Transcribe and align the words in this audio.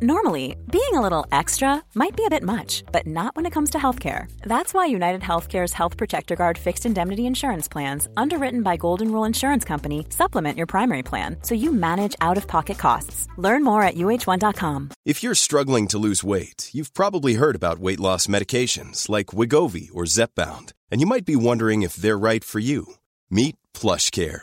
Normally, 0.00 0.54
being 0.70 0.94
a 0.94 1.00
little 1.00 1.26
extra 1.32 1.82
might 1.96 2.16
be 2.16 2.24
a 2.24 2.30
bit 2.30 2.44
much, 2.44 2.84
but 2.92 3.04
not 3.04 3.34
when 3.34 3.46
it 3.46 3.52
comes 3.52 3.70
to 3.70 3.78
healthcare. 3.78 4.30
That's 4.42 4.72
why 4.72 4.86
United 4.86 5.22
Healthcare's 5.22 5.72
Health 5.72 5.96
Protector 5.96 6.36
Guard 6.36 6.56
fixed 6.56 6.86
indemnity 6.86 7.26
insurance 7.26 7.66
plans, 7.66 8.08
underwritten 8.16 8.62
by 8.62 8.76
Golden 8.76 9.10
Rule 9.10 9.24
Insurance 9.24 9.64
Company, 9.64 10.06
supplement 10.10 10.56
your 10.56 10.68
primary 10.68 11.02
plan 11.02 11.38
so 11.42 11.56
you 11.56 11.72
manage 11.72 12.14
out 12.20 12.36
of 12.36 12.46
pocket 12.46 12.78
costs. 12.78 13.26
Learn 13.38 13.64
more 13.64 13.82
at 13.82 13.96
uh1.com. 13.96 14.90
If 15.04 15.24
you're 15.24 15.34
struggling 15.34 15.88
to 15.88 15.98
lose 15.98 16.22
weight, 16.22 16.70
you've 16.72 16.94
probably 16.94 17.34
heard 17.34 17.56
about 17.56 17.80
weight 17.80 17.98
loss 17.98 18.28
medications 18.28 19.08
like 19.08 19.34
Wigovi 19.38 19.88
or 19.92 20.04
Zepbound, 20.04 20.74
and 20.92 21.00
you 21.00 21.08
might 21.08 21.24
be 21.24 21.34
wondering 21.34 21.82
if 21.82 21.96
they're 21.96 22.16
right 22.16 22.44
for 22.44 22.60
you. 22.60 22.94
Meet 23.30 23.56
PlushCare 23.74 24.42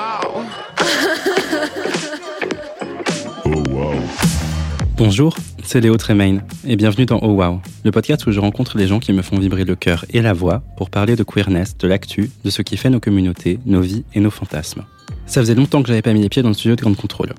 Bonjour, 5.03 5.35
c'est 5.63 5.81
Léo 5.81 5.97
Tremaine 5.97 6.43
et 6.63 6.75
bienvenue 6.75 7.07
dans 7.07 7.17
Oh 7.23 7.29
Wow, 7.29 7.59
le 7.83 7.89
podcast 7.89 8.27
où 8.27 8.31
je 8.31 8.39
rencontre 8.39 8.77
les 8.77 8.85
gens 8.85 8.99
qui 8.99 9.13
me 9.13 9.23
font 9.23 9.39
vibrer 9.39 9.65
le 9.65 9.75
cœur 9.75 10.05
et 10.11 10.21
la 10.21 10.31
voix 10.31 10.61
pour 10.77 10.91
parler 10.91 11.15
de 11.15 11.23
queerness, 11.23 11.75
de 11.75 11.87
l'actu, 11.87 12.29
de 12.45 12.51
ce 12.51 12.61
qui 12.61 12.77
fait 12.77 12.91
nos 12.91 12.99
communautés, 12.99 13.57
nos 13.65 13.81
vies 13.81 14.03
et 14.13 14.19
nos 14.19 14.29
fantasmes. 14.29 14.85
Ça 15.25 15.41
faisait 15.41 15.55
longtemps 15.55 15.81
que 15.81 15.87
j'avais 15.87 16.03
pas 16.03 16.13
mis 16.13 16.21
les 16.21 16.29
pieds 16.29 16.43
dans 16.43 16.49
le 16.49 16.53
studio 16.53 16.75
de 16.75 16.81
Grande 16.81 16.97
Contrôle. 16.97 17.33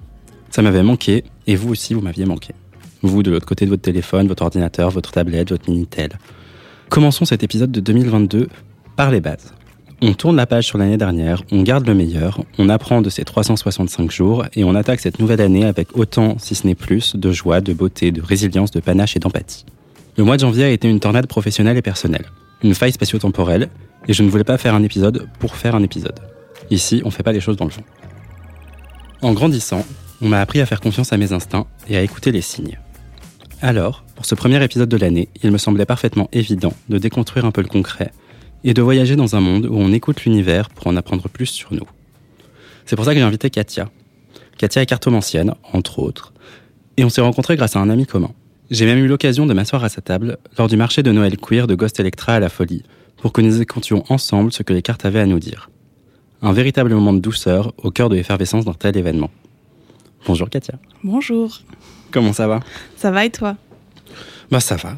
Ça 0.50 0.60
m'avait 0.60 0.82
manqué 0.82 1.22
et 1.46 1.54
vous 1.54 1.70
aussi 1.70 1.94
vous 1.94 2.00
m'aviez 2.00 2.24
manqué. 2.24 2.52
Vous 3.02 3.22
de 3.22 3.30
l'autre 3.30 3.46
côté 3.46 3.64
de 3.64 3.70
votre 3.70 3.82
téléphone, 3.82 4.26
votre 4.26 4.42
ordinateur, 4.42 4.90
votre 4.90 5.12
tablette, 5.12 5.50
votre 5.50 5.70
Minitel. 5.70 6.18
Commençons 6.88 7.26
cet 7.26 7.44
épisode 7.44 7.70
de 7.70 7.78
2022 7.78 8.48
par 8.96 9.12
les 9.12 9.20
bases. 9.20 9.54
On 10.04 10.14
tourne 10.14 10.34
la 10.34 10.46
page 10.46 10.66
sur 10.66 10.78
l'année 10.78 10.96
dernière, 10.96 11.44
on 11.52 11.62
garde 11.62 11.86
le 11.86 11.94
meilleur, 11.94 12.40
on 12.58 12.68
apprend 12.68 13.02
de 13.02 13.08
ces 13.08 13.22
365 13.22 14.10
jours 14.10 14.44
et 14.56 14.64
on 14.64 14.74
attaque 14.74 14.98
cette 14.98 15.20
nouvelle 15.20 15.40
année 15.40 15.64
avec 15.64 15.96
autant, 15.96 16.38
si 16.40 16.56
ce 16.56 16.66
n'est 16.66 16.74
plus, 16.74 17.14
de 17.14 17.30
joie, 17.30 17.60
de 17.60 17.72
beauté, 17.72 18.10
de 18.10 18.20
résilience, 18.20 18.72
de 18.72 18.80
panache 18.80 19.14
et 19.14 19.20
d'empathie. 19.20 19.64
Le 20.16 20.24
mois 20.24 20.34
de 20.34 20.40
janvier 20.40 20.64
a 20.64 20.70
été 20.70 20.90
une 20.90 20.98
tornade 20.98 21.28
professionnelle 21.28 21.76
et 21.76 21.82
personnelle, 21.82 22.24
une 22.64 22.74
faille 22.74 22.90
spatio-temporelle, 22.90 23.68
et 24.08 24.12
je 24.12 24.24
ne 24.24 24.28
voulais 24.28 24.42
pas 24.42 24.58
faire 24.58 24.74
un 24.74 24.82
épisode 24.82 25.28
pour 25.38 25.54
faire 25.54 25.76
un 25.76 25.84
épisode. 25.84 26.18
Ici, 26.72 27.00
on 27.04 27.12
fait 27.12 27.22
pas 27.22 27.32
les 27.32 27.40
choses 27.40 27.56
dans 27.56 27.66
le 27.66 27.70
fond. 27.70 27.84
En 29.22 29.34
grandissant, 29.34 29.86
on 30.20 30.28
m'a 30.28 30.40
appris 30.40 30.60
à 30.60 30.66
faire 30.66 30.80
confiance 30.80 31.12
à 31.12 31.16
mes 31.16 31.32
instincts 31.32 31.68
et 31.88 31.96
à 31.96 32.02
écouter 32.02 32.32
les 32.32 32.42
signes. 32.42 32.80
Alors, 33.60 34.02
pour 34.16 34.26
ce 34.26 34.34
premier 34.34 34.60
épisode 34.64 34.88
de 34.88 34.96
l'année, 34.96 35.28
il 35.44 35.52
me 35.52 35.58
semblait 35.58 35.86
parfaitement 35.86 36.28
évident 36.32 36.72
de 36.88 36.98
déconstruire 36.98 37.44
un 37.44 37.52
peu 37.52 37.62
le 37.62 37.68
concret 37.68 38.10
et 38.64 38.74
de 38.74 38.82
voyager 38.82 39.16
dans 39.16 39.36
un 39.36 39.40
monde 39.40 39.66
où 39.66 39.76
on 39.76 39.92
écoute 39.92 40.24
l'univers 40.24 40.70
pour 40.70 40.86
en 40.86 40.96
apprendre 40.96 41.28
plus 41.28 41.46
sur 41.46 41.72
nous. 41.72 41.86
C'est 42.86 42.96
pour 42.96 43.04
ça 43.04 43.12
que 43.12 43.18
j'ai 43.18 43.24
invité 43.24 43.50
Katia. 43.50 43.90
Katia 44.58 44.82
est 44.82 44.86
cartomancienne, 44.86 45.54
entre 45.72 45.98
autres, 45.98 46.32
et 46.96 47.04
on 47.04 47.08
s'est 47.08 47.20
rencontrés 47.20 47.56
grâce 47.56 47.76
à 47.76 47.80
un 47.80 47.90
ami 47.90 48.06
commun. 48.06 48.32
J'ai 48.70 48.86
même 48.86 48.98
eu 48.98 49.08
l'occasion 49.08 49.46
de 49.46 49.54
m'asseoir 49.54 49.84
à 49.84 49.88
sa 49.88 50.00
table 50.00 50.38
lors 50.56 50.68
du 50.68 50.76
marché 50.76 51.02
de 51.02 51.12
Noël 51.12 51.36
queer 51.36 51.66
de 51.66 51.74
Ghost 51.74 51.98
Electra 52.00 52.34
à 52.34 52.40
la 52.40 52.48
Folie, 52.48 52.84
pour 53.18 53.32
que 53.32 53.40
nous 53.40 53.60
écoutions 53.60 54.04
ensemble 54.08 54.52
ce 54.52 54.62
que 54.62 54.72
les 54.72 54.82
cartes 54.82 55.04
avaient 55.04 55.20
à 55.20 55.26
nous 55.26 55.38
dire. 55.38 55.70
Un 56.42 56.52
véritable 56.52 56.92
moment 56.94 57.12
de 57.12 57.20
douceur 57.20 57.72
au 57.78 57.90
cœur 57.90 58.08
de 58.08 58.16
l'effervescence 58.16 58.64
d'un 58.64 58.74
tel 58.74 58.96
événement. 58.96 59.30
Bonjour 60.26 60.50
Katia. 60.50 60.74
Bonjour. 61.04 61.60
Comment 62.10 62.32
ça 62.32 62.46
va? 62.46 62.60
Ça 62.96 63.10
va 63.10 63.24
et 63.24 63.30
toi? 63.30 63.56
Bah 64.50 64.60
ça 64.60 64.76
va. 64.76 64.96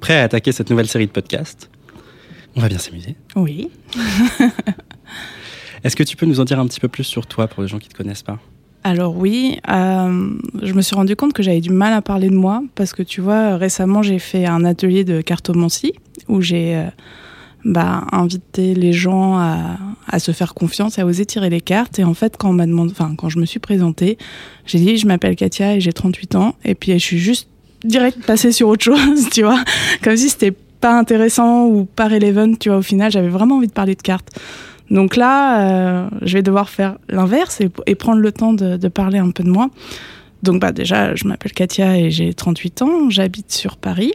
Prêt 0.00 0.18
à 0.18 0.24
attaquer 0.24 0.52
cette 0.52 0.70
nouvelle 0.70 0.88
série 0.88 1.06
de 1.06 1.12
podcasts? 1.12 1.70
On 2.56 2.60
va 2.60 2.68
bien 2.68 2.78
s'amuser. 2.78 3.16
Oui. 3.36 3.70
Est-ce 5.84 5.96
que 5.96 6.02
tu 6.02 6.16
peux 6.16 6.26
nous 6.26 6.40
en 6.40 6.44
dire 6.44 6.58
un 6.58 6.66
petit 6.66 6.80
peu 6.80 6.88
plus 6.88 7.04
sur 7.04 7.26
toi 7.26 7.48
pour 7.48 7.62
les 7.62 7.68
gens 7.68 7.78
qui 7.78 7.88
ne 7.88 7.92
te 7.92 7.96
connaissent 7.96 8.22
pas? 8.22 8.38
Alors 8.82 9.16
oui, 9.16 9.58
euh, 9.68 10.30
je 10.62 10.72
me 10.72 10.80
suis 10.80 10.96
rendu 10.96 11.14
compte 11.14 11.32
que 11.34 11.42
j'avais 11.42 11.60
du 11.60 11.70
mal 11.70 11.92
à 11.92 12.00
parler 12.00 12.30
de 12.30 12.34
moi 12.34 12.62
parce 12.74 12.94
que 12.94 13.02
tu 13.02 13.20
vois, 13.20 13.56
récemment 13.56 14.02
j'ai 14.02 14.18
fait 14.18 14.46
un 14.46 14.64
atelier 14.64 15.04
de 15.04 15.20
cartomancie 15.20 15.92
où 16.28 16.40
j'ai 16.40 16.76
euh, 16.76 16.86
bah, 17.64 18.06
invité 18.10 18.74
les 18.74 18.94
gens 18.94 19.36
à, 19.36 19.78
à 20.08 20.18
se 20.18 20.32
faire 20.32 20.54
confiance 20.54 20.96
et 20.96 21.02
à 21.02 21.06
oser 21.06 21.26
tirer 21.26 21.50
les 21.50 21.60
cartes. 21.60 21.98
Et 21.98 22.04
en 22.04 22.14
fait, 22.14 22.36
quand 22.38 22.48
on 22.50 22.54
m'a 22.54 22.66
demandé, 22.66 22.92
enfin 22.92 23.14
quand 23.16 23.28
je 23.28 23.38
me 23.38 23.44
suis 23.44 23.60
présentée, 23.60 24.16
j'ai 24.64 24.78
dit 24.78 24.96
je 24.96 25.06
m'appelle 25.06 25.36
Katia 25.36 25.76
et 25.76 25.80
j'ai 25.80 25.92
38 25.92 26.34
ans. 26.36 26.56
Et 26.64 26.74
puis 26.74 26.92
je 26.92 26.98
suis 26.98 27.18
juste 27.18 27.48
direct 27.84 28.24
passée 28.24 28.52
sur 28.52 28.68
autre 28.68 28.84
chose, 28.84 29.28
tu 29.30 29.42
vois, 29.42 29.62
comme 30.02 30.16
si 30.16 30.30
c'était 30.30 30.54
pas 30.80 30.98
intéressant 30.98 31.66
ou 31.66 31.84
pas 31.84 32.08
relevant, 32.08 32.54
tu 32.54 32.68
vois. 32.68 32.78
Au 32.78 32.82
final, 32.82 33.10
j'avais 33.10 33.28
vraiment 33.28 33.56
envie 33.56 33.66
de 33.66 33.72
parler 33.72 33.94
de 33.94 34.02
cartes. 34.02 34.38
Donc 34.90 35.16
là, 35.16 35.60
euh, 35.60 36.08
je 36.22 36.34
vais 36.34 36.42
devoir 36.42 36.68
faire 36.68 36.96
l'inverse 37.08 37.60
et, 37.60 37.70
et 37.86 37.94
prendre 37.94 38.20
le 38.20 38.32
temps 38.32 38.52
de, 38.52 38.76
de 38.76 38.88
parler 38.88 39.18
un 39.18 39.30
peu 39.30 39.44
de 39.44 39.50
moi. 39.50 39.70
Donc 40.42 40.60
bah 40.60 40.72
déjà, 40.72 41.14
je 41.14 41.26
m'appelle 41.26 41.52
Katia 41.52 41.98
et 41.98 42.10
j'ai 42.10 42.32
38 42.34 42.82
ans. 42.82 43.10
J'habite 43.10 43.52
sur 43.52 43.76
Paris 43.76 44.14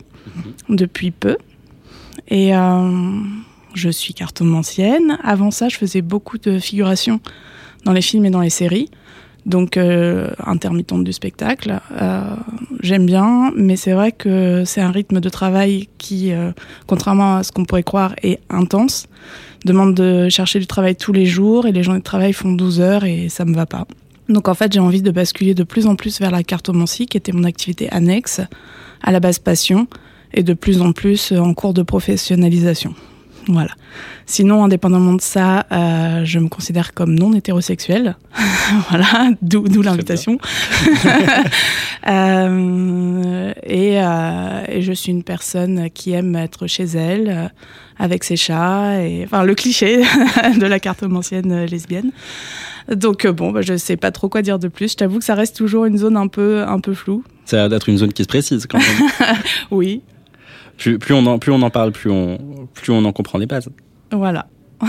depuis 0.69 1.11
peu. 1.11 1.37
Et 2.27 2.55
euh, 2.55 3.19
je 3.73 3.89
suis 3.89 4.13
cartomancienne. 4.13 5.17
Avant 5.23 5.51
ça, 5.51 5.69
je 5.69 5.77
faisais 5.77 6.01
beaucoup 6.01 6.37
de 6.37 6.59
figuration 6.59 7.19
dans 7.83 7.93
les 7.93 8.01
films 8.01 8.25
et 8.25 8.31
dans 8.31 8.41
les 8.41 8.49
séries. 8.49 8.89
Donc 9.45 9.77
euh, 9.77 10.31
intermittente 10.43 11.03
du 11.03 11.13
spectacle. 11.13 11.79
Euh, 12.01 12.21
J'aime 12.81 13.05
bien, 13.05 13.51
mais 13.55 13.75
c'est 13.77 13.93
vrai 13.93 14.11
que 14.11 14.63
c'est 14.65 14.81
un 14.81 14.91
rythme 14.91 15.19
de 15.19 15.29
travail 15.29 15.87
qui, 15.97 16.31
euh, 16.31 16.51
contrairement 16.87 17.37
à 17.37 17.43
ce 17.43 17.51
qu'on 17.51 17.65
pourrait 17.65 17.83
croire, 17.83 18.13
est 18.21 18.39
intense. 18.49 19.07
Demande 19.65 19.95
de 19.95 20.29
chercher 20.29 20.59
du 20.59 20.67
travail 20.67 20.95
tous 20.95 21.13
les 21.13 21.25
jours 21.25 21.65
et 21.65 21.71
les 21.71 21.81
journées 21.81 21.99
de 21.99 22.03
travail 22.03 22.33
font 22.33 22.51
12 22.51 22.81
heures 22.81 23.03
et 23.03 23.29
ça 23.29 23.45
me 23.45 23.55
va 23.55 23.65
pas. 23.65 23.87
Donc 24.29 24.47
en 24.47 24.53
fait, 24.53 24.73
j'ai 24.73 24.79
envie 24.79 25.01
de 25.01 25.11
basculer 25.11 25.53
de 25.53 25.63
plus 25.63 25.87
en 25.87 25.95
plus 25.95 26.19
vers 26.19 26.31
la 26.31 26.43
cartomancie, 26.43 27.05
qui 27.05 27.17
était 27.17 27.31
mon 27.31 27.43
activité 27.43 27.89
annexe, 27.91 28.41
à 29.01 29.11
la 29.11 29.19
base 29.19 29.39
passion, 29.39 29.87
et 30.33 30.43
de 30.43 30.53
plus 30.53 30.81
en 30.81 30.91
plus 30.91 31.31
en 31.31 31.53
cours 31.53 31.73
de 31.73 31.83
professionnalisation. 31.83 32.93
Voilà. 33.47 33.71
Sinon, 34.25 34.63
indépendamment 34.63 35.13
de 35.13 35.21
ça, 35.21 35.65
euh, 35.71 36.25
je 36.25 36.39
me 36.39 36.47
considère 36.47 36.93
comme 36.93 37.13
non 37.13 37.33
hétérosexuelle. 37.33 38.15
voilà, 38.89 39.29
d'où 39.41 39.81
l'invitation. 39.81 40.37
Euh, 42.07 43.51
et, 43.63 43.99
euh, 43.99 44.63
et 44.67 44.81
je 44.83 44.93
suis 44.93 45.11
une 45.11 45.23
personne 45.23 45.89
qui 45.89 46.11
aime 46.11 46.35
être 46.35 46.67
chez 46.67 46.83
elle, 46.83 47.51
avec 47.97 48.23
ses 48.23 48.35
chats, 48.35 49.01
et 49.01 49.23
enfin 49.25 49.43
le 49.43 49.55
cliché 49.55 50.03
de 50.59 50.67
la 50.67 50.79
cartomancienne 50.79 51.51
euh, 51.51 51.65
lesbienne. 51.65 52.11
Donc 52.93 53.25
bon, 53.25 53.51
bah, 53.51 53.61
je 53.61 53.75
sais 53.75 53.97
pas 53.97 54.11
trop 54.11 54.29
quoi 54.29 54.43
dire 54.43 54.59
de 54.59 54.67
plus. 54.67 54.91
Je 54.91 54.97
t'avoue 54.97 55.17
que 55.17 55.25
ça 55.25 55.33
reste 55.33 55.55
toujours 55.55 55.85
une 55.85 55.97
zone 55.97 56.15
un 56.15 56.27
peu 56.27 56.63
un 56.67 56.79
peu 56.79 56.93
floue. 56.93 57.23
Ça 57.45 57.55
a 57.55 57.59
l'air 57.61 57.69
d'être 57.69 57.89
une 57.89 57.97
zone 57.97 58.13
qui 58.13 58.21
se 58.21 58.27
précise 58.27 58.67
quand 58.67 58.77
même. 58.77 59.09
Oui, 59.71 60.03
plus, 60.77 60.99
plus, 60.99 61.13
on 61.13 61.25
en, 61.25 61.39
plus 61.39 61.51
on 61.51 61.61
en 61.61 61.69
parle, 61.69 61.91
plus 61.91 62.09
on, 62.11 62.67
plus 62.73 62.91
on 62.91 63.03
en 63.05 63.11
comprend 63.11 63.37
les 63.39 63.45
bases. 63.47 63.69
voilà. 64.11 64.47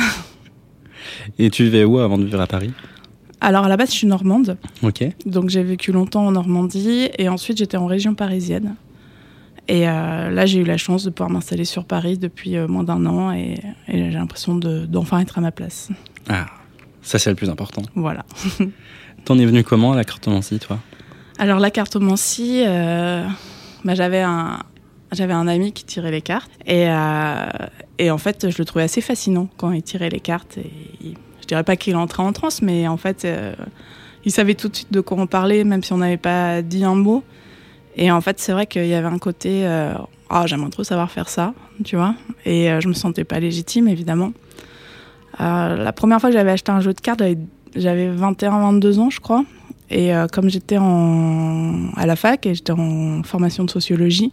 Et 1.39 1.51
tu 1.51 1.65
vivais 1.65 1.85
où 1.85 1.99
avant 1.99 2.19
de 2.19 2.25
vivre 2.25 2.41
à 2.41 2.47
Paris? 2.47 2.73
Alors 3.41 3.65
à 3.65 3.69
la 3.69 3.77
base, 3.77 3.91
je 3.91 3.97
suis 3.97 4.07
normande. 4.07 4.57
Ok. 4.83 5.05
Donc 5.27 5.51
j'ai 5.51 5.63
vécu 5.63 5.93
longtemps 5.93 6.27
en 6.27 6.33
Normandie 6.33 7.09
et 7.19 7.29
ensuite 7.29 7.59
j'étais 7.59 7.77
en 7.77 7.87
région 7.87 8.15
parisienne. 8.15 8.75
Et 9.69 9.89
euh, 9.89 10.31
là, 10.31 10.47
j'ai 10.47 10.61
eu 10.61 10.65
la 10.65 10.77
chance 10.77 11.05
de 11.05 11.11
pouvoir 11.11 11.31
m'installer 11.31 11.65
sur 11.65 11.85
Paris 11.85 12.19
depuis 12.19 12.57
euh, 12.57 12.69
moins 12.69 12.85
d'un 12.85 13.05
an 13.07 13.33
et, 13.33 13.55
et 13.89 13.99
j'ai 13.99 14.11
l'impression 14.11 14.55
de- 14.57 14.87
d'enfin 14.87 15.19
être 15.21 15.39
à 15.39 15.41
ma 15.41 15.51
place. 15.51 15.91
Ah, 16.29 16.47
ça 17.03 17.19
c'est 17.19 17.31
le 17.31 17.37
plus 17.37 17.51
important. 17.51 17.83
Voilà. 17.95 18.25
T'en 19.25 19.39
es 19.39 19.45
venu 19.45 19.65
comment 19.65 19.93
à 19.93 19.97
la 19.97 20.05
cartomancie, 20.05 20.59
toi? 20.61 20.79
Alors 21.39 21.59
la 21.59 21.71
cartomancie, 21.71 22.63
euh, 22.65 23.27
bah, 23.85 23.95
j'avais 23.95 24.23
un 24.23 24.61
j'avais 25.13 25.33
un 25.33 25.47
ami 25.49 25.73
qui 25.73 25.85
tirait 25.85 26.11
les 26.11 26.21
cartes 26.23 26.51
et, 26.67 26.89
euh, 26.89 27.47
et 27.99 28.11
en 28.11 28.19
fait 28.19 28.51
je 28.51 28.59
le 28.59 28.65
trouvais 28.65 28.85
assez 28.85 29.01
fascinant 29.01 29.49
quand 29.57 29.71
il 29.73 29.83
tirait 29.83 30.11
les 30.11 30.21
cartes. 30.21 30.59
Et 30.59 30.71
il- 31.03 31.15
je 31.41 31.47
dirais 31.47 31.63
pas 31.65 31.77
qu'il 31.77 31.95
entrait 31.97 32.23
en 32.25 32.33
transe, 32.33 32.61
mais 32.63 32.89
en 32.89 32.97
fait 32.97 33.25
euh, 33.25 33.55
il 34.25 34.33
savait 34.33 34.55
tout 34.55 34.69
de 34.69 34.75
suite 34.77 34.93
de 34.93 35.01
quoi 35.01 35.17
on 35.21 35.27
parlait, 35.29 35.63
même 35.65 35.83
si 35.85 35.93
on 35.93 35.99
n'avait 35.99 36.17
pas 36.17 36.61
dit 36.63 36.85
un 36.85 36.95
mot. 36.97 37.23
Et 37.97 38.11
en 38.11 38.21
fait 38.21 38.41
c'est 38.41 38.53
vrai 38.53 38.67
qu'il 38.67 38.87
y 38.87 38.95
avait 38.95 39.07
un 39.07 39.19
côté 39.19 39.65
euh, 39.67 39.95
ah 40.29 40.45
j'aimerais 40.47 40.71
trop 40.71 40.83
savoir 40.85 41.11
faire 41.11 41.29
ça, 41.29 41.55
tu 41.85 41.95
vois. 41.97 42.15
Et 42.45 42.71
euh, 42.71 42.81
je 42.81 42.89
me 42.89 42.95
sentais 42.95 43.23
pas 43.25 43.39
légitime 43.39 43.87
évidemment. 43.89 44.33
La 45.39 45.93
première 45.93 46.21
fois 46.21 46.31
que 46.31 46.37
j'avais 46.37 46.51
acheté 46.51 46.73
un 46.73 46.81
jeu 46.81 46.95
de 46.95 47.01
cartes, 47.01 47.19
j'avais- 47.21 47.39
j'avais 47.75 48.09
21-22 48.09 48.99
ans 48.99 49.11
je 49.11 49.21
crois. 49.21 49.45
Et 49.91 50.11
comme 50.33 50.49
j'étais 50.51 50.77
à 50.77 52.07
la 52.07 52.17
fac 52.17 52.45
et 52.47 52.55
j'étais 52.55 52.73
en 52.73 53.23
formation 53.23 53.63
de 53.65 53.71
sociologie, 53.71 54.33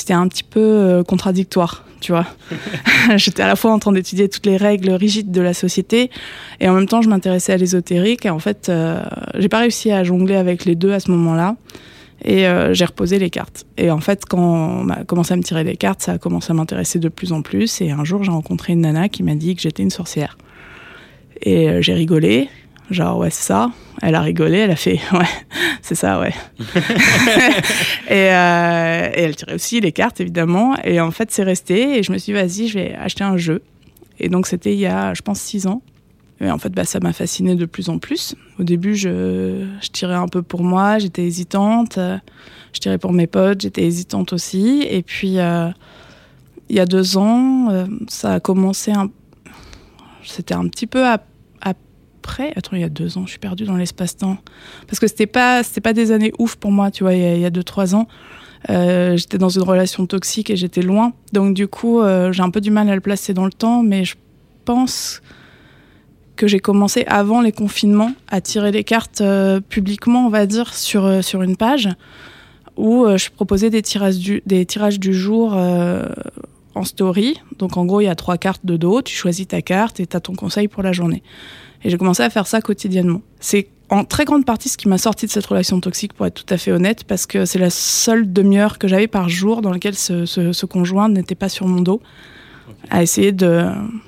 c'était 0.00 0.14
un 0.14 0.28
petit 0.28 0.44
peu 0.44 1.02
contradictoire 1.06 1.86
tu 2.00 2.12
vois. 2.12 2.26
J'étais 3.16 3.42
à 3.42 3.46
la 3.46 3.56
fois 3.56 3.72
en 3.72 3.78
train 3.78 3.92
d'étudier 3.92 4.28
toutes 4.28 4.46
les 4.46 4.56
règles 4.56 4.90
rigides 4.92 5.30
de 5.30 5.40
la 5.40 5.54
société 5.54 6.10
et 6.60 6.68
en 6.68 6.74
même 6.74 6.86
temps 6.86 7.02
je 7.02 7.08
m'intéressais 7.08 7.52
à 7.52 7.56
l'ésotérique 7.56 8.26
et 8.26 8.30
en 8.30 8.38
fait 8.38 8.68
euh, 8.68 9.02
j'ai 9.36 9.48
pas 9.48 9.58
réussi 9.58 9.90
à 9.90 10.04
jongler 10.04 10.36
avec 10.36 10.64
les 10.64 10.74
deux 10.74 10.92
à 10.92 11.00
ce 11.00 11.10
moment-là 11.10 11.56
et 12.24 12.46
euh, 12.46 12.74
j'ai 12.74 12.84
reposé 12.84 13.18
les 13.18 13.30
cartes. 13.30 13.66
Et 13.76 13.90
en 13.90 14.00
fait 14.00 14.24
quand 14.24 14.38
on 14.38 14.88
a 14.88 15.04
commencé 15.04 15.32
à 15.32 15.36
me 15.36 15.42
tirer 15.42 15.64
les 15.64 15.76
cartes, 15.76 16.02
ça 16.02 16.12
a 16.12 16.18
commencé 16.18 16.50
à 16.50 16.54
m'intéresser 16.54 16.98
de 16.98 17.08
plus 17.08 17.32
en 17.32 17.42
plus 17.42 17.80
et 17.80 17.90
un 17.90 18.04
jour 18.04 18.22
j'ai 18.22 18.30
rencontré 18.30 18.72
une 18.72 18.82
nana 18.82 19.08
qui 19.08 19.22
m'a 19.22 19.34
dit 19.34 19.54
que 19.54 19.62
j'étais 19.62 19.82
une 19.82 19.90
sorcière. 19.90 20.36
Et 21.42 21.68
euh, 21.68 21.82
j'ai 21.82 21.94
rigolé 21.94 22.48
Genre, 22.90 23.18
ouais, 23.18 23.30
c'est 23.30 23.44
ça. 23.44 23.70
Elle 24.02 24.14
a 24.14 24.20
rigolé, 24.20 24.58
elle 24.58 24.70
a 24.70 24.76
fait, 24.76 25.00
ouais, 25.12 25.26
c'est 25.82 25.94
ça, 25.94 26.20
ouais. 26.20 26.34
Euh, 28.08 29.10
et, 29.14 29.22
elle 29.22 29.34
tirait 29.34 29.54
aussi 29.54 29.80
les 29.80 29.90
cartes, 29.90 30.20
évidemment. 30.20 30.76
Et 30.84 31.00
en 31.00 31.10
fait, 31.10 31.32
c'est 31.32 31.42
resté. 31.42 31.98
Et 31.98 32.02
je 32.04 32.12
me 32.12 32.18
suis 32.18 32.32
dit, 32.32 32.38
vas-y, 32.38 32.68
je 32.68 32.78
vais 32.78 32.94
acheter 32.94 33.24
un 33.24 33.36
jeu. 33.36 33.62
Et 34.20 34.28
donc, 34.28 34.46
c'était 34.46 34.72
il 34.72 34.78
y 34.78 34.86
a, 34.86 35.12
je 35.12 35.22
pense, 35.22 35.40
six 35.40 35.66
ans. 35.66 35.82
Et 36.40 36.48
en 36.50 36.58
fait, 36.58 36.70
bah, 36.70 36.84
ça 36.84 37.00
m'a 37.00 37.12
fasciné 37.12 37.56
de 37.56 37.64
plus 37.64 37.88
en 37.88 37.98
plus. 37.98 38.36
Au 38.60 38.62
début, 38.62 38.94
je, 38.94 39.66
je 39.82 39.88
tirais 39.88 40.14
un 40.14 40.28
peu 40.28 40.42
pour 40.42 40.62
moi, 40.62 40.98
j'étais 40.98 41.24
hésitante. 41.24 41.98
Je 42.72 42.80
tirais 42.80 42.98
pour 42.98 43.14
mes 43.14 43.26
potes, 43.26 43.62
j'étais 43.62 43.84
hésitante 43.84 44.34
aussi. 44.34 44.86
Et 44.88 45.02
puis, 45.02 45.38
euh, 45.38 45.70
il 46.68 46.76
y 46.76 46.80
a 46.80 46.84
deux 46.84 47.16
ans, 47.16 47.70
euh, 47.70 47.86
ça 48.06 48.34
a 48.34 48.40
commencé 48.40 48.92
un. 48.92 49.10
C'était 50.22 50.54
un 50.54 50.68
petit 50.68 50.86
peu 50.86 51.06
à 51.06 51.18
Attends, 52.56 52.76
il 52.76 52.80
y 52.80 52.84
a 52.84 52.88
deux 52.88 53.18
ans, 53.18 53.24
je 53.24 53.30
suis 53.30 53.38
perdue 53.38 53.64
dans 53.64 53.76
l'espace-temps. 53.76 54.36
Parce 54.86 54.98
que 54.98 55.06
c'était 55.06 55.26
pas, 55.26 55.62
c'était 55.62 55.80
pas 55.80 55.92
des 55.92 56.12
années 56.12 56.32
ouf 56.38 56.56
pour 56.56 56.70
moi, 56.70 56.90
tu 56.90 57.04
vois, 57.04 57.14
il 57.14 57.40
y 57.40 57.44
a, 57.44 57.50
deux, 57.50 57.64
trois 57.64 57.94
ans. 57.94 58.06
Euh, 58.70 59.16
j'étais 59.16 59.38
dans 59.38 59.48
une 59.48 59.62
relation 59.62 60.06
toxique 60.06 60.50
et 60.50 60.56
j'étais 60.56 60.82
loin. 60.82 61.12
Donc, 61.32 61.54
du 61.54 61.68
coup, 61.68 62.00
euh, 62.00 62.32
j'ai 62.32 62.42
un 62.42 62.50
peu 62.50 62.60
du 62.60 62.70
mal 62.70 62.88
à 62.90 62.94
le 62.94 63.00
placer 63.00 63.34
dans 63.34 63.44
le 63.44 63.52
temps, 63.52 63.82
mais 63.82 64.04
je 64.04 64.16
pense 64.64 65.22
que 66.34 66.46
j'ai 66.46 66.58
commencé 66.58 67.04
avant 67.06 67.40
les 67.40 67.52
confinements 67.52 68.12
à 68.28 68.40
tirer 68.40 68.72
les 68.72 68.84
cartes 68.84 69.20
euh, 69.20 69.60
publiquement, 69.60 70.26
on 70.26 70.30
va 70.30 70.46
dire, 70.46 70.74
sur, 70.74 71.24
sur 71.24 71.42
une 71.42 71.56
page 71.56 71.88
où 72.76 73.06
je 73.16 73.30
proposais 73.30 73.70
des 73.70 73.80
tirages 73.80 74.18
du, 74.18 74.42
des 74.44 74.66
tirages 74.66 75.00
du 75.00 75.14
jour 75.14 75.54
en 75.54 76.84
story. 76.84 77.40
Donc, 77.58 77.76
en 77.76 77.86
gros, 77.86 78.02
il 78.02 78.04
y 78.04 78.08
a 78.08 78.14
trois 78.14 78.36
cartes 78.36 78.64
de 78.64 78.76
dos, 78.76 79.00
tu 79.00 79.16
choisis 79.16 79.48
ta 79.48 79.62
carte 79.62 79.98
et 79.98 80.06
tu 80.06 80.16
as 80.16 80.20
ton 80.20 80.34
conseil 80.34 80.68
pour 80.68 80.82
la 80.82 80.92
journée. 80.92 81.22
Et 81.86 81.90
j'ai 81.90 81.98
commencé 81.98 82.24
à 82.24 82.30
faire 82.30 82.48
ça 82.48 82.60
quotidiennement. 82.60 83.22
C'est 83.38 83.68
en 83.90 84.02
très 84.02 84.24
grande 84.24 84.44
partie 84.44 84.68
ce 84.68 84.76
qui 84.76 84.88
m'a 84.88 84.98
sorti 84.98 85.26
de 85.26 85.30
cette 85.30 85.46
relation 85.46 85.78
toxique, 85.78 86.14
pour 86.14 86.26
être 86.26 86.44
tout 86.44 86.52
à 86.52 86.58
fait 86.58 86.72
honnête, 86.72 87.04
parce 87.04 87.26
que 87.26 87.44
c'est 87.44 87.60
la 87.60 87.70
seule 87.70 88.32
demi-heure 88.32 88.78
que 88.78 88.88
j'avais 88.88 89.06
par 89.06 89.28
jour 89.28 89.62
dans 89.62 89.70
laquelle 89.70 89.94
ce, 89.94 90.66
conjoint 90.66 91.08
n'était 91.08 91.36
pas 91.36 91.48
sur 91.48 91.68
mon 91.68 91.80
dos, 91.80 92.02
à 92.90 93.04
essayer 93.04 93.30
de 93.30 93.66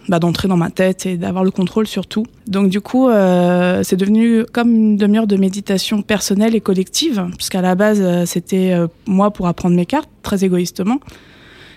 bah, 0.08 0.18
d'entrer 0.18 0.48
dans 0.48 0.56
ma 0.56 0.70
tête 0.70 1.06
et 1.06 1.16
d'avoir 1.16 1.44
le 1.44 1.52
contrôle 1.52 1.86
sur 1.86 2.08
tout. 2.08 2.26
Donc 2.48 2.68
du 2.68 2.80
coup, 2.80 3.08
euh, 3.08 3.84
c'est 3.84 3.94
devenu 3.94 4.44
comme 4.52 4.74
une 4.74 4.96
demi-heure 4.96 5.28
de 5.28 5.36
méditation 5.36 6.02
personnelle 6.02 6.56
et 6.56 6.60
collective, 6.60 7.28
puisqu'à 7.36 7.62
la 7.62 7.76
base, 7.76 8.00
euh, 8.02 8.26
c'était 8.26 8.72
euh, 8.72 8.88
moi 9.06 9.30
pour 9.30 9.46
apprendre 9.46 9.76
mes 9.76 9.86
cartes, 9.86 10.10
très 10.22 10.44
égoïstement. 10.44 10.98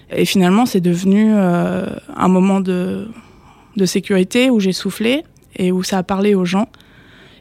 Et 0.09 0.25
finalement, 0.25 0.65
c'est 0.65 0.81
devenu 0.81 1.31
un 1.31 2.27
moment 2.27 2.59
de, 2.59 3.07
de 3.77 3.85
sécurité 3.85 4.49
où 4.49 4.59
j'ai 4.59 4.73
soufflé, 4.73 5.23
et 5.55 5.71
où 5.71 5.83
ça 5.83 5.99
a 5.99 6.03
parlé 6.03 6.35
aux 6.35 6.45
gens 6.45 6.67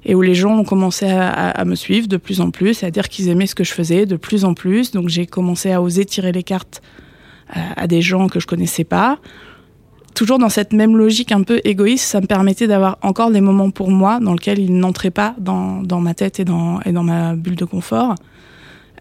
et 0.04 0.14
où 0.14 0.22
les 0.22 0.34
gens 0.34 0.58
ont 0.58 0.64
commencé 0.64 1.06
à, 1.06 1.64
me 1.64 1.74
suivre 1.74 2.08
de 2.08 2.16
plus 2.16 2.40
en 2.40 2.50
plus, 2.50 2.82
à 2.84 2.90
dire 2.90 3.08
qu'ils 3.08 3.28
aimaient 3.28 3.46
ce 3.46 3.54
que 3.54 3.64
je 3.64 3.72
faisais 3.72 4.06
de 4.06 4.16
plus 4.16 4.44
en 4.44 4.54
plus. 4.54 4.92
Donc 4.92 5.08
j'ai 5.08 5.26
commencé 5.26 5.72
à 5.72 5.82
oser 5.82 6.04
tirer 6.04 6.32
les 6.32 6.42
cartes 6.42 6.80
à, 7.48 7.86
des 7.86 8.00
gens 8.00 8.28
que 8.28 8.40
je 8.40 8.46
connaissais 8.46 8.84
pas. 8.84 9.18
Toujours 10.14 10.38
dans 10.38 10.48
cette 10.48 10.72
même 10.72 10.96
logique 10.96 11.32
un 11.32 11.42
peu 11.42 11.60
égoïste, 11.64 12.04
ça 12.04 12.20
me 12.20 12.26
permettait 12.26 12.66
d'avoir 12.66 12.98
encore 13.02 13.30
des 13.30 13.40
moments 13.40 13.70
pour 13.70 13.90
moi 13.90 14.20
dans 14.20 14.32
lesquels 14.32 14.58
ils 14.58 14.76
n'entraient 14.76 15.10
pas 15.10 15.34
dans, 15.38 16.00
ma 16.00 16.14
tête 16.14 16.40
et 16.40 16.44
dans 16.44 16.80
ma 16.86 17.34
bulle 17.36 17.56
de 17.56 17.64
confort. 17.64 18.14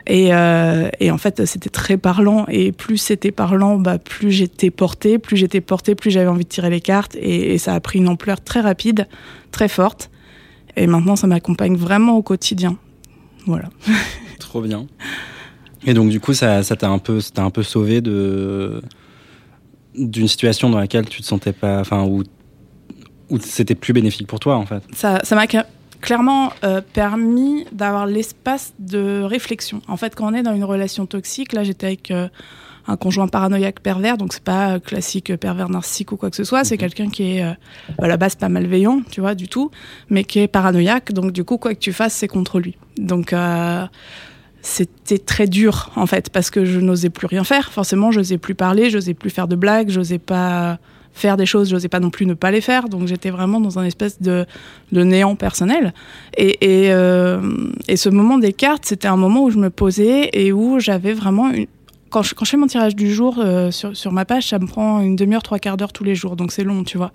Et, 0.09 0.33
euh, 0.33 0.89
et, 0.99 1.11
en 1.11 1.19
fait, 1.19 1.45
c'était 1.45 1.69
très 1.69 1.95
parlant. 1.95 2.45
Et 2.49 2.71
plus 2.71 2.97
c'était 2.97 3.31
parlant, 3.31 3.77
bah, 3.77 3.99
plus 3.99 4.31
j'étais 4.31 4.71
portée. 4.71 5.19
Plus 5.19 5.37
j'étais 5.37 5.61
portée, 5.61 5.93
plus 5.93 6.09
j'avais 6.09 6.27
envie 6.27 6.43
de 6.43 6.49
tirer 6.49 6.71
les 6.71 6.81
cartes. 6.81 7.15
Et, 7.15 7.57
ça 7.59 7.75
a 7.75 7.79
pris 7.79 7.99
une 7.99 8.09
ampleur 8.09 8.41
très 8.41 8.59
rapide, 8.59 9.07
très 9.51 9.69
forte. 9.69 10.09
Et 10.75 10.87
maintenant, 10.87 11.15
ça 11.15 11.27
m'accompagne 11.27 11.75
vraiment 11.75 12.17
au 12.17 12.23
quotidien. 12.23 12.77
Voilà. 13.45 13.69
Trop 14.39 14.61
bien. 14.61 14.87
Et 15.85 15.93
donc, 15.93 16.09
du 16.09 16.19
coup, 16.19 16.33
ça, 16.33 16.63
ça 16.63 16.75
t'a 16.75 16.89
un 16.89 16.99
peu, 16.99 17.19
un 17.37 17.51
peu 17.51 17.63
sauvé 17.63 18.01
de 18.01 18.81
d'une 19.95 20.27
situation 20.27 20.69
dans 20.69 20.77
laquelle 20.77 21.09
tu 21.09 21.21
te 21.21 21.25
sentais 21.25 21.51
pas, 21.51 21.79
enfin, 21.79 22.03
où, 22.03 22.23
où 23.29 23.39
c'était 23.39 23.75
plus 23.75 23.91
bénéfique 23.91 24.27
pour 24.27 24.39
toi, 24.39 24.55
en 24.55 24.65
fait. 24.65 24.81
Ça, 24.93 25.19
ça 25.23 25.35
m'a 25.35 25.45
clairement 26.01 26.51
euh, 26.63 26.81
permis 26.81 27.65
d'avoir 27.71 28.05
l'espace 28.05 28.73
de 28.79 29.21
réflexion. 29.21 29.81
En 29.87 29.97
fait, 29.97 30.15
quand 30.15 30.31
on 30.31 30.35
est 30.35 30.43
dans 30.43 30.55
une 30.55 30.63
relation 30.63 31.05
toxique, 31.05 31.53
là 31.53 31.63
j'étais 31.63 31.87
avec 31.87 32.11
euh, 32.11 32.27
un 32.87 32.97
conjoint 32.97 33.27
paranoïaque 33.27 33.81
pervers, 33.81 34.17
donc 34.17 34.33
c'est 34.33 34.43
pas 34.43 34.79
classique 34.79 35.35
pervers 35.37 35.69
narcissique 35.69 36.11
ou 36.11 36.17
quoi 36.17 36.29
que 36.29 36.35
ce 36.35 36.43
soit, 36.43 36.63
c'est 36.63 36.75
mhm. 36.75 36.79
quelqu'un 36.79 37.09
qui 37.09 37.37
est 37.37 37.43
euh, 37.43 37.53
à 37.97 38.07
la 38.07 38.17
base 38.17 38.35
pas 38.35 38.49
malveillant, 38.49 39.01
tu 39.11 39.21
vois, 39.21 39.35
du 39.35 39.47
tout, 39.47 39.71
mais 40.09 40.23
qui 40.23 40.39
est 40.39 40.47
paranoïaque, 40.47 41.11
donc 41.11 41.31
du 41.31 41.43
coup 41.43 41.57
quoi 41.57 41.73
que 41.73 41.79
tu 41.79 41.93
fasses, 41.93 42.13
c'est 42.13 42.27
contre 42.27 42.59
lui. 42.59 42.77
Donc 42.97 43.33
c'était 44.61 45.19
très 45.19 45.47
dur 45.47 45.89
en 45.95 46.05
fait 46.05 46.29
parce 46.29 46.49
que 46.49 46.65
je 46.65 46.79
n'osais 46.79 47.09
plus 47.09 47.27
rien 47.27 47.43
faire. 47.43 47.71
Forcément, 47.71 48.11
je 48.11 48.19
n'osais 48.19 48.37
plus 48.37 48.55
parler, 48.55 48.89
je 48.89 48.97
n'osais 48.97 49.13
plus 49.13 49.29
faire 49.29 49.47
de 49.47 49.55
blagues, 49.55 49.89
je 49.89 49.99
n'osais 49.99 50.19
pas 50.19 50.79
faire 51.19 51.37
des 51.37 51.45
choses, 51.45 51.69
j'osais 51.69 51.89
pas 51.89 51.99
non 51.99 52.09
plus 52.09 52.25
ne 52.25 52.33
pas 52.33 52.51
les 52.51 52.61
faire. 52.61 52.89
Donc 52.89 53.07
j'étais 53.07 53.29
vraiment 53.29 53.59
dans 53.59 53.79
un 53.79 53.83
espèce 53.83 54.21
de, 54.21 54.45
néant 54.91 55.35
personnel. 55.35 55.93
Euh, 56.39 57.41
et, 57.87 57.97
ce 57.97 58.09
moment 58.09 58.37
des 58.37 58.53
cartes, 58.53 58.85
c'était 58.85 59.07
un 59.07 59.17
moment 59.17 59.43
où 59.43 59.51
je 59.51 59.57
me 59.57 59.69
posais 59.69 60.29
et 60.33 60.51
où 60.51 60.79
j'avais 60.79 61.13
vraiment 61.13 61.49
une... 61.49 61.67
Quand 62.09 62.23
je, 62.23 62.33
fais 62.43 62.57
mon 62.57 62.65
tirage 62.65 62.95
du 62.95 63.13
jour 63.13 63.37
euh, 63.37 63.69
sur, 63.69 63.95
sur 63.95 64.11
ma 64.11 64.25
page, 64.25 64.47
ça 64.47 64.57
me 64.57 64.65
prend 64.65 64.99
une 65.01 65.15
demi-heure, 65.15 65.43
trois 65.43 65.59
quarts 65.59 65.77
d'heure 65.77 65.93
tous 65.93 66.03
les 66.03 66.15
jours. 66.15 66.35
Donc 66.35 66.51
c'est 66.51 66.63
long, 66.63 66.83
tu 66.83 66.97
vois 66.97 67.11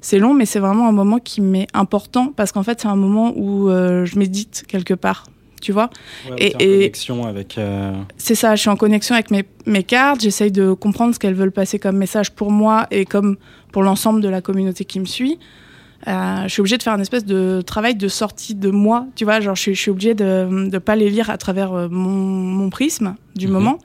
c'est 0.00 0.18
long, 0.18 0.34
mais 0.34 0.44
c'est 0.44 0.58
vraiment 0.58 0.86
un 0.86 0.92
moment 0.92 1.18
qui 1.18 1.40
m'est 1.40 1.66
important 1.72 2.30
parce 2.36 2.52
qu'en 2.52 2.62
fait, 2.62 2.78
c'est 2.78 2.88
un 2.88 2.94
moment 2.94 3.32
où 3.36 3.70
euh, 3.70 4.04
je 4.04 4.18
médite 4.18 4.64
quelque 4.68 4.92
part 4.92 5.24
tu 5.64 5.72
vois. 5.72 5.88
et, 6.36 6.54
en 6.54 6.58
connexion 6.58 7.26
avec. 7.26 7.56
Euh, 7.56 7.94
c'est 8.18 8.34
ça, 8.34 8.54
je 8.54 8.60
suis 8.60 8.68
en 8.68 8.76
connexion 8.76 9.14
avec 9.14 9.30
mes, 9.30 9.44
mes 9.64 9.82
cartes, 9.82 10.20
j'essaye 10.20 10.52
de 10.52 10.74
comprendre 10.74 11.14
ce 11.14 11.18
qu'elles 11.18 11.34
veulent 11.34 11.52
passer 11.52 11.78
comme 11.78 11.96
message 11.96 12.32
pour 12.32 12.50
moi 12.50 12.86
et 12.90 13.06
comme 13.06 13.36
pour 13.72 13.82
l'ensemble 13.82 14.20
de 14.20 14.28
la 14.28 14.42
communauté 14.42 14.84
qui 14.84 15.00
me 15.00 15.06
suit. 15.06 15.38
Euh, 16.06 16.42
je 16.42 16.48
suis 16.48 16.60
obligée 16.60 16.76
de 16.76 16.82
faire 16.82 16.92
une 16.94 17.00
espèce 17.00 17.24
de 17.24 17.62
travail 17.62 17.94
de 17.94 18.08
sortie 18.08 18.54
de 18.54 18.70
moi, 18.70 19.06
tu 19.16 19.24
vois, 19.24 19.40
genre 19.40 19.56
je, 19.56 19.72
suis 19.72 19.90
obligée 19.90 20.12
de 20.12 20.46
ne 20.50 20.78
pas 20.78 20.96
les 20.96 21.08
lire 21.08 21.30
à 21.30 21.38
travers 21.38 21.72
euh, 21.72 21.88
mon, 21.90 22.10
mon 22.10 22.68
prisme 22.68 23.14
du 23.34 23.46
mhm. 23.46 23.52
moment. 23.54 23.78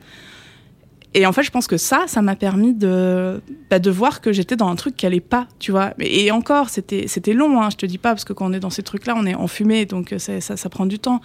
Et 1.12 1.26
en 1.26 1.32
fait, 1.32 1.42
je 1.42 1.50
pense 1.50 1.66
que 1.66 1.76
ça, 1.76 2.04
ça 2.06 2.22
m'a 2.22 2.36
permis 2.36 2.72
de, 2.72 3.40
bah, 3.68 3.80
de 3.80 3.90
voir 3.90 4.20
que 4.20 4.32
j'étais 4.32 4.54
dans 4.54 4.68
un 4.68 4.76
truc 4.76 4.96
qui 4.96 5.06
allait 5.06 5.18
pas, 5.18 5.48
tu 5.58 5.72
vois. 5.72 5.92
Et 5.98 6.30
encore, 6.30 6.68
c'était, 6.68 7.08
c'était 7.08 7.32
long, 7.32 7.60
hein, 7.60 7.68
je 7.70 7.76
te 7.76 7.86
dis 7.86 7.98
pas, 7.98 8.10
parce 8.10 8.24
que 8.24 8.32
quand 8.32 8.48
on 8.48 8.52
est 8.52 8.60
dans 8.60 8.70
ces 8.70 8.84
trucs-là, 8.84 9.14
on 9.16 9.26
est 9.26 9.34
enfumé, 9.34 9.86
donc 9.86 10.14
ça, 10.18 10.40
ça 10.40 10.68
prend 10.68 10.86
du 10.86 11.00
temps. 11.00 11.20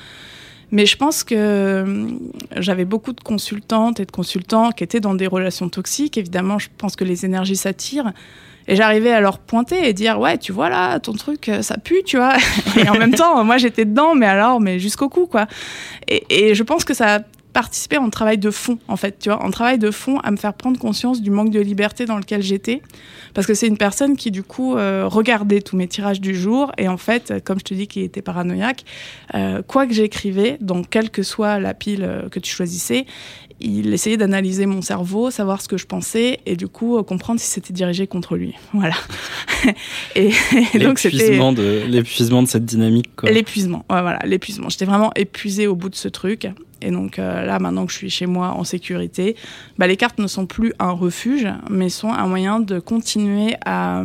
Mais 0.72 0.86
je 0.86 0.98
pense 0.98 1.24
que 1.24 1.36
euh, 1.36 2.08
j'avais 2.58 2.86
beaucoup 2.86 3.14
de 3.14 3.22
consultantes 3.22 4.00
et 4.00 4.06
de 4.06 4.12
consultants 4.12 4.72
qui 4.72 4.84
étaient 4.84 5.00
dans 5.00 5.14
des 5.14 5.28
relations 5.28 5.70
toxiques. 5.70 6.18
Évidemment, 6.18 6.60
je 6.60 6.70
pense 6.78 6.96
que 6.96 7.04
les 7.04 7.26
énergies 7.26 7.56
s'attirent. 7.56 8.12
Et 8.68 8.76
j'arrivais 8.76 9.12
à 9.12 9.22
leur 9.22 9.38
pointer 9.38 9.88
et 9.88 9.94
dire 9.94 10.20
ouais 10.20 10.40
tu 10.40 10.52
vois 10.52 10.70
là 10.70 11.00
ton 11.00 11.14
truc 11.14 11.50
euh, 11.50 11.62
ça 11.62 11.78
pue 11.78 12.02
tu 12.04 12.18
vois 12.18 12.34
et 12.78 12.90
en 12.90 12.96
même 12.96 13.14
temps 13.14 13.44
moi 13.44 13.60
j'étais 13.60 13.86
dedans 13.86 14.16
mais 14.16 14.26
alors 14.26 14.60
mais 14.60 14.80
jusqu'au 14.80 15.08
cou 15.08 15.28
quoi 15.28 15.46
et, 16.08 16.24
et, 16.32 16.56
je 16.56 16.64
pense 16.64 16.84
que 16.84 16.96
ça 16.96 17.20
a 17.56 17.62
participé 17.62 17.98
en 17.98 18.10
travail 18.10 18.38
de 18.38 18.52
fond 18.52 18.80
en 18.88 18.98
fait 18.98 19.20
tu 19.20 19.30
vois 19.30 19.42
en 19.44 19.52
travail 19.52 19.80
de 19.80 19.92
fond 19.92 20.20
à 20.20 20.32
me 20.32 20.38
faire 20.38 20.54
prendre 20.54 20.80
conscience 20.80 21.22
du 21.22 21.32
manque 21.32 21.52
de 21.52 21.60
liberté 21.60 22.06
dans 22.06 22.18
lequel 22.18 22.42
j'étais 22.42 22.82
parce 23.36 23.46
que 23.46 23.54
c'est 23.54 23.68
une 23.68 23.78
personne 23.78 24.16
qui, 24.16 24.32
du 24.32 24.42
coup, 24.44 24.78
euh, 24.78 25.08
regardait 25.08 25.62
tous 25.62 25.76
mes 25.76 25.88
tirages 25.88 26.22
du 26.22 26.34
jour. 26.34 26.72
Et 26.78 26.88
en 26.88 26.98
fait, 26.98 27.34
comme 27.44 27.60
je 27.60 27.66
te 27.66 27.74
dis 27.74 27.86
qu'il 27.86 28.02
était 28.02 28.22
paranoïaque, 28.22 28.86
euh, 29.36 29.62
quoi 29.62 29.86
que 29.86 29.94
j'écrivais, 29.94 30.58
donc 30.62 30.90
quelle 30.90 31.10
que 31.10 31.22
soit 31.22 31.60
la 31.60 31.74
pile 31.74 32.04
euh, 32.04 32.30
que 32.30 32.40
tu 32.40 32.50
choisissais, 32.50 33.06
il 33.60 33.94
essayait 33.94 34.16
d'analyser 34.16 34.66
mon 34.66 34.82
cerveau, 34.82 35.32
savoir 35.32 35.62
ce 35.62 35.68
que 35.68 35.78
je 35.78 35.86
pensais 35.86 36.40
et 36.46 36.56
du 36.56 36.68
coup 36.68 37.02
comprendre 37.04 37.40
si 37.40 37.48
c'était 37.48 37.74
dirigé 37.74 38.08
contre 38.08 38.36
lui. 38.36 38.56
Voilà. 38.74 38.96
et, 40.16 40.32
donc 40.80 41.00
c'était 41.00 41.18
l'épuisement 41.18 41.54
de 41.54 41.84
l'épuisement 41.88 42.44
de 42.44 42.48
cette 42.48 42.66
dynamique. 42.66 43.10
L'épuisement, 43.24 43.86
ouais, 43.90 44.02
voilà, 44.02 44.20
l'épuisement. 44.26 44.70
J'étais 44.70 44.86
vraiment 44.86 45.12
épuisée 45.16 45.68
au 45.68 45.76
bout 45.76 45.90
de 45.90 45.96
ce 45.96 46.08
truc. 46.08 46.48
Et 46.86 46.92
donc 46.92 47.18
euh, 47.18 47.44
là, 47.46 47.60
maintenant 47.60 47.86
que 47.86 47.92
je 47.92 47.98
suis 47.98 48.10
chez 48.10 48.28
moi 48.28 48.50
en 48.50 48.64
sécurité, 48.64 49.36
bah, 49.78 49.88
les 49.88 49.98
cartes 49.98 50.20
ne 50.20 50.28
sont 50.28 50.46
plus 50.46 50.72
un 50.80 50.92
refuge, 50.92 51.48
mais 51.70 51.90
sont 51.90 52.10
un 52.10 52.28
moyen 52.28 52.60
de 52.60 52.80
continuer 52.80 53.56
à 53.66 54.04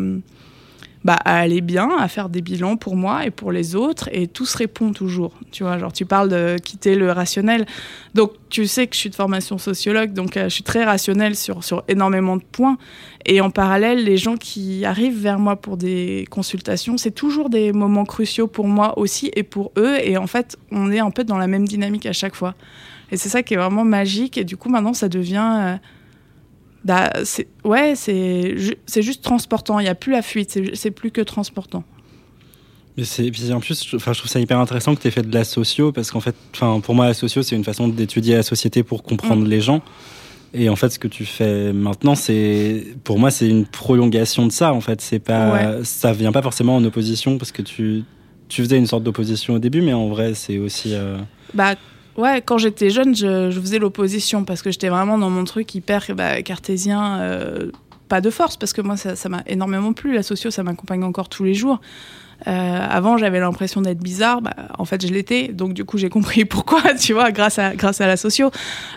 bah, 1.04 1.18
à 1.24 1.38
aller 1.38 1.60
bien, 1.60 1.90
à 1.98 2.08
faire 2.08 2.28
des 2.28 2.42
bilans 2.42 2.76
pour 2.76 2.94
moi 2.94 3.24
et 3.24 3.30
pour 3.30 3.52
les 3.52 3.74
autres, 3.74 4.08
et 4.12 4.26
tout 4.26 4.44
se 4.44 4.58
répond 4.58 4.92
toujours. 4.92 5.32
Tu 5.50 5.62
vois, 5.62 5.78
genre 5.78 5.92
tu 5.92 6.04
parles 6.04 6.28
de 6.28 6.56
quitter 6.62 6.94
le 6.94 7.10
rationnel, 7.10 7.66
donc 8.14 8.32
tu 8.50 8.66
sais 8.66 8.86
que 8.86 8.94
je 8.94 9.00
suis 9.00 9.10
de 9.10 9.14
formation 9.14 9.56
sociologue, 9.56 10.12
donc 10.12 10.36
euh, 10.36 10.44
je 10.44 10.54
suis 10.54 10.62
très 10.62 10.84
rationnelle 10.84 11.36
sur, 11.36 11.64
sur 11.64 11.84
énormément 11.88 12.36
de 12.36 12.42
points. 12.42 12.76
Et 13.26 13.40
en 13.40 13.50
parallèle, 13.50 14.04
les 14.04 14.16
gens 14.16 14.36
qui 14.36 14.84
arrivent 14.84 15.20
vers 15.20 15.38
moi 15.38 15.56
pour 15.56 15.76
des 15.76 16.26
consultations, 16.30 16.96
c'est 16.96 17.10
toujours 17.10 17.50
des 17.50 17.72
moments 17.72 18.04
cruciaux 18.04 18.46
pour 18.46 18.66
moi 18.66 18.98
aussi 18.98 19.30
et 19.36 19.42
pour 19.42 19.72
eux. 19.78 19.96
Et 20.02 20.16
en 20.16 20.26
fait, 20.26 20.56
on 20.70 20.90
est 20.90 21.00
un 21.00 21.10
dans 21.26 21.36
la 21.36 21.46
même 21.46 21.68
dynamique 21.68 22.06
à 22.06 22.12
chaque 22.12 22.34
fois. 22.34 22.54
Et 23.10 23.16
c'est 23.16 23.28
ça 23.28 23.42
qui 23.42 23.54
est 23.54 23.56
vraiment 23.56 23.84
magique. 23.84 24.38
Et 24.38 24.44
du 24.44 24.56
coup, 24.56 24.68
maintenant, 24.68 24.94
ça 24.94 25.08
devient... 25.08 25.58
Euh, 25.60 25.76
bah, 26.84 27.10
c'est 27.24 27.46
ouais, 27.64 27.94
c'est 27.94 28.54
c'est 28.86 29.02
juste 29.02 29.22
transportant. 29.22 29.78
Il 29.78 29.84
n'y 29.84 29.88
a 29.88 29.94
plus 29.94 30.12
la 30.12 30.22
fuite. 30.22 30.58
C'est 30.74 30.90
plus 30.90 31.10
que 31.10 31.20
transportant. 31.20 31.84
Mais 32.96 33.04
c'est 33.04 33.30
en 33.52 33.60
plus, 33.60 33.86
je, 33.86 33.98
je 33.98 34.18
trouve 34.18 34.30
ça 34.30 34.40
hyper 34.40 34.58
intéressant 34.58 34.94
que 34.94 35.00
tu 35.00 35.08
aies 35.08 35.12
fait 35.12 35.22
de 35.22 35.34
la 35.34 35.44
socio 35.44 35.92
parce 35.92 36.10
qu'en 36.10 36.20
fait, 36.20 36.34
pour 36.82 36.94
moi 36.94 37.06
la 37.06 37.14
socio 37.14 37.42
c'est 37.42 37.56
une 37.56 37.64
façon 37.64 37.88
d'étudier 37.88 38.34
la 38.34 38.42
société 38.42 38.82
pour 38.82 39.02
comprendre 39.02 39.44
mm. 39.44 39.48
les 39.48 39.60
gens. 39.60 39.82
Et 40.52 40.68
en 40.68 40.74
fait, 40.74 40.90
ce 40.90 40.98
que 40.98 41.06
tu 41.06 41.24
fais 41.24 41.72
maintenant, 41.72 42.16
c'est 42.16 42.84
pour 43.04 43.20
moi 43.20 43.30
c'est 43.30 43.48
une 43.48 43.66
prolongation 43.66 44.46
de 44.46 44.52
ça. 44.52 44.72
En 44.72 44.80
fait, 44.80 45.00
c'est 45.00 45.20
pas 45.20 45.84
ça 45.84 46.12
vient 46.12 46.32
pas 46.32 46.42
forcément 46.42 46.76
en 46.76 46.84
opposition 46.84 47.38
parce 47.38 47.52
que 47.52 47.62
tu 47.62 48.04
tu 48.48 48.64
faisais 48.64 48.78
une 48.78 48.86
sorte 48.86 49.04
d'opposition 49.04 49.54
au 49.54 49.58
début, 49.60 49.80
mais 49.80 49.92
en 49.92 50.08
vrai 50.08 50.34
c'est 50.34 50.58
aussi. 50.58 50.94
Euh, 50.94 51.18
bah 51.54 51.74
Ouais, 52.16 52.42
quand 52.42 52.58
j'étais 52.58 52.90
jeune, 52.90 53.14
je, 53.14 53.50
faisais 53.50 53.78
l'opposition 53.78 54.44
parce 54.44 54.62
que 54.62 54.70
j'étais 54.70 54.88
vraiment 54.88 55.16
dans 55.16 55.30
mon 55.30 55.44
truc 55.44 55.74
hyper 55.74 56.04
bah, 56.14 56.42
cartésien, 56.42 57.20
euh, 57.20 57.70
pas 58.08 58.20
de 58.20 58.30
force, 58.30 58.56
parce 58.56 58.72
que 58.72 58.80
moi, 58.80 58.96
ça 58.96 59.28
m'a 59.28 59.42
énormément 59.46 59.92
plu. 59.92 60.14
La 60.14 60.22
socio, 60.22 60.50
ça 60.50 60.62
m'accompagne 60.62 61.04
encore 61.04 61.28
tous 61.28 61.44
les 61.44 61.54
jours. 61.54 61.80
Euh, 62.46 62.86
avant, 62.88 63.16
j'avais 63.16 63.40
l'impression 63.40 63.82
d'être 63.82 64.02
bizarre. 64.02 64.40
Bah, 64.42 64.54
en 64.78 64.84
fait, 64.84 65.06
je 65.06 65.12
l'étais. 65.12 65.48
Donc, 65.48 65.74
du 65.74 65.84
coup, 65.84 65.98
j'ai 65.98 66.08
compris 66.08 66.44
pourquoi, 66.46 66.82
tu 67.00 67.12
vois, 67.12 67.30
grâce 67.32 67.58
à, 67.58 67.74
grâce 67.74 68.00
à 68.00 68.06
la 68.06 68.16
socio. 68.16 68.50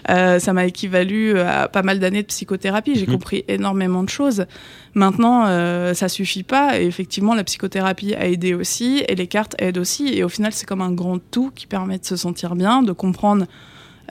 Euh, 0.09 0.39
ça 0.39 0.53
m'a 0.53 0.65
équivalu 0.65 1.37
à 1.39 1.67
pas 1.67 1.81
mal 1.81 1.99
d'années 1.99 2.21
de 2.21 2.27
psychothérapie. 2.27 2.95
J'ai 2.95 3.07
mhm. 3.07 3.13
compris 3.13 3.43
énormément 3.47 4.03
de 4.03 4.09
choses. 4.09 4.45
Maintenant, 4.93 5.45
euh, 5.47 5.93
ça 5.93 6.09
suffit 6.09 6.43
pas. 6.43 6.79
Et 6.79 6.85
effectivement, 6.85 7.35
la 7.35 7.43
psychothérapie 7.43 8.13
a 8.15 8.27
aidé 8.27 8.53
aussi. 8.53 9.03
Et 9.07 9.15
les 9.15 9.27
cartes 9.27 9.55
aident 9.59 9.79
aussi. 9.79 10.07
Et 10.13 10.23
au 10.23 10.29
final, 10.29 10.53
c'est 10.53 10.65
comme 10.65 10.81
un 10.81 10.91
grand 10.91 11.19
tout 11.31 11.51
qui 11.53 11.67
permet 11.67 11.97
de 11.97 12.05
se 12.05 12.15
sentir 12.15 12.55
bien, 12.55 12.83
de 12.83 12.91
comprendre 12.91 13.45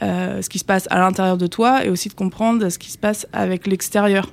ce 0.00 0.48
qui 0.48 0.58
se 0.58 0.64
passe 0.64 0.88
à 0.90 0.98
l'intérieur 0.98 1.36
de 1.36 1.46
toi 1.46 1.84
et 1.84 1.88
aussi 1.88 2.08
de 2.08 2.14
comprendre 2.14 2.68
ce 2.70 2.76
qui 2.76 2.90
se 2.90 2.98
passe 2.98 3.28
avec 3.32 3.68
l'extérieur 3.68 4.26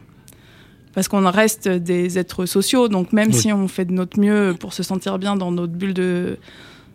parce 0.93 1.07
qu'on 1.07 1.29
reste 1.29 1.67
des 1.67 2.17
êtres 2.17 2.45
sociaux. 2.45 2.87
Donc 2.87 3.13
même 3.13 3.31
si 3.31 3.51
on 3.53 3.67
fait 3.67 3.85
de 3.85 3.93
notre 3.93 4.19
mieux 4.19 4.55
pour 4.59 4.73
se 4.73 4.83
sentir 4.83 5.19
bien 5.19 5.35
dans 5.35 5.51
notre 5.51 5.73
bulle 5.73 5.93
de, 5.93 6.37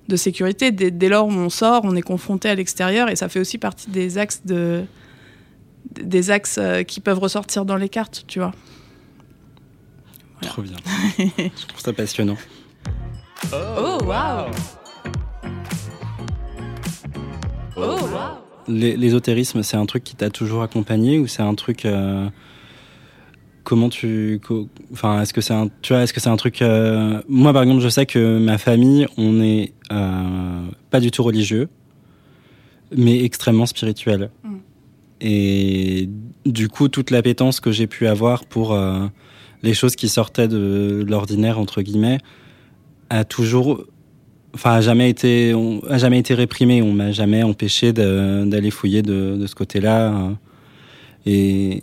de 0.08 0.16
sécurité, 0.16 0.72
dès, 0.72 1.08
lors 1.08 1.26
où 1.26 1.32
on 1.32 1.50
sort, 1.50 1.82
on 1.84 1.94
est 1.96 2.02
confronté 2.02 2.48
à 2.48 2.54
l'extérieur 2.54 3.08
et 3.08 3.16
ça 3.16 3.28
fait 3.28 3.40
aussi 3.40 3.58
partie 3.58 3.90
des 3.90 4.18
axes 4.18 4.42
de 4.44 4.84
des 5.90 6.30
axes 6.30 6.58
euh, 6.58 6.82
qui 6.82 7.00
peuvent 7.00 7.18
ressortir 7.18 7.66
dans 7.66 7.76
les 7.76 7.90
cartes, 7.90 8.24
tu 8.26 8.38
vois. 8.38 8.52
Trop 10.40 10.62
bien. 10.62 10.76
Je 11.18 11.66
trouve 11.66 11.80
ça 11.80 11.92
passionnant. 11.92 12.36
Oh, 13.52 13.98
waouh 14.04 14.50
Oh, 17.76 17.80
wow. 17.80 18.38
L'ésotérisme, 18.68 19.62
c'est 19.62 19.76
un 19.76 19.86
truc 19.86 20.04
qui 20.04 20.14
t'a 20.14 20.30
toujours 20.30 20.62
accompagné 20.62 21.18
ou 21.18 21.26
c'est 21.26 21.42
un 21.42 21.54
truc 21.54 21.84
euh, 21.84 22.28
comment 23.64 23.88
tu 23.88 24.40
enfin 24.92 25.22
est-ce 25.22 25.32
que 25.32 25.40
c'est 25.40 25.54
un 25.54 25.68
tu 25.82 25.92
vois 25.92 26.02
est-ce 26.02 26.12
que 26.12 26.20
c'est 26.20 26.28
un 26.28 26.36
truc 26.36 26.62
euh, 26.62 27.20
moi 27.28 27.52
par 27.52 27.62
exemple 27.62 27.80
je 27.82 27.88
sais 27.88 28.06
que 28.06 28.38
ma 28.38 28.58
famille 28.58 29.06
on 29.16 29.40
est 29.40 29.72
euh, 29.90 30.66
pas 30.90 31.00
du 31.00 31.10
tout 31.10 31.22
religieux 31.22 31.68
mais 32.96 33.24
extrêmement 33.24 33.66
spirituel. 33.66 34.30
Mm. 34.44 34.48
et 35.22 36.08
du 36.46 36.68
coup 36.68 36.88
toute 36.88 37.10
l'appétence 37.10 37.58
que 37.58 37.72
j'ai 37.72 37.86
pu 37.86 38.06
avoir 38.06 38.44
pour 38.44 38.72
euh, 38.72 39.06
les 39.62 39.74
choses 39.74 39.96
qui 39.96 40.08
sortaient 40.08 40.48
de 40.48 41.04
l'ordinaire 41.08 41.58
entre 41.58 41.82
guillemets 41.82 42.18
a 43.08 43.24
toujours 43.24 43.84
enfin 44.54 44.72
a 44.74 44.80
jamais 44.82 45.08
été 45.08 45.54
a 45.88 45.98
jamais 45.98 46.18
été 46.18 46.34
réprimée 46.34 46.82
on 46.82 46.92
m'a 46.92 47.12
jamais 47.12 47.42
empêché 47.42 47.94
d'aller 47.94 48.70
fouiller 48.70 49.00
de, 49.02 49.36
de, 49.40 49.46
ce 49.46 49.54
côté-là 49.54 50.30
et 51.26 51.82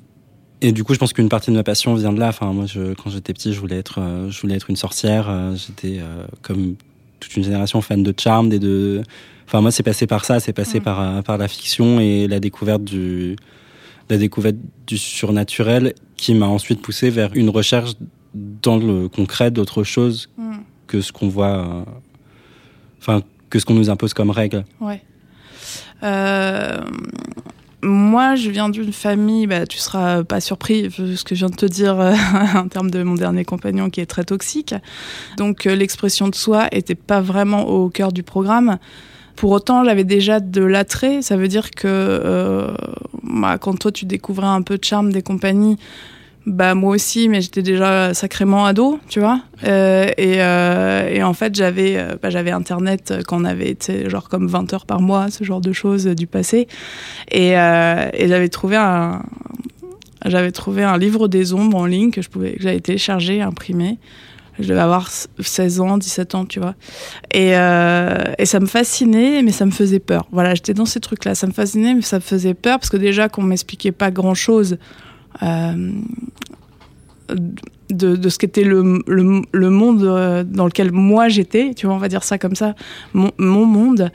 et 0.61 0.71
du 0.71 0.83
coup, 0.83 0.93
je 0.93 0.99
pense 0.99 1.13
qu'une 1.13 1.29
partie 1.29 1.49
de 1.51 1.55
ma 1.55 1.63
passion 1.63 1.95
vient 1.95 2.13
de 2.13 2.19
là. 2.19 2.29
Enfin, 2.29 2.53
moi, 2.53 2.65
je, 2.67 2.93
quand 2.93 3.09
j'étais 3.09 3.33
petit, 3.33 3.53
je 3.53 3.59
voulais 3.59 3.77
être, 3.77 3.99
euh, 3.99 4.29
je 4.29 4.41
voulais 4.41 4.55
être 4.55 4.69
une 4.69 4.75
sorcière. 4.75 5.27
Euh, 5.29 5.55
j'étais 5.55 5.99
euh, 5.99 6.25
comme 6.41 6.75
toute 7.19 7.35
une 7.35 7.43
génération 7.43 7.81
fan 7.81 8.03
de 8.03 8.13
charme, 8.17 8.51
et 8.53 8.59
de. 8.59 9.01
Enfin, 9.47 9.61
moi, 9.61 9.71
c'est 9.71 9.83
passé 9.83 10.07
par 10.07 10.23
ça. 10.23 10.39
C'est 10.39 10.53
passé 10.53 10.79
mm. 10.79 10.83
par 10.83 11.23
par 11.23 11.37
la 11.37 11.47
fiction 11.47 11.99
et 11.99 12.27
la 12.27 12.39
découverte 12.39 12.83
du 12.83 13.35
la 14.09 14.17
découverte 14.17 14.57
du 14.87 14.97
surnaturel 14.97 15.93
qui 16.15 16.35
m'a 16.35 16.47
ensuite 16.47 16.81
poussé 16.81 17.09
vers 17.09 17.31
une 17.33 17.49
recherche 17.49 17.93
dans 18.33 18.77
le 18.77 19.07
concret 19.09 19.51
d'autre 19.51 19.83
chose 19.83 20.29
mm. 20.37 20.57
que 20.87 21.01
ce 21.01 21.11
qu'on 21.11 21.27
voit. 21.27 21.85
Enfin, 22.99 23.23
que 23.49 23.57
ce 23.57 23.65
qu'on 23.65 23.73
nous 23.73 23.89
impose 23.89 24.13
comme 24.13 24.29
règle. 24.29 24.63
Ouais. 24.79 25.01
Euh, 26.03 26.81
moi, 27.83 28.35
je 28.35 28.49
viens 28.49 28.69
d'une 28.69 28.93
famille, 28.93 29.47
bah, 29.47 29.65
tu 29.65 29.77
seras 29.77 30.23
pas 30.23 30.39
surpris 30.39 30.91
ce 30.91 31.23
que 31.23 31.33
je 31.33 31.39
viens 31.39 31.49
de 31.49 31.55
te 31.55 31.65
dire 31.65 31.99
euh, 31.99 32.13
en 32.55 32.67
termes 32.67 32.91
de 32.91 33.01
mon 33.01 33.15
dernier 33.15 33.43
compagnon 33.43 33.89
qui 33.89 34.01
est 34.01 34.05
très 34.05 34.23
toxique. 34.23 34.75
Donc 35.37 35.65
euh, 35.65 35.75
l'expression 35.75 36.27
de 36.27 36.35
soi 36.35 36.67
était 36.71 36.95
pas 36.95 37.21
vraiment 37.21 37.67
au 37.67 37.89
cœur 37.89 38.11
du 38.11 38.23
programme. 38.23 38.77
Pour 39.35 39.51
autant, 39.51 39.83
j'avais 39.83 40.03
déjà 40.03 40.39
de 40.39 40.61
l'attrait. 40.61 41.21
Ça 41.23 41.37
veut 41.37 41.47
dire 41.47 41.71
que 41.71 41.87
euh, 41.87 42.73
bah, 43.23 43.57
quand 43.57 43.79
toi 43.79 43.91
tu 43.91 44.05
découvrais 44.05 44.47
un 44.47 44.61
peu 44.61 44.77
de 44.77 44.83
charme 44.83 45.11
des 45.11 45.23
compagnies, 45.23 45.77
bah 46.47 46.73
moi 46.73 46.95
aussi, 46.95 47.29
mais 47.29 47.41
j'étais 47.41 47.61
déjà 47.61 48.15
sacrément 48.15 48.65
ado, 48.65 48.99
tu 49.07 49.19
vois. 49.19 49.41
Euh, 49.63 50.07
et, 50.17 50.41
euh, 50.41 51.07
et, 51.07 51.21
en 51.21 51.33
fait, 51.33 51.53
j'avais 51.53 51.97
euh, 51.97 52.15
bah, 52.21 52.31
j'avais 52.31 52.49
Internet 52.49 53.13
quand 53.27 53.41
on 53.41 53.45
avait 53.45 53.77
genre 54.07 54.27
comme 54.27 54.47
20 54.47 54.73
heures 54.73 54.85
par 54.87 55.01
mois, 55.01 55.29
ce 55.29 55.43
genre 55.43 55.61
de 55.61 55.71
choses 55.71 56.05
du 56.07 56.25
passé. 56.25 56.67
Et, 57.31 57.51
j'avais 57.51 58.49
trouvé 58.49 58.75
un 58.75 59.23
j'avais 60.25 60.51
trouvé 60.51 60.83
un 60.83 60.97
livre 60.97 61.27
des 61.27 61.53
ombres 61.53 61.77
en 61.77 61.85
ligne 61.85 62.11
que 62.11 62.21
je 62.21 62.29
pouvais 62.29 62.55
j'avais 62.59 62.79
téléchargé, 62.79 63.41
imprimé. 63.41 63.99
Je 64.59 64.67
devais 64.67 64.81
avoir 64.81 65.09
16 65.09 65.79
ans, 65.79 65.97
17 65.97 66.35
ans, 66.35 66.45
tu 66.45 66.59
vois. 66.59 66.75
Et, 67.31 67.51
et 67.51 68.45
ça 68.45 68.59
me 68.59 68.65
fascinait, 68.65 69.43
mais 69.43 69.51
ça 69.51 69.65
me 69.65 69.71
faisait 69.71 69.99
peur. 69.99 70.27
Voilà, 70.31 70.55
j'étais 70.55 70.73
dans 70.73 70.85
ces 70.85 70.99
trucs-là. 70.99 71.35
Ça 71.35 71.47
me 71.47 71.51
fascinait, 71.51 71.93
mais 71.93 72.01
ça 72.01 72.17
me 72.17 72.21
faisait 72.21 72.53
peur 72.53 72.79
parce 72.79 72.89
que 72.89 72.97
déjà 72.97 73.29
qu'on 73.29 73.43
m'expliquait 73.43 73.91
pas 73.91 74.11
grand-chose 74.11 74.77
de, 77.91 78.15
de, 78.15 78.29
ce 78.29 78.37
qu'était 78.37 78.63
le, 78.63 79.01
le, 79.07 79.69
monde 79.69 80.03
euh, 80.03 80.43
dans 80.43 80.65
lequel 80.65 80.91
moi 80.91 81.29
j'étais, 81.29 81.73
tu 81.75 81.85
vois, 81.85 81.95
on 81.95 81.99
va 81.99 82.07
dire 82.07 82.23
ça 82.23 82.37
comme 82.37 82.55
ça, 82.55 82.75
mon, 83.13 83.31
mon 83.37 83.65
monde. 83.65 84.11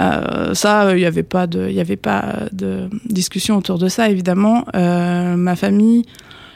Euh, 0.00 0.52
ça, 0.54 0.92
il 0.92 0.98
n'y 0.98 1.04
avait 1.04 1.22
pas 1.22 1.46
de, 1.46 1.68
il 1.68 1.78
avait 1.78 1.96
pas 1.96 2.40
de 2.52 2.88
discussion 3.04 3.56
autour 3.56 3.78
de 3.78 3.88
ça, 3.88 4.08
évidemment. 4.10 4.64
Euh, 4.74 5.36
ma 5.36 5.54
famille, 5.54 6.04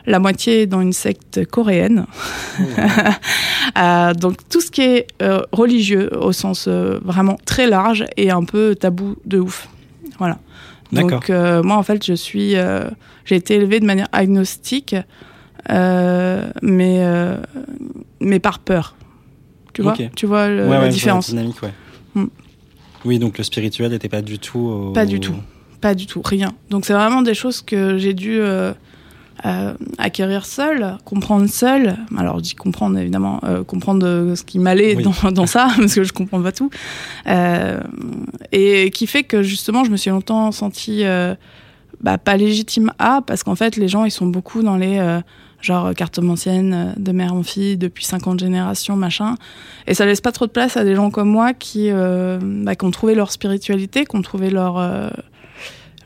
la 0.06 0.18
moitié 0.18 0.66
dans 0.66 0.80
une 0.80 0.92
secte 0.92 1.46
coréenne. 1.46 2.06
euh, 3.78 4.14
donc 4.14 4.36
tout 4.48 4.60
ce 4.60 4.70
qui 4.70 4.82
est 4.82 5.06
euh, 5.22 5.42
religieux 5.52 6.10
au 6.18 6.32
sens 6.32 6.66
vraiment 6.68 7.38
très 7.44 7.68
large 7.68 8.04
et 8.16 8.30
un 8.30 8.44
peu 8.44 8.74
tabou 8.74 9.16
de 9.24 9.38
ouf. 9.38 9.68
Voilà. 10.18 10.38
Donc 10.92 11.30
euh, 11.30 11.62
moi 11.62 11.76
en 11.76 11.82
fait 11.82 12.04
je 12.04 12.14
suis, 12.14 12.56
euh, 12.56 12.88
j'ai 13.24 13.36
été 13.36 13.54
élevée 13.54 13.80
de 13.80 13.86
manière 13.86 14.08
agnostique, 14.12 14.96
euh, 15.70 16.50
mais 16.62 17.04
mais 18.20 18.38
par 18.38 18.58
peur. 18.58 18.96
Tu 19.72 19.82
vois, 19.82 19.94
tu 20.16 20.26
vois 20.26 20.48
la 20.48 20.88
différence. 20.88 21.30
dynamique, 21.30 21.62
ouais. 21.62 21.72
Mm. 22.14 22.26
Oui, 23.04 23.18
donc 23.18 23.38
le 23.38 23.44
spirituel 23.44 23.92
n'était 23.92 24.08
pas 24.08 24.20
du 24.20 24.38
tout. 24.38 24.90
Pas 24.94 25.06
du 25.06 25.20
tout, 25.20 25.36
pas 25.80 25.94
du 25.94 26.06
tout, 26.06 26.22
rien. 26.24 26.52
Donc 26.70 26.84
c'est 26.84 26.92
vraiment 26.92 27.22
des 27.22 27.34
choses 27.34 27.62
que 27.62 27.96
j'ai 27.98 28.14
dû 28.14 28.40
euh, 29.46 29.74
acquérir 29.98 30.44
seul, 30.44 30.98
comprendre 31.04 31.48
seul. 31.48 31.96
Alors 32.16 32.38
je 32.38 32.42
dis 32.42 32.54
comprendre 32.54 32.98
évidemment, 32.98 33.40
euh, 33.44 33.64
comprendre 33.64 34.06
euh, 34.06 34.34
ce 34.34 34.42
qui 34.44 34.58
m'allait 34.58 34.96
dans, 34.96 35.32
dans, 35.32 35.46
ça, 35.46 35.68
parce 35.76 35.94
que 35.94 36.04
je 36.04 36.12
comprends 36.12 36.42
pas 36.42 36.52
tout. 36.52 36.70
Euh, 37.26 37.80
et 38.52 38.90
qui 38.90 39.06
fait 39.06 39.22
que 39.22 39.42
justement 39.42 39.84
je 39.84 39.90
me 39.90 39.96
suis 39.96 40.10
longtemps 40.10 40.52
sentie 40.52 41.04
bah, 42.00 42.18
pas 42.18 42.36
légitime 42.36 42.92
à, 42.98 43.20
parce 43.26 43.42
qu'en 43.42 43.54
fait 43.54 43.76
les 43.76 43.88
gens 43.88 44.04
ils 44.04 44.10
sont 44.10 44.26
beaucoup 44.26 44.62
dans 44.62 44.76
les 44.76 45.20
genre 45.60 45.94
cartomancienne 45.94 46.94
de 46.96 47.12
mère 47.12 47.34
en 47.34 47.42
fille 47.42 47.76
depuis 47.76 48.04
50 48.04 48.40
générations, 48.40 48.96
machin. 48.96 49.36
Et 49.86 49.94
ça 49.94 50.06
laisse 50.06 50.22
pas 50.22 50.32
trop 50.32 50.46
de 50.46 50.52
place 50.52 50.76
à 50.76 50.84
des 50.84 50.94
gens 50.94 51.10
comme 51.10 51.28
moi 51.28 51.52
qui, 51.52 51.90
bah, 51.90 52.74
qui 52.74 52.84
ont 52.84 52.90
trouvé 52.90 53.14
leur 53.14 53.30
spiritualité, 53.30 54.04
qui 54.04 54.16
ont 54.16 54.22
trouvé 54.22 54.50
leur 54.50 54.78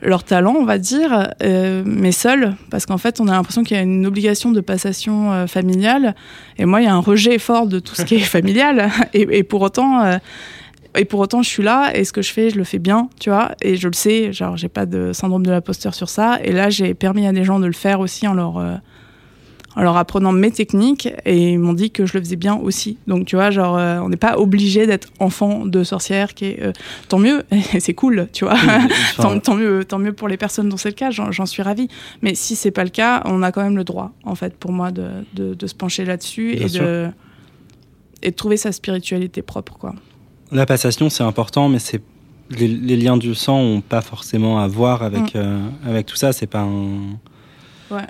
leur 0.05 0.23
talent, 0.23 0.55
on 0.57 0.65
va 0.65 0.77
dire, 0.77 1.29
euh, 1.43 1.83
mais 1.85 2.11
seul, 2.11 2.55
parce 2.69 2.85
qu'en 2.85 2.97
fait, 2.97 3.19
on 3.19 3.27
a 3.27 3.31
l'impression 3.31 3.63
qu'il 3.63 3.75
y 3.75 3.79
a 3.79 3.83
une 3.83 4.05
obligation 4.05 4.51
de 4.51 4.61
passation 4.61 5.31
euh, 5.31 5.47
familiale, 5.47 6.15
et 6.57 6.65
moi, 6.65 6.81
il 6.81 6.85
y 6.85 6.87
a 6.87 6.93
un 6.93 6.99
rejet 6.99 7.39
fort 7.39 7.67
de 7.67 7.79
tout 7.79 7.95
ce 7.95 8.03
qui 8.03 8.15
est 8.15 8.19
familial, 8.19 8.89
et, 9.13 9.43
pour 9.43 9.61
autant, 9.61 10.03
euh, 10.03 10.17
et 10.95 11.05
pour 11.05 11.19
autant, 11.19 11.41
je 11.41 11.49
suis 11.49 11.63
là, 11.63 11.91
et 11.95 12.03
ce 12.03 12.13
que 12.13 12.21
je 12.21 12.31
fais, 12.31 12.49
je 12.49 12.57
le 12.57 12.63
fais 12.63 12.79
bien, 12.79 13.09
tu 13.19 13.29
vois, 13.29 13.51
et 13.61 13.75
je 13.75 13.87
le 13.87 13.93
sais, 13.93 14.31
genre, 14.31 14.55
j'ai 14.57 14.69
pas 14.69 14.85
de 14.85 15.11
syndrome 15.13 15.45
de 15.45 15.51
l'imposteur 15.51 15.93
sur 15.93 16.09
ça, 16.09 16.39
et 16.43 16.51
là, 16.51 16.69
j'ai 16.69 16.93
permis 16.93 17.27
à 17.27 17.33
des 17.33 17.43
gens 17.43 17.59
de 17.59 17.67
le 17.67 17.73
faire 17.73 17.99
aussi 17.99 18.27
en 18.27 18.33
leur 18.33 18.61
en 19.75 19.81
leur 19.81 19.97
apprenant 19.97 20.31
mes 20.31 20.51
techniques 20.51 21.09
et 21.25 21.51
ils 21.51 21.59
m'ont 21.59 21.73
dit 21.73 21.91
que 21.91 22.05
je 22.05 22.13
le 22.13 22.23
faisais 22.23 22.35
bien 22.35 22.55
aussi. 22.55 22.97
Donc 23.07 23.25
tu 23.25 23.35
vois, 23.35 23.51
genre 23.51 23.77
euh, 23.77 23.99
on 23.99 24.09
n'est 24.09 24.17
pas 24.17 24.37
obligé 24.37 24.87
d'être 24.87 25.09
enfant 25.19 25.65
de 25.65 25.83
sorcière, 25.83 26.33
qui 26.33 26.45
est 26.45 26.63
euh, 26.63 26.71
tant 27.09 27.19
mieux, 27.19 27.43
c'est 27.79 27.93
cool, 27.93 28.27
tu 28.31 28.45
vois. 28.45 28.55
tant, 29.17 29.55
mieux, 29.55 29.83
tant 29.85 29.99
mieux 29.99 30.13
pour 30.13 30.27
les 30.27 30.37
personnes 30.37 30.69
dont 30.69 30.77
c'est 30.77 30.89
le 30.89 30.95
cas, 30.95 31.11
j'en 31.11 31.45
suis 31.45 31.61
ravie. 31.61 31.87
Mais 32.21 32.35
si 32.35 32.55
c'est 32.55 32.71
pas 32.71 32.83
le 32.83 32.89
cas, 32.89 33.21
on 33.25 33.43
a 33.43 33.51
quand 33.51 33.63
même 33.63 33.77
le 33.77 33.83
droit, 33.83 34.11
en 34.23 34.35
fait, 34.35 34.55
pour 34.55 34.71
moi, 34.71 34.91
de, 34.91 35.25
de, 35.33 35.67
se 35.67 35.75
pencher 35.75 36.05
là-dessus 36.05 36.53
et 36.53 36.69
de, 36.69 37.09
et 38.21 38.31
de 38.31 38.35
trouver 38.35 38.57
sa 38.57 38.71
spiritualité 38.71 39.41
propre, 39.41 39.77
quoi. 39.77 39.93
La 40.51 40.65
passation, 40.65 41.09
c'est 41.09 41.23
important, 41.23 41.69
mais 41.69 41.79
c'est 41.79 42.01
les, 42.51 42.97
liens 42.97 43.17
du 43.17 43.33
sang 43.35 43.61
n'ont 43.61 43.81
pas 43.81 44.01
forcément 44.01 44.59
à 44.59 44.67
voir 44.67 45.03
avec, 45.03 45.33
mm. 45.33 45.37
euh, 45.37 45.67
avec 45.85 46.05
tout 46.05 46.15
ça. 46.15 46.33
C'est 46.33 46.47
pas 46.47 46.61
un 46.61 47.17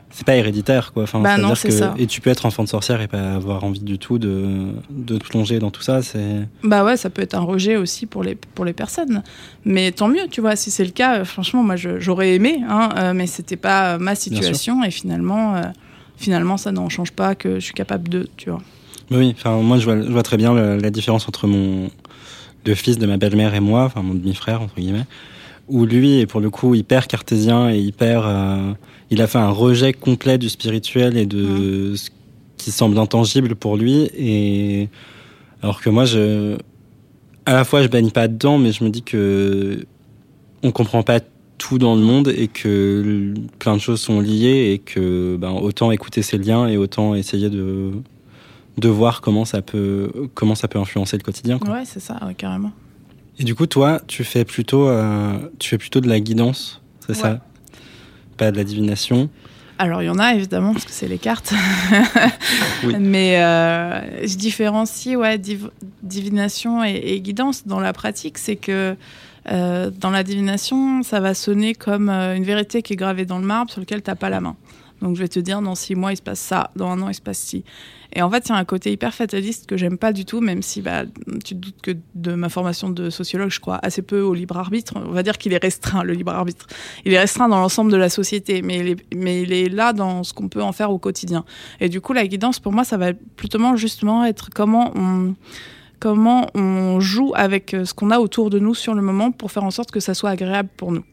c'est 0.10 0.26
pas 0.26 0.36
héréditaire, 0.36 0.94
quoi. 0.94 1.04
Enfin, 1.04 1.20
bah 1.20 1.38
non, 1.38 1.54
que, 1.54 1.70
ça. 1.70 1.94
Et 1.98 2.08
tu 2.08 2.22
peux 2.22 2.30
être 2.30 2.46
enfant 2.46 2.64
de 2.64 2.70
sorcière 2.70 3.02
et 3.02 3.08
pas 3.08 3.34
avoir 3.34 3.64
envie 3.64 3.82
du 3.82 4.00
tout 4.00 4.18
de, 4.18 4.72
de 4.90 5.18
plonger 5.18 5.60
dans 5.60 5.72
tout 5.72 5.82
ça. 5.82 6.02
C'est. 6.02 6.48
Bah 6.64 6.84
ouais, 6.84 6.98
ça 6.98 7.10
peut 7.10 7.22
être 7.22 7.36
un 7.36 7.42
rejet 7.42 7.76
aussi 7.76 8.06
pour 8.06 8.24
les, 8.24 8.36
pour 8.36 8.66
les 8.66 8.74
personnes. 8.74 9.24
Mais 9.66 9.92
tant 9.92 10.08
mieux, 10.08 10.28
tu 10.30 10.42
vois, 10.42 10.56
si 10.56 10.72
c'est 10.72 10.86
le 10.86 10.92
cas, 10.92 11.20
euh, 11.20 11.26
franchement, 11.26 11.64
moi 11.64 11.76
j'aurais 11.76 12.36
aimé, 12.36 12.62
hein, 12.68 12.90
euh, 12.98 13.14
mais 13.14 13.28
c'était 13.28 13.58
pas 13.58 13.98
ma 13.98 14.16
situation. 14.16 14.84
Et 14.84 14.92
finalement, 14.92 15.56
euh, 15.56 15.62
finalement, 16.18 16.58
ça 16.58 16.72
n'en 16.72 16.90
change 16.90 17.12
pas 17.12 17.36
que 17.36 17.56
je 17.56 17.66
suis 17.66 17.74
capable 17.74 18.08
de, 18.08 18.30
tu 18.38 18.50
vois. 18.50 18.62
Oui, 19.12 19.36
enfin, 19.38 19.58
moi 19.58 19.78
je 19.78 19.86
vois, 19.86 20.02
je 20.02 20.12
vois 20.12 20.24
très 20.24 20.38
bien 20.38 20.54
la, 20.54 20.90
différence 20.90 21.28
entre 21.28 21.48
mon. 21.48 21.92
le 22.66 22.76
fils 22.76 22.98
de 22.98 23.06
ma 23.06 23.18
belle-mère 23.18 23.54
et 23.54 23.60
moi, 23.60 23.84
enfin 23.84 24.02
mon 24.02 24.14
demi-frère, 24.14 24.62
entre 24.62 24.76
guillemets 24.76 25.06
où 25.68 25.86
lui 25.86 26.20
est 26.20 26.26
pour 26.26 26.42
le 26.42 26.50
coup 26.50 26.76
hyper 26.76 27.08
cartésien 27.08 27.70
et 27.70 27.80
hyper. 27.80 28.26
Euh, 28.26 28.74
il 29.10 29.22
a 29.22 29.28
fait 29.28 29.38
un 29.38 29.50
rejet 29.50 29.94
complet 29.94 30.38
du 30.38 30.50
spirituel 30.50 31.18
et 31.18 31.26
de 31.26 31.96
ce 31.96 32.10
qui 32.58 32.72
semble 32.72 32.98
intangible 32.98 33.56
pour 33.56 33.78
lui. 33.78 34.10
Et 34.18 34.90
alors 35.62 35.82
que 35.82 35.90
moi, 35.90 36.06
je, 36.06 36.58
à 37.46 37.54
la 37.54 37.64
fois, 37.64 37.84
je 37.84 37.88
baigne 37.88 38.12
pas 38.12 38.28
dedans, 38.28 38.58
mais 38.58 38.72
je 38.72 38.84
me 38.84 38.90
dis 38.90 39.04
que 39.04 39.86
on 40.64 40.72
comprend 40.72 41.04
pas 41.04 41.20
tout 41.58 41.78
dans 41.78 41.96
le 41.96 42.02
monde 42.02 42.28
et 42.36 42.48
que 42.48 43.34
plein 43.60 43.76
de 43.76 43.82
choses 43.82 44.02
sont 44.02 44.20
liées 44.20 44.72
et 44.74 44.80
que 44.80 45.38
ben, 45.40 45.52
autant 45.52 45.92
écouter 45.92 46.22
ces 46.22 46.38
liens 46.38 46.68
et 46.68 46.78
autant 46.78 47.16
essayer 47.16 47.50
de 47.50 47.92
de 48.78 48.90
voir 48.90 49.22
comment 49.22 49.46
ça 49.46 49.62
peut 49.62 50.12
comment 50.34 50.56
ça 50.56 50.68
peut 50.68 50.80
influencer 50.80 51.18
le 51.18 51.24
quotidien. 51.24 51.60
Quoi. 51.60 51.74
Ouais, 51.74 51.86
c'est 51.86 52.02
ça, 52.02 52.20
carrément. 52.38 52.72
Et 53.38 53.44
du 53.44 53.56
coup, 53.56 53.66
toi, 53.66 54.02
tu 54.08 54.24
fais 54.24 54.46
plutôt, 54.46 54.88
euh, 54.88 55.38
tu 55.60 55.70
fais 55.70 55.78
plutôt 55.78 56.00
de 56.00 56.08
la 56.08 56.20
guidance, 56.20 56.82
c'est 57.06 57.14
ça? 57.14 57.42
Pas 58.38 58.52
de 58.52 58.58
la 58.58 58.64
divination? 58.64 59.30
Alors, 59.78 60.02
il 60.02 60.06
y 60.06 60.10
en 60.10 60.20
a 60.20 60.34
évidemment, 60.34 60.72
parce 60.72 60.86
que 60.86 60.92
c'est 60.92 61.08
les 61.08 61.18
cartes. 61.18 61.54
Mais 63.00 63.42
euh, 63.42 64.26
je 64.26 64.38
différencie 64.38 65.18
ouais, 65.18 65.38
divination 66.02 66.84
et, 66.84 67.20
guidance 67.20 67.68
dans 67.68 67.82
la 67.82 67.92
pratique. 67.92 68.38
C'est 68.38 68.56
que 68.56 68.96
euh, 69.52 69.92
dans 70.00 70.12
la 70.12 70.24
divination, 70.24 71.04
ça 71.04 71.20
va 71.20 71.34
sonner 71.34 71.76
comme 71.76 72.10
une 72.10 72.46
vérité 72.46 72.82
qui 72.82 72.94
est 72.94 72.96
gravée 72.96 73.26
dans 73.26 73.38
le 73.38 73.46
marbre 73.46 73.70
sur 73.70 73.82
lequel 73.82 74.02
tu 74.02 74.10
n'as 74.10 74.16
pas 74.16 74.30
la 74.30 74.40
main. 74.40 74.56
Donc 75.06 75.16
je 75.16 75.22
vais 75.22 75.28
te 75.28 75.40
dire, 75.40 75.62
dans 75.62 75.76
six 75.76 75.94
mois, 75.94 76.14
il 76.14 76.18
se 76.18 76.22
passe 76.24 76.40
ça, 76.40 76.72
dans 76.76 76.90
un 76.90 77.00
an, 77.04 77.10
il 77.10 77.14
se 77.14 77.22
passe 77.22 77.38
ci. 77.38 77.64
Et 78.14 78.24
en 78.24 78.30
fait, 78.32 78.48
il 78.48 78.50
y 78.50 78.52
a 78.54 78.56
un 78.56 78.66
côté 78.66 78.92
hyper 78.92 79.14
fataliste 79.14 79.68
que 79.68 79.78
j'aime 79.78 80.00
pas 80.00 80.14
du 80.14 80.26
tout, 80.26 80.42
même 80.42 80.64
si 80.64 80.82
bah, 80.82 81.04
tu 81.44 81.54
te 81.54 81.60
doutes 81.60 81.82
que 81.84 81.92
de 82.16 82.34
ma 82.34 82.50
formation 82.50 82.90
de 82.90 83.12
sociologue, 83.12 83.52
je 83.52 83.60
crois 83.60 83.80
assez 83.84 84.02
peu 84.02 84.22
au 84.22 84.34
libre 84.34 84.58
arbitre. 84.58 84.94
On 84.96 85.12
va 85.12 85.22
dire 85.22 85.38
qu'il 85.38 85.54
est 85.54 85.62
restreint, 85.62 86.02
le 86.02 86.14
libre 86.14 86.32
arbitre. 86.32 86.66
Il 87.06 87.14
est 87.14 87.20
restreint 87.20 87.48
dans 87.48 87.60
l'ensemble 87.60 87.92
de 87.92 87.98
la 87.98 88.10
société, 88.10 88.64
mais 88.64 88.80
il, 88.80 88.88
est, 88.88 89.16
mais 89.16 89.44
il 89.44 89.54
est 89.54 89.70
là 89.70 89.94
dans 89.94 90.24
ce 90.24 90.34
qu'on 90.34 90.50
peut 90.50 90.64
en 90.64 90.72
faire 90.72 90.90
au 90.90 90.98
quotidien. 90.98 91.46
Et 91.80 91.88
du 91.88 92.02
coup, 92.02 92.14
la 92.14 92.26
guidance, 92.26 92.60
pour 92.60 92.72
moi, 92.72 92.84
ça 92.84 92.98
va 92.98 93.14
plutôt 93.14 93.60
justement 93.76 94.26
être 94.26 94.50
comment 94.50 94.92
on 94.96 95.36
comment 96.00 96.48
on 96.56 97.00
joue 97.00 97.32
avec 97.36 97.76
ce 97.84 97.94
qu'on 97.94 98.10
a 98.10 98.20
autour 98.20 98.50
de 98.50 98.58
nous 98.58 98.74
sur 98.74 98.96
le 98.96 99.04
moment 99.04 99.32
pour 99.32 99.52
faire 99.52 99.64
en 99.64 99.72
sorte 99.72 99.92
que 99.92 100.00
ça 100.00 100.16
soit 100.16 100.32
agréable 100.32 100.70
pour 100.76 100.92
nous. 100.92 101.04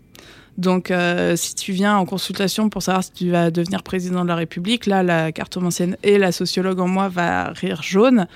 Donc, 0.59 0.91
euh, 0.91 1.35
si 1.35 1.55
tu 1.55 1.73
viens 1.73 1.97
en 1.97 2.05
consultation 2.05 2.69
pour 2.69 2.83
savoir 2.83 3.03
si 3.03 3.13
tu 3.13 3.31
vas 3.31 3.51
devenir 3.51 3.83
président 3.83 4.23
de 4.23 4.29
la 4.29 4.35
République, 4.35 4.85
là, 4.87 5.03
la 5.03 5.33
cartomancienne 5.33 5.97
et 6.03 6.19
la 6.19 6.31
sociologue 6.31 6.79
en 6.79 6.89
moi 6.89 7.09
va 7.09 7.45
rire 7.53 7.83
jaune. 7.83 8.27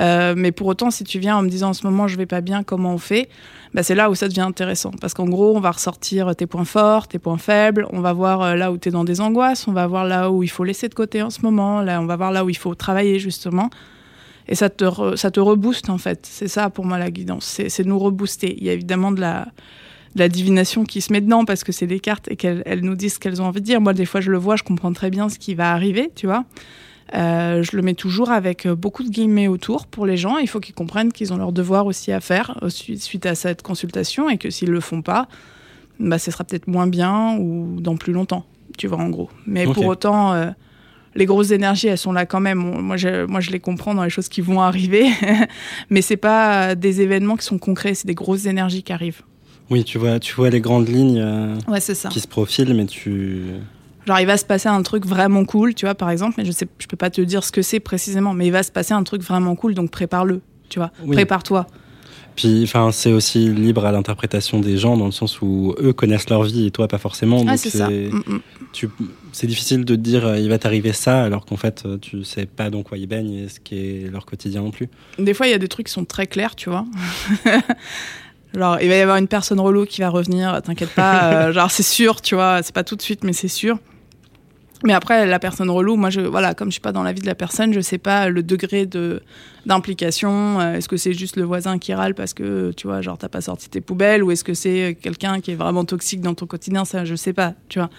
Euh, 0.00 0.34
mais 0.36 0.50
pour 0.50 0.66
autant, 0.66 0.90
si 0.90 1.04
tu 1.04 1.20
viens 1.20 1.36
en 1.36 1.42
me 1.42 1.48
disant 1.48 1.70
en 1.70 1.72
ce 1.72 1.86
moment 1.86 2.08
je 2.08 2.16
vais 2.16 2.26
pas 2.26 2.40
bien, 2.40 2.64
comment 2.64 2.94
on 2.94 2.98
fait? 2.98 3.28
Bah, 3.72 3.84
c'est 3.84 3.94
là 3.94 4.10
où 4.10 4.16
ça 4.16 4.26
devient 4.26 4.40
intéressant. 4.40 4.90
Parce 5.00 5.14
qu'en 5.14 5.26
gros, 5.26 5.56
on 5.56 5.60
va 5.60 5.70
ressortir 5.70 6.34
tes 6.34 6.46
points 6.46 6.64
forts, 6.64 7.06
tes 7.06 7.20
points 7.20 7.38
faibles, 7.38 7.86
on 7.92 8.00
va 8.00 8.12
voir 8.12 8.42
euh, 8.42 8.54
là 8.56 8.72
où 8.72 8.78
tu 8.78 8.88
es 8.88 8.92
dans 8.92 9.04
des 9.04 9.20
angoisses, 9.20 9.68
on 9.68 9.72
va 9.72 9.86
voir 9.86 10.04
là 10.04 10.30
où 10.30 10.42
il 10.42 10.50
faut 10.50 10.64
laisser 10.64 10.88
de 10.88 10.94
côté 10.94 11.22
en 11.22 11.30
ce 11.30 11.42
moment, 11.42 11.82
là, 11.82 12.00
on 12.00 12.06
va 12.06 12.16
voir 12.16 12.32
là 12.32 12.44
où 12.44 12.50
il 12.50 12.56
faut 12.56 12.74
travailler 12.74 13.20
justement. 13.20 13.70
Et 14.48 14.56
ça 14.56 14.70
te, 14.70 15.14
ça 15.14 15.30
te 15.30 15.38
rebooste 15.38 15.88
en 15.88 15.98
fait. 15.98 16.26
C'est 16.28 16.48
ça 16.48 16.68
pour 16.68 16.84
moi 16.84 16.98
la 16.98 17.12
guidance, 17.12 17.60
c'est 17.68 17.84
nous 17.84 17.98
rebooster. 17.98 18.56
Il 18.58 18.64
y 18.64 18.70
a 18.70 18.72
évidemment 18.72 19.12
de 19.12 19.20
la 19.20 19.46
la 20.16 20.28
divination 20.28 20.84
qui 20.84 21.00
se 21.00 21.12
met 21.12 21.20
dedans 21.20 21.44
parce 21.44 21.64
que 21.64 21.72
c'est 21.72 21.86
des 21.86 22.00
cartes 22.00 22.28
et 22.30 22.36
qu'elles 22.36 22.80
nous 22.82 22.94
disent 22.94 23.14
ce 23.14 23.18
qu'elles 23.18 23.40
ont 23.40 23.46
envie 23.46 23.60
de 23.60 23.66
dire. 23.66 23.80
Moi, 23.80 23.92
des 23.92 24.06
fois, 24.06 24.20
je 24.20 24.30
le 24.30 24.38
vois, 24.38 24.56
je 24.56 24.62
comprends 24.62 24.92
très 24.92 25.10
bien 25.10 25.28
ce 25.28 25.38
qui 25.38 25.54
va 25.54 25.72
arriver, 25.72 26.10
tu 26.14 26.26
vois. 26.26 26.44
Euh, 27.14 27.62
je 27.62 27.76
le 27.76 27.82
mets 27.82 27.94
toujours 27.94 28.30
avec 28.30 28.68
beaucoup 28.68 29.02
de 29.02 29.08
guillemets 29.08 29.48
autour 29.48 29.86
pour 29.86 30.06
les 30.06 30.16
gens. 30.16 30.38
Il 30.38 30.48
faut 30.48 30.60
qu'ils 30.60 30.74
comprennent 30.74 31.12
qu'ils 31.12 31.32
ont 31.32 31.36
leur 31.36 31.52
devoir 31.52 31.86
aussi 31.86 32.12
à 32.12 32.20
faire 32.20 32.58
suite 32.68 33.26
à 33.26 33.34
cette 33.34 33.62
consultation 33.62 34.28
et 34.28 34.38
que 34.38 34.50
s'ils 34.50 34.70
le 34.70 34.80
font 34.80 35.02
pas, 35.02 35.28
bah, 36.00 36.18
ce 36.18 36.30
sera 36.30 36.44
peut-être 36.44 36.66
moins 36.66 36.86
bien 36.86 37.36
ou 37.38 37.80
dans 37.80 37.96
plus 37.96 38.12
longtemps, 38.12 38.46
tu 38.78 38.86
vois, 38.86 38.98
en 38.98 39.10
gros. 39.10 39.28
Mais 39.46 39.64
pour 39.64 39.86
autant, 39.86 40.32
euh, 40.32 40.50
les 41.14 41.26
grosses 41.26 41.50
énergies, 41.50 41.88
elles 41.88 41.98
sont 41.98 42.12
là 42.12 42.26
quand 42.26 42.40
même. 42.40 42.58
Moi 42.58 42.96
je, 42.96 43.26
moi, 43.26 43.40
je 43.40 43.50
les 43.50 43.60
comprends 43.60 43.94
dans 43.94 44.04
les 44.04 44.10
choses 44.10 44.28
qui 44.28 44.40
vont 44.40 44.60
arriver, 44.62 45.08
mais 45.90 46.02
c'est 46.02 46.16
pas 46.16 46.74
des 46.74 47.00
événements 47.00 47.36
qui 47.36 47.44
sont 47.44 47.58
concrets, 47.58 47.94
c'est 47.94 48.06
des 48.06 48.14
grosses 48.14 48.46
énergies 48.46 48.82
qui 48.82 48.92
arrivent. 48.92 49.22
Oui, 49.70 49.84
tu 49.84 49.98
vois, 49.98 50.18
tu 50.18 50.34
vois 50.34 50.50
les 50.50 50.60
grandes 50.60 50.88
lignes 50.88 51.20
euh, 51.20 51.78
ça. 51.78 52.08
qui 52.08 52.20
se 52.20 52.28
profilent, 52.28 52.74
mais 52.74 52.86
tu. 52.86 53.42
Genre, 54.06 54.18
il 54.18 54.26
va 54.26 54.36
se 54.36 54.44
passer 54.44 54.68
un 54.68 54.82
truc 54.82 55.06
vraiment 55.06 55.44
cool, 55.44 55.74
tu 55.74 55.86
vois, 55.86 55.94
par 55.94 56.10
exemple, 56.10 56.34
mais 56.38 56.44
je 56.44 56.50
sais, 56.50 56.66
je 56.78 56.86
peux 56.86 56.96
pas 56.96 57.10
te 57.10 57.20
dire 57.20 57.44
ce 57.44 57.52
que 57.52 57.62
c'est 57.62 57.80
précisément, 57.80 58.34
mais 58.34 58.46
il 58.46 58.52
va 58.52 58.62
se 58.62 58.72
passer 58.72 58.94
un 58.94 59.04
truc 59.04 59.22
vraiment 59.22 59.54
cool, 59.54 59.74
donc 59.74 59.90
prépare-le, 59.90 60.40
tu 60.68 60.78
vois, 60.78 60.90
prépare-toi. 61.06 61.66
Puis, 62.36 62.62
enfin, 62.62 62.90
c'est 62.92 63.12
aussi 63.12 63.48
libre 63.48 63.84
à 63.84 63.92
l'interprétation 63.92 64.60
des 64.60 64.78
gens 64.78 64.96
dans 64.96 65.06
le 65.06 65.12
sens 65.12 65.42
où 65.42 65.74
eux 65.78 65.92
connaissent 65.92 66.30
leur 66.30 66.42
vie 66.42 66.66
et 66.66 66.70
toi 66.70 66.88
pas 66.88 66.98
forcément. 66.98 67.44
Ah, 67.46 67.56
c'est 67.56 67.70
ça. 67.70 67.90
Mm, 67.90 68.22
mm. 68.26 68.88
C'est 69.32 69.46
difficile 69.46 69.84
de 69.84 69.94
te 69.94 70.00
dire 70.00 70.26
euh, 70.26 70.38
il 70.38 70.48
va 70.48 70.58
t'arriver 70.58 70.92
ça 70.92 71.22
alors 71.22 71.44
qu'en 71.44 71.56
fait 71.56 71.82
euh, 71.84 71.98
tu 71.98 72.24
sais 72.24 72.46
pas 72.46 72.70
dans 72.70 72.82
quoi 72.82 72.98
ils 72.98 73.06
baignent 73.06 73.34
et 73.34 73.48
ce 73.48 73.60
qui 73.60 73.76
est 73.76 74.10
leur 74.10 74.26
quotidien 74.26 74.62
non 74.62 74.70
plus. 74.70 74.88
Des 75.18 75.34
fois, 75.34 75.48
il 75.48 75.50
y 75.50 75.54
a 75.54 75.58
des 75.58 75.68
trucs 75.68 75.86
qui 75.86 75.92
sont 75.92 76.04
très 76.04 76.26
clairs, 76.26 76.56
tu 76.56 76.70
vois. 76.70 76.86
Genre, 78.54 78.78
il 78.80 78.88
va 78.88 78.96
y 78.96 79.00
avoir 79.00 79.16
une 79.16 79.28
personne 79.28 79.60
relou 79.60 79.84
qui 79.84 80.00
va 80.00 80.08
revenir, 80.08 80.60
t'inquiète 80.62 80.90
pas. 80.90 81.20
Euh, 81.30 81.52
genre, 81.52 81.70
c'est 81.70 81.82
sûr, 81.82 82.20
tu 82.20 82.34
vois, 82.34 82.62
c'est 82.62 82.74
pas 82.74 82.82
tout 82.82 82.96
de 82.96 83.02
suite, 83.02 83.24
mais 83.24 83.32
c'est 83.32 83.48
sûr. 83.48 83.78
Mais 84.82 84.94
après, 84.94 85.26
la 85.26 85.38
personne 85.38 85.68
relou, 85.68 85.96
moi, 85.96 86.08
je, 86.10 86.20
voilà, 86.20 86.54
comme 86.54 86.68
je 86.68 86.72
suis 86.72 86.80
pas 86.80 86.92
dans 86.92 87.02
la 87.02 87.12
vie 87.12 87.20
de 87.20 87.26
la 87.26 87.34
personne, 87.34 87.72
je 87.72 87.80
sais 87.80 87.98
pas 87.98 88.28
le 88.28 88.42
degré 88.42 88.86
de 88.86 89.22
d'implication. 89.66 90.58
Euh, 90.60 90.74
est-ce 90.74 90.88
que 90.88 90.96
c'est 90.96 91.12
juste 91.12 91.36
le 91.36 91.44
voisin 91.44 91.78
qui 91.78 91.92
râle 91.92 92.14
parce 92.14 92.32
que, 92.32 92.72
tu 92.72 92.86
vois, 92.86 93.02
genre, 93.02 93.18
t'as 93.18 93.28
pas 93.28 93.42
sorti 93.42 93.68
tes 93.68 93.80
poubelles, 93.80 94.24
ou 94.24 94.30
est-ce 94.30 94.42
que 94.42 94.54
c'est 94.54 94.96
quelqu'un 95.00 95.40
qui 95.40 95.52
est 95.52 95.56
vraiment 95.56 95.84
toxique 95.84 96.22
dans 96.22 96.34
ton 96.34 96.46
quotidien 96.46 96.84
Ça, 96.84 97.04
je 97.04 97.14
sais 97.14 97.34
pas, 97.34 97.54
tu 97.68 97.78
vois. 97.78 97.90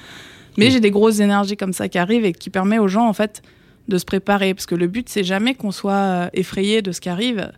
Mais 0.57 0.71
j'ai 0.71 0.79
des 0.79 0.91
grosses 0.91 1.19
énergies 1.19 1.55
comme 1.55 1.73
ça 1.73 1.87
qui 1.87 1.97
arrivent 1.97 2.25
et 2.25 2.33
qui 2.33 2.49
permet 2.49 2.79
aux 2.79 2.87
gens, 2.87 3.07
en 3.07 3.13
fait, 3.13 3.41
de 3.87 3.97
se 3.97 4.05
préparer. 4.05 4.53
Parce 4.53 4.65
que 4.65 4.75
le 4.75 4.87
but, 4.87 5.07
c'est 5.07 5.23
jamais 5.23 5.53
qu'on 5.53 5.71
soit 5.71 5.93
euh, 5.93 6.29
effrayé 6.33 6.81
de 6.81 6.91
ce 6.91 6.99
qui 6.99 7.09
arrive 7.09 7.51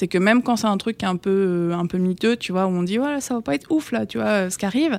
c'est 0.00 0.08
que 0.08 0.16
même 0.16 0.42
quand 0.42 0.56
c'est 0.56 0.66
un 0.66 0.78
truc 0.78 1.04
un 1.04 1.16
peu 1.16 1.72
un 1.74 1.84
peu 1.84 1.98
miteux, 1.98 2.34
tu 2.34 2.52
vois, 2.52 2.64
où 2.64 2.70
on 2.70 2.82
dit 2.82 2.96
voilà 2.96 3.20
ça 3.20 3.34
va 3.34 3.42
pas 3.42 3.54
être 3.54 3.70
ouf 3.70 3.92
là, 3.92 4.06
tu 4.06 4.16
vois, 4.16 4.48
ce 4.48 4.56
qui 4.56 4.64
arrive, 4.64 4.98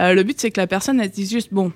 euh, 0.00 0.14
le 0.14 0.22
but 0.22 0.40
c'est 0.40 0.50
que 0.50 0.58
la 0.58 0.66
personne 0.66 0.98
elle 1.00 1.10
se 1.10 1.14
dise 1.14 1.30
juste 1.30 1.52
bon, 1.52 1.70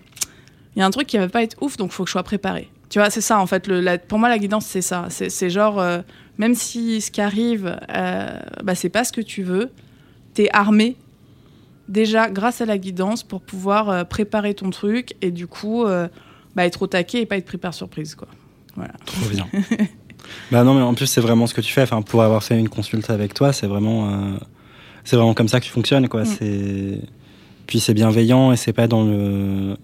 il 0.74 0.78
y 0.78 0.82
a 0.82 0.86
un 0.86 0.90
truc 0.90 1.06
qui 1.06 1.18
va 1.18 1.28
pas 1.28 1.42
être 1.42 1.62
ouf, 1.62 1.76
donc 1.76 1.92
faut 1.92 2.04
que 2.04 2.08
je 2.08 2.12
sois 2.12 2.22
préparé. 2.22 2.70
Tu 2.88 2.98
vois, 2.98 3.10
c'est 3.10 3.20
ça 3.20 3.38
en 3.38 3.46
fait. 3.46 3.68
Le, 3.68 3.98
pour 3.98 4.18
moi 4.18 4.30
la 4.30 4.38
guidance 4.38 4.64
c'est 4.64 4.80
ça, 4.80 5.08
c'est 5.10 5.50
genre 5.50 5.80
euh, 5.80 6.00
même 6.38 6.54
si 6.54 7.02
ce 7.02 7.10
qui 7.10 7.20
arrive, 7.20 7.78
euh, 7.94 8.40
bah, 8.64 8.74
c'est 8.74 8.88
pas 8.88 9.04
ce 9.04 9.12
que 9.12 9.20
tu 9.20 9.42
veux, 9.42 9.70
t'es 10.32 10.48
armé 10.54 10.96
déjà 11.88 12.30
grâce 12.30 12.62
à 12.62 12.64
la 12.64 12.78
guidance 12.78 13.22
pour 13.22 13.42
pouvoir 13.42 14.08
préparer 14.08 14.54
ton 14.54 14.70
truc 14.70 15.14
et 15.20 15.30
du 15.30 15.46
coup 15.46 15.84
bah, 16.56 16.64
être 16.64 16.80
au 16.80 16.86
taquet 16.86 17.20
et 17.20 17.26
pas 17.26 17.36
être 17.36 17.44
pris 17.44 17.58
par 17.58 17.74
surprise 17.74 18.14
quoi. 18.14 18.28
Voilà. 18.76 18.94
Trop 19.04 19.28
bien. 19.28 19.46
Bah 20.50 20.64
non, 20.64 20.74
mais 20.74 20.82
en 20.82 20.94
plus, 20.94 21.06
c'est 21.06 21.20
vraiment 21.20 21.46
ce 21.46 21.54
que 21.54 21.60
tu 21.60 21.72
fais. 21.72 21.82
Enfin, 21.82 22.02
pour 22.02 22.22
avoir 22.22 22.42
fait 22.42 22.58
une 22.58 22.68
consulte 22.68 23.10
avec 23.10 23.34
toi, 23.34 23.52
c'est 23.52 23.66
vraiment, 23.66 24.08
euh, 24.08 24.38
c'est 25.04 25.16
vraiment 25.16 25.34
comme 25.34 25.48
ça 25.48 25.60
que 25.60 25.64
tu 25.64 25.70
fonctionnes, 25.70 26.08
quoi. 26.08 26.22
Mm. 26.22 26.26
C'est 26.26 27.00
puis 27.66 27.80
c'est 27.80 27.94
bienveillant 27.94 28.52
et 28.52 28.56
c'est 28.56 28.72
pas 28.72 28.86
dans 28.86 29.04
le 29.04 29.76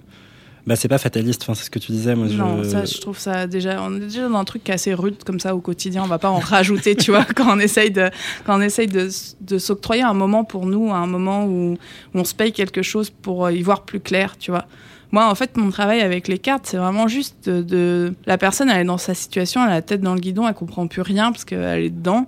bah, 0.69 0.77
c'est 0.77 0.89
pas 0.89 0.99
fataliste, 0.99 1.45
enfin, 1.45 1.55
c'est 1.55 1.65
ce 1.65 1.71
que 1.71 1.79
tu 1.79 1.93
disais. 1.93 2.15
Moi, 2.15 2.27
non, 2.27 2.63
ça, 2.63 2.85
je 2.85 2.99
trouve 2.99 3.19
ça 3.19 3.47
déjà. 3.47 3.83
On 3.83 3.97
est 3.97 4.01
déjà 4.01 4.29
dans 4.29 4.37
un 4.37 4.45
truc 4.45 4.65
qui 4.65 4.71
est 4.71 4.75
assez 4.75 4.93
rude 4.93 5.25
comme 5.25 5.41
ça 5.41 5.57
au 5.57 5.61
quotidien. 5.61 6.03
On 6.03 6.09
va 6.09 6.19
pas 6.19 6.29
en 6.29 6.39
rajouter, 6.39 6.95
tu 6.95 7.11
vois, 7.11 7.25
quand 7.25 7.57
on 7.57 7.59
essaye 7.59 7.91
de, 7.91 8.11
quand 8.45 8.59
on 8.59 8.61
essaye 8.61 8.87
de, 8.87 9.09
de 9.41 9.59
s'octroyer 9.59 10.03
un 10.03 10.13
moment 10.13 10.45
pour 10.45 10.67
nous, 10.67 10.93
un 10.93 11.07
moment 11.07 11.47
où, 11.47 11.73
où, 11.73 11.79
on 12.13 12.25
se 12.25 12.35
paye 12.35 12.53
quelque 12.53 12.83
chose 12.83 13.09
pour 13.09 13.51
y 13.51 13.63
voir 13.63 13.87
plus 13.87 14.01
clair, 14.01 14.37
tu 14.39 14.51
vois. 14.51 14.67
Moi, 15.11 15.29
en 15.29 15.35
fait, 15.35 15.57
mon 15.57 15.71
travail 15.71 16.01
avec 16.01 16.29
les 16.29 16.39
cartes, 16.39 16.67
c'est 16.67 16.77
vraiment 16.77 17.09
juste 17.09 17.49
de, 17.49 18.15
La 18.27 18.39
personne, 18.39 18.69
elle 18.69 18.83
est 18.83 18.85
dans 18.85 18.99
sa 18.99 19.15
situation, 19.15 19.63
elle 19.65 19.71
a 19.71 19.75
la 19.75 19.83
tête 19.83 20.01
dans 20.01 20.15
le 20.15 20.21
guidon, 20.21 20.47
elle 20.47 20.55
comprend 20.55 20.87
plus 20.87 21.03
rien 21.03 21.33
parce 21.33 21.45
qu'elle 21.45 21.83
est 21.83 21.91
dedans. 21.91 22.27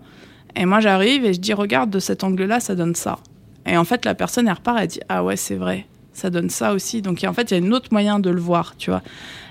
Et 0.57 0.65
moi, 0.65 0.81
j'arrive 0.81 1.25
et 1.25 1.35
je 1.35 1.41
dis, 1.41 1.53
regarde, 1.53 1.91
de 1.91 1.99
cet 1.99 2.25
angle-là, 2.25 2.61
ça 2.61 2.75
donne 2.75 2.95
ça. 2.95 3.19
Et 3.67 3.77
en 3.77 3.85
fait, 3.85 4.05
la 4.05 4.15
personne, 4.15 4.49
elle 4.49 4.55
repart, 4.55 4.79
elle 4.81 4.87
dit, 4.89 5.01
ah 5.09 5.23
ouais, 5.23 5.37
c'est 5.37 5.57
vrai 5.57 5.87
ça 6.21 6.31
donne 6.31 6.51
ça 6.51 6.73
aussi. 6.73 7.03
Donc 7.03 7.25
en 7.25 7.33
fait, 7.33 7.51
il 7.51 7.59
y 7.59 7.61
a 7.61 7.67
un 7.67 7.73
autre 7.73 7.89
moyen 7.93 8.21
de 8.21 8.31
le 8.31 8.41
voir, 8.41 8.75
tu 8.77 8.91
vois. 8.91 9.03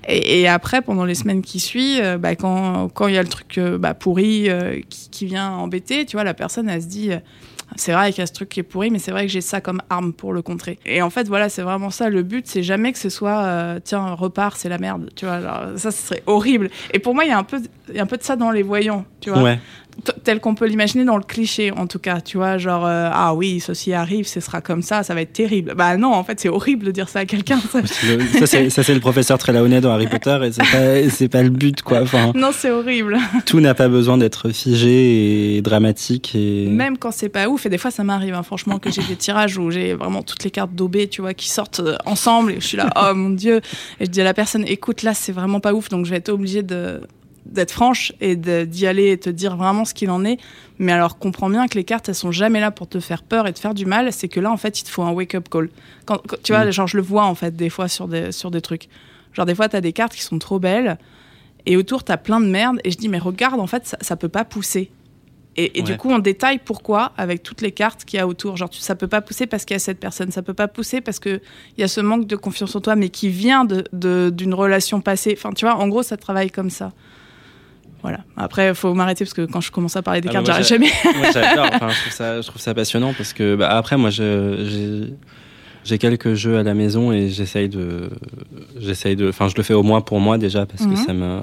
Et, 0.07 0.47
après, 0.47 0.81
pendant 0.81 1.05
les 1.05 1.13
semaines 1.13 1.41
qui 1.41 1.59
suivent, 1.59 2.01
euh, 2.01 2.17
bah, 2.17 2.35
quand 2.35 3.07
il 3.07 3.13
y 3.13 3.17
a 3.17 3.21
le 3.21 3.27
truc 3.27 3.57
euh, 3.57 3.77
bah, 3.77 3.93
pourri 3.93 4.49
euh, 4.49 4.79
qui, 4.89 5.25
vient 5.25 5.51
embêter, 5.51 6.05
tu 6.05 6.15
vois, 6.15 6.23
la 6.23 6.33
personne, 6.33 6.67
elle 6.67 6.81
se 6.81 6.87
dit, 6.87 7.11
c'est 7.79 7.93
vrai 7.93 8.11
qu'il 8.11 8.21
y 8.21 8.23
a 8.23 8.27
ce 8.27 8.33
truc 8.33 8.49
qui 8.49 8.59
est 8.59 8.63
pourri, 8.63 8.91
mais 8.91 8.99
c'est 8.99 9.11
vrai 9.11 9.25
que 9.25 9.31
j'ai 9.31 9.41
ça 9.41 9.61
comme 9.61 9.81
arme 9.89 10.13
pour 10.13 10.33
le 10.33 10.41
contrer. 10.41 10.79
Et 10.85 11.01
en 11.01 11.09
fait, 11.09 11.27
voilà, 11.27 11.49
c'est 11.49 11.61
vraiment 11.61 11.89
ça. 11.89 12.09
Le 12.09 12.23
but, 12.23 12.47
c'est 12.47 12.63
jamais 12.63 12.91
que 12.91 12.99
ce 12.99 13.09
soit, 13.09 13.79
tiens, 13.83 14.13
repart, 14.13 14.57
c'est 14.57 14.69
la 14.69 14.77
merde, 14.77 15.09
tu 15.15 15.25
vois. 15.25 15.39
ça, 15.75 15.91
ce 15.91 16.07
serait 16.07 16.23
horrible. 16.25 16.69
Et 16.93 16.99
pour 16.99 17.15
moi, 17.15 17.25
il 17.25 17.29
y 17.29 17.33
a 17.33 17.37
un 17.37 17.43
peu, 17.43 17.61
y 17.93 17.99
a 17.99 18.03
un 18.03 18.07
peu 18.07 18.17
de 18.17 18.23
ça 18.23 18.35
dans 18.35 18.51
les 18.51 18.63
voyants, 18.63 19.05
tu 19.21 19.29
vois. 19.29 19.41
Ouais 19.41 19.59
tel 20.23 20.39
qu'on 20.39 20.55
peut 20.55 20.65
l'imaginer 20.65 21.05
dans 21.05 21.17
le 21.17 21.23
cliché 21.23 21.71
en 21.71 21.87
tout 21.87 21.99
cas 21.99 22.21
tu 22.21 22.37
vois 22.37 22.57
genre 22.57 22.85
euh, 22.85 23.09
ah 23.11 23.33
oui 23.33 23.59
ceci 23.59 23.93
arrive 23.93 24.27
ce 24.27 24.39
sera 24.39 24.61
comme 24.61 24.81
ça 24.81 25.03
ça 25.03 25.13
va 25.13 25.21
être 25.21 25.33
terrible. 25.33 25.73
Bah 25.75 25.97
non 25.97 26.13
en 26.13 26.23
fait 26.23 26.39
c'est 26.39 26.49
horrible 26.49 26.85
de 26.85 26.91
dire 26.91 27.09
ça 27.09 27.19
à 27.19 27.25
quelqu'un 27.25 27.59
ça, 27.59 28.45
ça 28.47 28.83
c'est 28.83 28.93
le 28.93 28.99
professeur 28.99 29.37
Trelawney 29.37 29.81
dans 29.81 29.91
Harry 29.91 30.07
Potter 30.07 30.37
et 30.43 30.51
c'est 31.09 31.27
pas, 31.27 31.37
pas 31.39 31.43
le 31.43 31.49
but 31.49 31.81
quoi. 31.81 32.01
Enfin, 32.01 32.31
non 32.35 32.51
c'est 32.53 32.71
horrible. 32.71 33.17
tout 33.45 33.59
n'a 33.59 33.73
pas 33.73 33.87
besoin 33.87 34.17
d'être 34.17 34.49
figé 34.49 35.57
et 35.57 35.61
dramatique 35.61 36.35
et 36.35 36.67
même 36.67 36.97
quand 36.97 37.11
c'est 37.11 37.29
pas 37.29 37.47
ouf 37.47 37.65
et 37.65 37.69
des 37.69 37.77
fois 37.77 37.91
ça 37.91 38.03
m'arrive 38.03 38.33
hein, 38.33 38.43
franchement 38.43 38.79
que 38.79 38.91
j'ai 38.91 39.03
des 39.03 39.15
tirages 39.15 39.57
où 39.57 39.71
j'ai 39.71 39.93
vraiment 39.93 40.21
toutes 40.21 40.43
les 40.43 40.51
cartes 40.51 40.73
d'OB 40.73 41.09
tu 41.09 41.21
vois 41.21 41.33
qui 41.33 41.49
sortent 41.49 41.79
euh, 41.79 41.97
ensemble 42.05 42.51
et 42.53 42.61
je 42.61 42.65
suis 42.65 42.77
là 42.77 42.89
oh 42.95 43.13
mon 43.13 43.29
dieu. 43.29 43.61
Et 43.99 44.05
je 44.05 44.09
dis 44.09 44.21
à 44.21 44.23
la 44.23 44.33
personne 44.33 44.65
écoute 44.67 45.03
là 45.03 45.13
c'est 45.13 45.31
vraiment 45.31 45.59
pas 45.59 45.73
ouf 45.73 45.89
donc 45.89 46.05
je 46.05 46.11
vais 46.11 46.17
être 46.17 46.29
obligée 46.29 46.63
de 46.63 47.01
d'être 47.51 47.71
franche 47.71 48.13
et 48.21 48.35
d'y 48.35 48.87
aller 48.87 49.11
et 49.11 49.17
te 49.17 49.29
dire 49.29 49.55
vraiment 49.55 49.85
ce 49.85 49.93
qu'il 49.93 50.09
en 50.11 50.23
est. 50.23 50.39
Mais 50.77 50.91
alors, 50.91 51.17
comprends 51.17 51.49
bien 51.49 51.67
que 51.67 51.75
les 51.75 51.83
cartes, 51.83 52.09
elles 52.09 52.15
sont 52.15 52.31
jamais 52.31 52.59
là 52.59 52.71
pour 52.71 52.87
te 52.87 52.99
faire 52.99 53.23
peur 53.23 53.47
et 53.47 53.53
te 53.53 53.59
faire 53.59 53.73
du 53.73 53.85
mal. 53.85 54.11
C'est 54.13 54.27
que 54.27 54.39
là, 54.39 54.51
en 54.51 54.57
fait, 54.57 54.79
il 54.79 54.83
te 54.83 54.89
faut 54.89 55.03
un 55.03 55.11
wake-up 55.11 55.49
call. 55.49 55.69
Quand, 56.05 56.21
tu 56.43 56.53
vois, 56.53 56.65
mm. 56.65 56.71
genre, 56.71 56.87
je 56.87 56.97
le 56.97 57.03
vois, 57.03 57.25
en 57.25 57.35
fait, 57.35 57.55
des 57.55 57.69
fois 57.69 57.87
sur 57.87 58.07
des, 58.07 58.31
sur 58.31 58.51
des 58.51 58.61
trucs. 58.61 58.87
Genre, 59.33 59.45
des 59.45 59.55
fois, 59.55 59.69
tu 59.69 59.75
as 59.75 59.81
des 59.81 59.93
cartes 59.93 60.13
qui 60.13 60.21
sont 60.21 60.39
trop 60.39 60.59
belles 60.59 60.97
et 61.65 61.77
autour, 61.77 62.03
tu 62.03 62.11
as 62.11 62.17
plein 62.17 62.39
de 62.39 62.47
merde. 62.47 62.79
Et 62.83 62.91
je 62.91 62.97
dis, 62.97 63.09
mais 63.09 63.19
regarde, 63.19 63.59
en 63.59 63.67
fait, 63.67 63.85
ça, 63.85 63.97
ça 64.01 64.15
peut 64.15 64.29
pas 64.29 64.45
pousser. 64.45 64.91
Et, 65.61 65.81
du 65.81 65.97
coup, 65.97 66.09
on 66.09 66.19
détaille 66.19 66.59
pourquoi 66.63 67.11
avec 67.17 67.43
toutes 67.43 67.61
les 67.61 67.73
cartes 67.73 68.05
qu'il 68.05 68.17
y 68.17 68.21
a 68.21 68.27
autour. 68.27 68.55
Genre, 68.55 68.69
ça 68.71 68.95
peut 68.95 69.07
pas 69.07 69.19
pousser 69.19 69.45
parce 69.45 69.65
qu'il 69.65 69.73
y 69.73 69.75
a 69.75 69.79
cette 69.79 69.99
personne, 69.99 70.31
ça 70.31 70.41
peut 70.41 70.53
pas 70.53 70.69
pousser 70.69 71.01
parce 71.01 71.19
qu'il 71.19 71.41
y 71.77 71.83
a 71.83 71.89
ce 71.89 71.99
manque 71.99 72.27
de 72.27 72.37
confiance 72.37 72.75
en 72.77 72.81
toi, 72.81 72.95
mais 72.95 73.09
qui 73.09 73.27
vient 73.27 73.65
d'une 73.65 73.83
de, 73.91 74.53
relation 74.53 75.01
passée. 75.01 75.35
Enfin, 75.37 75.51
tu 75.51 75.65
vois, 75.65 75.75
en 75.75 75.89
gros, 75.89 76.01
ça 76.01 76.15
travaille 76.15 76.49
comme 76.49 76.69
ça. 76.69 76.93
Voilà. 78.01 78.19
Après, 78.37 78.69
il 78.69 78.75
faut 78.75 78.93
m'arrêter 78.93 79.25
parce 79.25 79.33
que 79.33 79.45
quand 79.45 79.61
je 79.61 79.71
commence 79.71 79.95
à 79.95 80.01
parler 80.01 80.21
des 80.21 80.29
ah, 80.29 80.33
cartes, 80.33 80.45
j'arrive 80.45 80.65
jamais. 80.65 80.91
moi, 81.03 81.27
j'adore. 81.33 81.69
Enfin, 81.73 81.89
je, 81.89 81.99
trouve 82.01 82.13
ça, 82.13 82.41
je 82.41 82.47
trouve 82.47 82.61
ça 82.61 82.73
passionnant 82.73 83.13
parce 83.13 83.33
que, 83.33 83.55
bah, 83.55 83.69
après, 83.69 83.97
moi, 83.97 84.09
j'ai 84.09 85.97
quelques 85.97 86.33
jeux 86.33 86.57
à 86.57 86.63
la 86.63 86.73
maison 86.73 87.11
et 87.11 87.29
j'essaye 87.29 87.69
de. 87.69 88.09
J'essaye 88.79 89.15
de. 89.15 89.29
Enfin, 89.29 89.47
je 89.49 89.55
le 89.55 89.63
fais 89.63 89.73
au 89.73 89.83
moins 89.83 90.01
pour 90.01 90.19
moi 90.19 90.37
déjà 90.37 90.65
parce 90.65 90.83
que 90.83 90.89
mhm. 90.89 90.95
ça 90.95 91.13
me. 91.13 91.41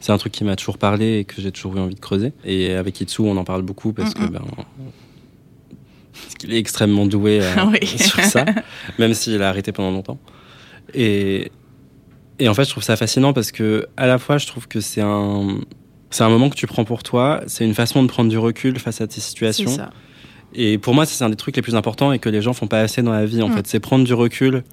C'est 0.00 0.12
un 0.12 0.18
truc 0.18 0.32
qui 0.32 0.44
m'a 0.44 0.54
toujours 0.54 0.78
parlé 0.78 1.18
et 1.18 1.24
que 1.24 1.42
j'ai 1.42 1.50
toujours 1.50 1.76
eu 1.76 1.80
envie 1.80 1.96
de 1.96 2.00
creuser. 2.00 2.32
Et 2.44 2.72
avec 2.74 3.00
Itsu, 3.00 3.22
on 3.22 3.36
en 3.36 3.44
parle 3.44 3.62
beaucoup 3.62 3.92
parce 3.92 4.14
que. 4.14 4.22
Mhm. 4.22 4.30
Ben, 4.30 4.42
parce 6.22 6.34
qu'il 6.34 6.52
est 6.52 6.58
extrêmement 6.58 7.06
doué 7.06 7.40
euh, 7.42 7.54
sur 7.96 8.20
ça, 8.24 8.44
même 8.98 9.14
s'il 9.14 9.42
a 9.42 9.48
arrêté 9.48 9.72
pendant 9.72 9.90
longtemps. 9.90 10.18
Et, 10.94 11.50
et 12.38 12.48
en 12.48 12.54
fait, 12.54 12.64
je 12.64 12.70
trouve 12.70 12.82
ça 12.82 12.96
fascinant 12.96 13.32
parce 13.32 13.52
que, 13.52 13.86
à 13.96 14.06
la 14.06 14.18
fois, 14.18 14.38
je 14.38 14.46
trouve 14.46 14.68
que 14.68 14.80
c'est 14.80 15.00
un, 15.00 15.58
c'est 16.10 16.24
un 16.24 16.28
moment 16.28 16.48
que 16.48 16.56
tu 16.56 16.66
prends 16.66 16.84
pour 16.84 17.02
toi, 17.02 17.42
c'est 17.46 17.64
une 17.64 17.74
façon 17.74 18.02
de 18.02 18.08
prendre 18.08 18.30
du 18.30 18.38
recul 18.38 18.78
face 18.78 19.00
à 19.00 19.06
tes 19.06 19.20
situations. 19.20 19.70
Ça. 19.70 19.90
Et 20.54 20.78
pour 20.78 20.94
moi, 20.94 21.04
c'est 21.04 21.22
un 21.22 21.28
des 21.28 21.36
trucs 21.36 21.56
les 21.56 21.62
plus 21.62 21.74
importants 21.74 22.12
et 22.12 22.18
que 22.18 22.28
les 22.28 22.40
gens 22.40 22.54
font 22.54 22.66
pas 22.66 22.80
assez 22.80 23.02
dans 23.02 23.12
la 23.12 23.26
vie, 23.26 23.42
en 23.42 23.48
mm. 23.48 23.52
fait. 23.54 23.66
C'est 23.66 23.80
prendre 23.80 24.04
du 24.04 24.14
recul 24.14 24.64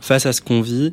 face 0.00 0.26
à 0.26 0.32
ce 0.32 0.42
qu'on 0.42 0.60
vit 0.60 0.92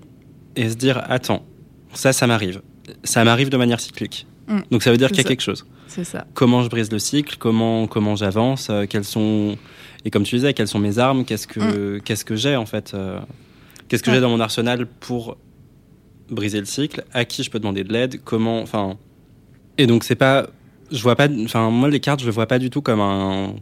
et 0.55 0.69
se 0.69 0.75
dire 0.75 1.03
attends, 1.09 1.45
ça, 1.93 2.13
ça 2.13 2.27
m'arrive. 2.27 2.61
Ça 3.03 3.23
m'arrive 3.23 3.49
de 3.49 3.57
manière 3.57 3.79
cyclique. 3.79 4.27
Mm. 4.47 4.59
Donc 4.71 4.83
ça 4.83 4.91
veut 4.91 4.97
dire 4.97 5.09
qu'il 5.09 5.17
y 5.17 5.21
a 5.21 5.25
quelque 5.25 5.43
chose. 5.43 5.65
C'est 5.87 6.05
ça. 6.05 6.25
Comment 6.33 6.63
je 6.63 6.69
brise 6.69 6.91
le 6.91 6.99
cycle? 6.99 7.35
Comment, 7.37 7.87
comment 7.87 8.15
j'avance? 8.15 8.69
Euh, 8.69 8.85
Quelles 8.87 9.03
sont. 9.03 9.57
Et 10.05 10.11
comme 10.11 10.23
tu 10.23 10.35
disais, 10.35 10.53
quelles 10.53 10.67
sont 10.67 10.79
mes 10.79 10.97
armes? 10.97 11.25
Qu'est-ce 11.25 11.47
que, 11.47 11.97
mm. 11.97 12.01
qu'est-ce 12.01 12.23
que 12.23 12.37
j'ai, 12.37 12.55
en 12.55 12.65
fait 12.65 12.93
euh, 12.93 13.19
Qu'est-ce 13.89 14.03
que 14.03 14.11
j'ai 14.11 14.21
dans 14.21 14.29
mon 14.29 14.39
arsenal 14.39 14.85
pour 14.85 15.35
briser 16.29 16.59
le 16.59 16.65
cycle? 16.65 17.03
À 17.11 17.25
qui 17.25 17.43
je 17.43 17.51
peux 17.51 17.59
demander 17.59 17.83
de 17.83 17.91
l'aide? 17.91 18.21
Comment. 18.23 18.61
Enfin 18.61 18.97
et 19.79 19.87
donc 19.87 20.03
c'est 20.03 20.15
pas, 20.15 20.47
je 20.91 21.01
vois 21.01 21.15
pas, 21.15 21.27
enfin 21.45 21.69
moi 21.69 21.89
les 21.89 22.01
cartes 22.01 22.19
je 22.19 22.25
le 22.25 22.31
vois 22.31 22.47
pas 22.47 22.59
du 22.59 22.69
tout 22.69 22.81
comme 22.81 22.99
un, 22.99 23.55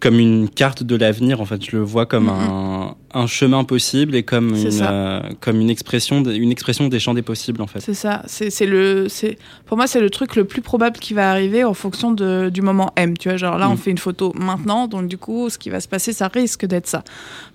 comme 0.00 0.18
une 0.18 0.48
carte 0.48 0.82
de 0.82 0.96
l'avenir 0.96 1.40
en 1.40 1.44
fait. 1.44 1.62
Je 1.64 1.76
le 1.76 1.82
vois 1.82 2.06
comme 2.06 2.30
un, 2.30 2.96
un 3.14 3.26
chemin 3.26 3.64
possible 3.64 4.14
et 4.14 4.22
comme 4.22 4.54
une, 4.54 4.80
euh, 4.80 5.20
comme 5.40 5.60
une 5.60 5.70
expression, 5.70 6.22
une 6.24 6.50
expression 6.50 6.88
des 6.88 6.98
champs 6.98 7.14
des 7.14 7.22
possibles 7.22 7.60
en 7.62 7.66
fait. 7.66 7.80
C'est 7.80 7.94
ça. 7.94 8.22
C'est 8.26 8.66
le, 8.66 9.08
c'est 9.08 9.38
pour 9.66 9.76
moi 9.76 9.86
c'est 9.86 10.00
le 10.00 10.10
truc 10.10 10.36
le 10.36 10.44
plus 10.44 10.62
probable 10.62 10.98
qui 10.98 11.14
va 11.14 11.30
arriver 11.30 11.64
en 11.64 11.74
fonction 11.74 12.12
de, 12.12 12.48
du 12.48 12.62
moment 12.62 12.92
M. 12.96 13.16
Tu 13.16 13.28
vois, 13.28 13.36
genre 13.36 13.58
là 13.58 13.68
on 13.68 13.74
mm. 13.74 13.78
fait 13.78 13.90
une 13.90 13.98
photo 13.98 14.32
maintenant, 14.34 14.88
donc 14.88 15.08
du 15.08 15.18
coup 15.18 15.50
ce 15.50 15.58
qui 15.58 15.70
va 15.70 15.80
se 15.80 15.88
passer, 15.88 16.12
ça 16.12 16.28
risque 16.28 16.66
d'être 16.66 16.86
ça. 16.86 17.04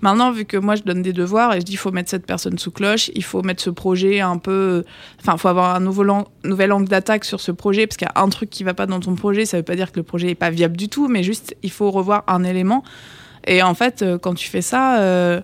Maintenant 0.02 0.32
vu 0.32 0.46
que 0.46 0.58
moi 0.58 0.76
je 0.76 0.84
donne 0.84 1.02
des 1.02 1.14
devoirs 1.14 1.54
et 1.56 1.60
je 1.60 1.66
dis 1.66 1.74
il 1.74 1.78
faut 1.78 1.92
mettre 1.92 2.10
cette 2.10 2.26
personne 2.26 2.58
sous 2.58 2.72
cloche, 2.72 3.10
il 3.16 3.24
faut 3.24 3.42
mettre 3.42 3.64
ce 3.64 3.70
projet 3.70 4.20
un 4.20 4.38
peu, 4.38 4.84
enfin 5.20 5.34
il 5.36 5.40
faut 5.40 5.50
avoir 5.50 5.76
un 5.76 5.80
nouveau 5.80 6.06
nouvel 6.44 6.72
angle 6.72 6.88
d'attaque 6.88 7.26
sur 7.26 7.42
ce 7.42 7.52
projet 7.52 7.88
parce 7.88 7.98
qu'il 7.98 8.08
y 8.08 8.20
a 8.20 8.22
un 8.22 8.30
truc 8.30 8.50
qui 8.50 8.64
va 8.64 8.74
pas 8.74 8.86
dans 8.86 9.00
ton 9.00 9.16
projet, 9.16 9.46
ça 9.46 9.58
veut 9.58 9.64
pas 9.64 9.76
dire 9.76 9.92
que 9.92 9.98
le 9.98 10.04
projet 10.04 10.30
est 10.30 10.36
pas 10.36 10.50
viable 10.50 10.78
du 10.78 10.90
tout, 10.90 11.08
mais 11.08 11.24
juste 11.24 11.56
il 11.64 11.72
faut 11.72 11.92
revoir 11.92 12.24
un 12.28 12.44
élément. 12.44 12.84
Et 13.48 13.64
en 13.64 13.74
fait, 13.74 14.02
euh, 14.02 14.18
quand 14.18 14.34
tu 14.34 14.50
fais 14.50 14.62
ça, 14.62 15.00
euh, 15.00 15.42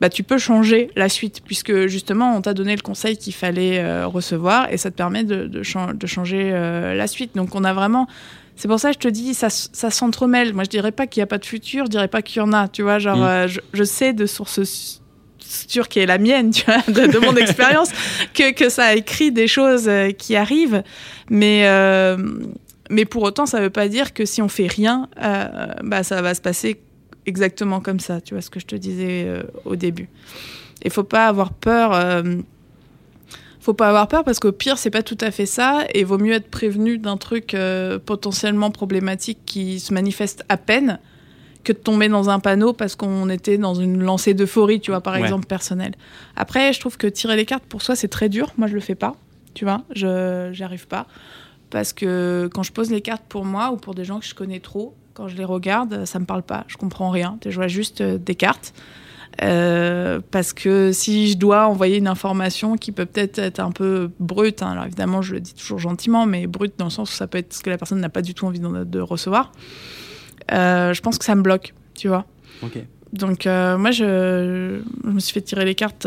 bah, 0.00 0.08
tu 0.08 0.22
peux 0.22 0.38
changer 0.38 0.90
la 0.96 1.08
suite, 1.08 1.42
puisque 1.44 1.86
justement, 1.86 2.36
on 2.36 2.40
t'a 2.40 2.54
donné 2.54 2.74
le 2.74 2.82
conseil 2.82 3.16
qu'il 3.16 3.34
fallait 3.34 3.78
euh, 3.78 4.06
recevoir, 4.06 4.72
et 4.72 4.78
ça 4.78 4.90
te 4.90 4.96
permet 4.96 5.24
de, 5.24 5.46
de, 5.46 5.62
changer 5.62 6.50
la 6.50 7.06
suite. 7.06 7.36
Donc, 7.36 7.54
on 7.54 7.62
a 7.62 7.72
vraiment. 7.72 8.08
C'est 8.56 8.68
pour 8.68 8.78
ça 8.78 8.88
que 8.88 8.94
je 8.94 9.00
te 9.00 9.08
dis, 9.08 9.34
ça, 9.34 9.50
ça 9.50 9.90
s'entremêle. 9.90 10.54
Moi, 10.54 10.64
je 10.64 10.70
dirais 10.70 10.92
pas 10.92 11.06
qu'il 11.06 11.20
n'y 11.20 11.24
a 11.24 11.26
pas 11.26 11.38
de 11.38 11.44
futur, 11.44 11.86
je 11.86 11.90
dirais 11.90 12.08
pas 12.08 12.22
qu'il 12.22 12.38
y 12.38 12.40
en 12.40 12.52
a. 12.52 12.68
Tu 12.68 12.82
vois, 12.82 12.98
genre, 12.98 13.18
mm. 13.18 13.48
je, 13.72 13.84
sais 13.84 14.12
de 14.12 14.26
sources 14.26 15.00
sûres 15.38 15.88
qui 15.88 15.98
est 15.98 16.06
la 16.06 16.18
mienne, 16.18 16.50
tu 16.50 16.64
vois, 16.64 16.78
de, 16.86 17.18
mon 17.18 17.36
expérience, 17.36 17.90
que, 18.32 18.52
que, 18.52 18.68
ça 18.68 18.86
a 18.86 18.94
écrit 18.94 19.32
des 19.32 19.48
choses 19.48 19.90
qui 20.18 20.36
arrivent. 20.36 20.82
Mais, 21.30 21.68
mais 22.90 23.04
pour 23.04 23.24
autant, 23.24 23.46
ça 23.46 23.58
ne 23.58 23.64
veut 23.64 23.70
pas 23.70 23.88
dire 23.88 24.14
que 24.14 24.24
si 24.24 24.40
on 24.40 24.48
fait 24.48 24.68
rien, 24.68 25.08
bah, 25.82 26.04
ça 26.04 26.22
va 26.22 26.34
se 26.34 26.40
passer 26.40 26.80
exactement 27.26 27.80
comme 27.80 28.00
ça, 28.00 28.20
tu 28.20 28.34
vois 28.34 28.42
ce 28.42 28.50
que 28.50 28.60
je 28.60 28.66
te 28.66 28.76
disais 28.76 29.24
euh, 29.26 29.42
au 29.64 29.76
début. 29.76 30.08
Il 30.84 30.90
faut 30.90 31.04
pas 31.04 31.26
avoir 31.26 31.52
peur. 31.52 31.92
Euh, 31.92 32.22
faut 33.60 33.72
pas 33.72 33.88
avoir 33.88 34.08
peur 34.08 34.24
parce 34.24 34.40
qu'au 34.40 34.52
pire, 34.52 34.76
c'est 34.76 34.90
pas 34.90 35.02
tout 35.02 35.16
à 35.22 35.30
fait 35.30 35.46
ça 35.46 35.86
et 35.94 36.04
vaut 36.04 36.18
mieux 36.18 36.34
être 36.34 36.50
prévenu 36.50 36.98
d'un 36.98 37.16
truc 37.16 37.54
euh, 37.54 37.98
potentiellement 37.98 38.70
problématique 38.70 39.38
qui 39.46 39.80
se 39.80 39.94
manifeste 39.94 40.44
à 40.50 40.58
peine 40.58 40.98
que 41.64 41.72
de 41.72 41.78
tomber 41.78 42.08
dans 42.08 42.28
un 42.28 42.40
panneau 42.40 42.74
parce 42.74 42.94
qu'on 42.94 43.30
était 43.30 43.56
dans 43.56 43.72
une 43.72 44.02
lancée 44.02 44.34
d'euphorie, 44.34 44.80
tu 44.80 44.90
vois, 44.90 45.00
par 45.00 45.16
exemple, 45.16 45.46
personnelle. 45.46 45.94
Après, 46.36 46.74
je 46.74 46.80
trouve 46.80 46.98
que 46.98 47.06
tirer 47.06 47.36
les 47.36 47.46
cartes 47.46 47.64
pour 47.64 47.80
soi, 47.80 47.96
c'est 47.96 48.08
très 48.08 48.28
dur. 48.28 48.52
Moi, 48.58 48.68
je 48.68 48.74
le 48.74 48.80
fais 48.80 48.94
pas, 48.94 49.16
tu 49.54 49.64
vois, 49.64 49.82
je 49.94 50.50
n'y 50.50 50.62
arrive 50.62 50.86
pas. 50.86 51.06
Parce 51.70 51.94
que 51.94 52.50
quand 52.52 52.62
je 52.62 52.70
pose 52.70 52.90
les 52.90 53.00
cartes 53.00 53.24
pour 53.26 53.46
moi 53.46 53.72
ou 53.72 53.76
pour 53.76 53.94
des 53.94 54.04
gens 54.04 54.20
que 54.20 54.26
je 54.26 54.34
connais 54.34 54.60
trop, 54.60 54.94
quand 55.14 55.28
je 55.28 55.36
les 55.36 55.44
regarde, 55.44 56.04
ça 56.04 56.18
me 56.18 56.26
parle 56.26 56.42
pas. 56.42 56.64
Je 56.66 56.76
comprends 56.76 57.10
rien. 57.10 57.38
Je 57.46 57.54
vois 57.54 57.68
juste 57.68 58.00
euh, 58.00 58.18
des 58.18 58.34
cartes. 58.34 58.74
Euh, 59.42 60.20
parce 60.30 60.52
que 60.52 60.92
si 60.92 61.32
je 61.32 61.36
dois 61.36 61.66
envoyer 61.66 61.96
une 61.96 62.06
information 62.06 62.76
qui 62.76 62.92
peut 62.92 63.06
peut-être 63.06 63.40
être 63.40 63.58
un 63.58 63.72
peu 63.72 64.10
brute, 64.20 64.62
hein, 64.62 64.70
alors 64.70 64.84
évidemment 64.84 65.22
je 65.22 65.32
le 65.32 65.40
dis 65.40 65.54
toujours 65.54 65.80
gentiment, 65.80 66.24
mais 66.24 66.46
brute 66.46 66.74
dans 66.78 66.84
le 66.84 66.90
sens 66.92 67.10
où 67.10 67.14
ça 67.14 67.26
peut 67.26 67.38
être 67.38 67.52
ce 67.52 67.60
que 67.60 67.70
la 67.70 67.76
personne 67.76 67.98
n'a 67.98 68.08
pas 68.08 68.22
du 68.22 68.32
tout 68.32 68.46
envie 68.46 68.60
de, 68.60 69.00
recevoir, 69.00 69.50
euh, 70.52 70.94
je 70.94 71.00
pense 71.00 71.18
que 71.18 71.24
ça 71.24 71.34
me 71.34 71.42
bloque, 71.42 71.74
tu 71.96 72.06
vois. 72.06 72.26
Donc 73.12 73.46
moi 73.46 73.90
je, 73.90 74.80
me 75.02 75.18
suis 75.18 75.32
fait 75.32 75.42
tirer 75.42 75.64
les 75.64 75.74
cartes 75.74 76.06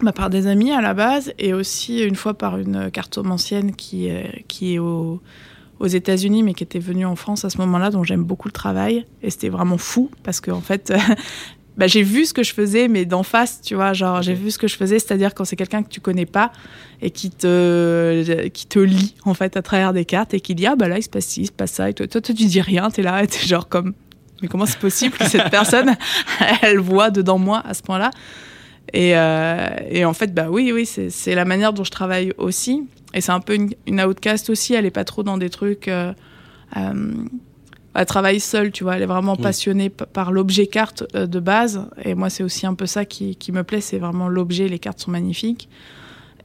bah, 0.00 0.10
par 0.10 0.28
des 0.28 0.48
amis 0.48 0.72
à 0.72 0.80
la 0.80 0.92
base 0.92 1.32
et 1.38 1.54
aussi 1.54 2.02
une 2.02 2.16
fois 2.16 2.34
par 2.34 2.58
une 2.58 2.90
cartomancienne 2.90 3.76
qui, 3.76 4.10
qui 4.48 4.74
est 4.74 4.78
au 4.80 5.22
aux 5.80 5.86
États-Unis, 5.86 6.42
mais 6.42 6.54
qui 6.54 6.62
était 6.62 6.78
venue 6.78 7.06
en 7.06 7.16
France 7.16 7.44
à 7.44 7.50
ce 7.50 7.58
moment-là, 7.58 7.90
dont 7.90 8.04
j'aime 8.04 8.24
beaucoup 8.24 8.48
le 8.48 8.52
travail. 8.52 9.04
Et 9.22 9.30
c'était 9.30 9.48
vraiment 9.48 9.78
fou 9.78 10.10
parce 10.22 10.40
qu'en 10.40 10.56
en 10.56 10.60
fait, 10.60 10.92
bah, 11.76 11.86
j'ai 11.86 12.02
vu 12.02 12.24
ce 12.24 12.32
que 12.32 12.42
je 12.42 12.52
faisais, 12.52 12.88
mais 12.88 13.04
d'en 13.04 13.22
face, 13.22 13.60
tu 13.60 13.74
vois. 13.74 13.92
Genre, 13.92 14.22
j'ai 14.22 14.34
vu 14.34 14.50
ce 14.50 14.58
que 14.58 14.68
je 14.68 14.76
faisais, 14.76 14.98
c'est-à-dire 14.98 15.34
quand 15.34 15.44
c'est 15.44 15.56
quelqu'un 15.56 15.82
que 15.82 15.88
tu 15.88 16.00
connais 16.00 16.26
pas 16.26 16.52
et 17.02 17.10
qui 17.10 17.30
te, 17.30 18.48
qui 18.48 18.66
te 18.66 18.78
lit, 18.78 19.14
en 19.24 19.34
fait, 19.34 19.56
à 19.56 19.62
travers 19.62 19.92
des 19.92 20.04
cartes 20.04 20.34
et 20.34 20.40
qui 20.40 20.54
dit, 20.54 20.66
ah, 20.66 20.76
bah 20.76 20.88
là, 20.88 20.98
il 20.98 21.02
se 21.02 21.10
passe 21.10 21.26
ci, 21.26 21.42
il 21.42 21.46
se 21.46 21.52
passe 21.52 21.72
ça. 21.72 21.90
Et 21.90 21.94
toi, 21.94 22.06
toi, 22.06 22.20
tu 22.20 22.32
dis 22.32 22.60
rien, 22.60 22.90
t'es 22.90 23.02
là, 23.02 23.22
et 23.22 23.26
t'es 23.26 23.46
genre 23.46 23.68
comme, 23.68 23.94
mais 24.42 24.48
comment 24.48 24.66
c'est 24.66 24.78
possible 24.78 25.16
que 25.16 25.26
cette 25.26 25.50
personne, 25.50 25.96
elle 26.62 26.78
voit 26.78 27.10
dedans 27.10 27.38
moi 27.38 27.62
à 27.64 27.74
ce 27.74 27.82
point-là? 27.82 28.10
Et, 28.92 29.16
euh, 29.16 29.68
et, 29.88 30.04
en 30.04 30.12
fait, 30.12 30.32
bah 30.32 30.46
oui, 30.50 30.70
oui, 30.72 30.86
c'est 30.86 31.34
la 31.34 31.44
manière 31.44 31.72
dont 31.72 31.84
je 31.84 31.90
travaille 31.90 32.32
aussi. 32.38 32.84
Et 33.14 33.20
c'est 33.20 33.32
un 33.32 33.40
peu 33.40 33.54
une, 33.54 33.70
une, 33.86 34.00
outcast 34.02 34.50
aussi, 34.50 34.74
elle 34.74 34.84
est 34.84 34.90
pas 34.90 35.04
trop 35.04 35.22
dans 35.22 35.38
des 35.38 35.48
trucs. 35.48 35.88
Euh, 35.88 36.12
euh, 36.76 37.14
elle 37.94 38.06
travaille 38.06 38.40
seule, 38.40 38.72
tu 38.72 38.82
vois. 38.82 38.96
Elle 38.96 39.02
est 39.02 39.06
vraiment 39.06 39.36
passionnée 39.36 39.88
par 39.88 40.32
l'objet 40.32 40.66
carte 40.66 41.04
euh, 41.14 41.26
de 41.26 41.38
base. 41.38 41.88
Et 42.02 42.14
moi, 42.14 42.28
c'est 42.28 42.42
aussi 42.42 42.66
un 42.66 42.74
peu 42.74 42.86
ça 42.86 43.04
qui, 43.04 43.36
qui 43.36 43.52
me 43.52 43.62
plaît. 43.62 43.80
C'est 43.80 43.98
vraiment 43.98 44.28
l'objet. 44.28 44.68
Les 44.68 44.80
cartes 44.80 45.00
sont 45.00 45.12
magnifiques. 45.12 45.68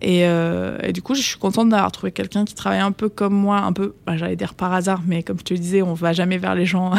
Et, 0.02 0.26
euh, 0.26 0.78
et, 0.82 0.94
du 0.94 1.02
coup, 1.02 1.14
je 1.16 1.22
suis 1.22 1.38
contente 1.38 1.70
d'avoir 1.70 1.92
trouvé 1.92 2.12
quelqu'un 2.12 2.46
qui 2.46 2.56
travaille 2.56 2.80
un 2.80 2.94
peu 2.94 3.10
comme 3.10 3.34
moi, 3.34 3.58
un 3.58 3.74
peu, 3.74 3.96
bah, 4.06 4.16
j'allais 4.16 4.38
dire 4.38 4.54
par 4.54 4.72
hasard, 4.72 5.02
mais 5.06 5.24
comme 5.24 5.38
je 5.40 5.44
te 5.44 5.54
disais, 5.54 5.82
on 5.82 5.94
va 5.94 6.14
jamais 6.14 6.38
vers 6.38 6.56
les 6.56 6.66
gens 6.66 6.94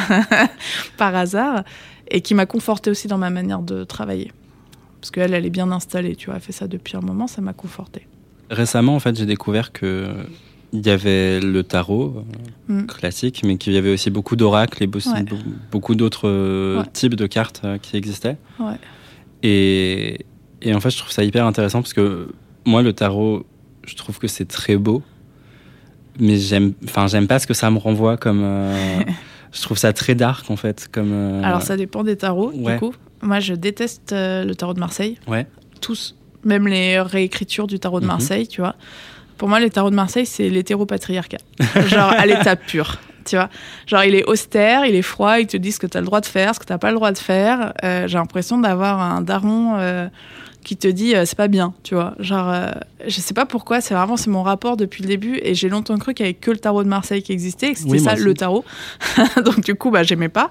par 0.99 1.15
hasard, 1.17 1.65
et 2.11 2.21
qui 2.21 2.35
m'a 2.35 2.45
confortée 2.45 2.91
aussi 2.91 3.09
dans 3.09 3.17
ma 3.17 3.31
manière 3.31 3.63
de 3.63 3.85
travailler. 3.85 4.33
Parce 5.01 5.11
qu'elle, 5.11 5.33
elle 5.33 5.47
est 5.47 5.51
bien 5.51 5.73
installée, 5.73 6.15
tu 6.15 6.27
vois, 6.27 6.35
elle 6.35 6.43
fait 6.43 6.53
ça 6.53 6.69
depuis 6.69 6.95
un 6.99 7.01
moment, 7.01 7.27
ça 7.27 7.41
m'a 7.41 7.55
confortée. 7.55 8.07
Récemment, 8.51 8.95
en 8.95 9.01
fait, 9.01 9.17
j'ai 9.17 9.27
découvert 9.27 9.73
que 9.73 10.13
il 10.73 10.87
y 10.87 10.91
avait 10.91 11.41
le 11.41 11.63
tarot 11.63 12.25
euh, 12.69 12.83
mm. 12.83 12.87
classique, 12.87 13.43
mais 13.45 13.57
qu'il 13.57 13.73
y 13.73 13.77
avait 13.77 13.93
aussi 13.93 14.11
beaucoup 14.11 14.37
d'oracles 14.37 14.83
et 14.83 14.87
beaucoup 14.87 15.95
d'autres 15.95 16.29
euh, 16.29 16.83
types 16.93 17.15
de 17.15 17.27
cartes 17.27 17.63
euh, 17.65 17.79
qui 17.79 17.97
existaient. 17.97 18.37
Ouais. 18.59 18.77
Et, 19.43 20.27
et, 20.63 20.75
en 20.75 20.81
fait, 20.81 20.91
je 20.91 20.99
trouve 20.99 21.11
ça 21.11 21.25
hyper 21.25 21.47
intéressant 21.47 21.81
parce 21.81 21.95
que 21.95 22.29
moi, 22.65 22.83
le 22.83 22.93
tarot, 22.93 23.45
je 23.87 23.97
trouve 23.97 24.19
que 24.19 24.29
c'est 24.29 24.47
très 24.47 24.77
beau, 24.77 25.03
mais 26.19 26.37
j'aime, 26.37 26.75
enfin, 26.85 27.07
j'aime 27.07 27.27
pas 27.27 27.39
ce 27.39 27.47
que 27.47 27.55
ça 27.55 27.71
me 27.71 27.79
renvoie 27.79 28.17
comme. 28.17 28.43
je 29.53 29.63
trouve 29.63 29.79
ça 29.79 29.93
très 29.93 30.15
dark 30.15 30.51
en 30.51 30.57
fait, 30.57 30.89
comme. 30.93 31.43
Alors 31.43 31.63
ça 31.63 31.77
dépend 31.77 32.05
des 32.05 32.17
tarots, 32.17 32.53
du 32.53 32.77
coup. 32.77 32.93
Moi, 33.23 33.41
je 33.41 33.55
déteste 33.55 34.13
le 34.13 34.53
tarot 34.55 34.75
de 34.75 34.81
Marseille. 34.81 35.19
Ouais. 35.27 35.47
Tous, 35.81 36.15
même 36.45 36.67
les 36.67 37.01
réécritures 37.01 37.67
du 37.67 37.79
tarot 37.79 38.01
de 38.01 38.05
mhm. 38.05 38.13
Marseille, 38.13 38.49
tu 38.49 38.61
vois. 38.61 38.75
Pour 39.37 39.49
moi, 39.49 39.59
les 39.59 39.71
tarots 39.71 39.91
de 39.91 39.95
Marseille, 39.95 40.27
c'est 40.27 40.51
l'hétéropatriarcat. 40.51 41.39
Genre 41.87 42.11
à 42.11 42.27
l'état 42.27 42.57
pur. 42.57 42.99
Tu 43.25 43.37
vois, 43.37 43.51
genre 43.87 44.03
il 44.05 44.15
est 44.15 44.25
austère, 44.25 44.87
il 44.87 44.95
est 44.95 45.03
froid, 45.03 45.39
il 45.39 45.47
te 45.47 45.57
dit 45.57 45.73
ce 45.73 45.79
que 45.79 45.87
tu 45.87 45.97
as 45.97 46.01
le 46.01 46.07
droit 46.07 46.21
de 46.21 46.27
faire, 46.27 46.55
ce 46.55 46.61
que 46.61 46.65
tu 46.65 46.73
n'as 46.73 46.79
pas 46.79 46.91
le 46.91 46.97
droit 46.97 47.13
de 47.13 47.19
faire. 47.19 47.73
Euh, 47.85 48.09
j'ai 48.09 48.19
l'impression 48.19 48.59
d'avoir 48.59 49.01
un 49.01 49.21
daron 49.21 49.77
euh, 49.77 50.09
qui 50.65 50.77
te 50.77 50.89
dit 50.89 51.15
euh, 51.15 51.25
c'est 51.27 51.37
pas 51.37 51.49
bien, 51.49 51.75
tu 51.83 51.95
vois. 51.95 52.15
Genre, 52.19 52.53
je 53.07 53.21
sais 53.21 53.35
pas 53.35 53.47
pourquoi, 53.47 53.81
c'est 53.81 53.95
vraiment 53.95 54.17
c'est 54.17 54.31
mon 54.31 54.43
rapport 54.43 54.77
depuis 54.77 55.03
le 55.03 55.09
début 55.09 55.39
et 55.43 55.55
j'ai 55.55 55.69
longtemps 55.69 55.99
cru 55.99 56.15
qu'il 56.15 56.27
y 56.27 56.29
avait 56.29 56.35
que 56.35 56.51
le 56.51 56.57
tarot 56.57 56.83
de 56.83 56.89
Marseille 56.89 57.23
qui 57.23 57.33
existait, 57.33 57.73
que 57.73 57.79
c'était 57.79 57.99
ça 57.99 58.15
le 58.15 58.35
tarot. 58.35 58.65
Donc 59.45 59.61
du 59.61 59.75
coup, 59.75 59.91
bah 59.91 60.03
j'aimais 60.03 60.31
pas. 60.31 60.51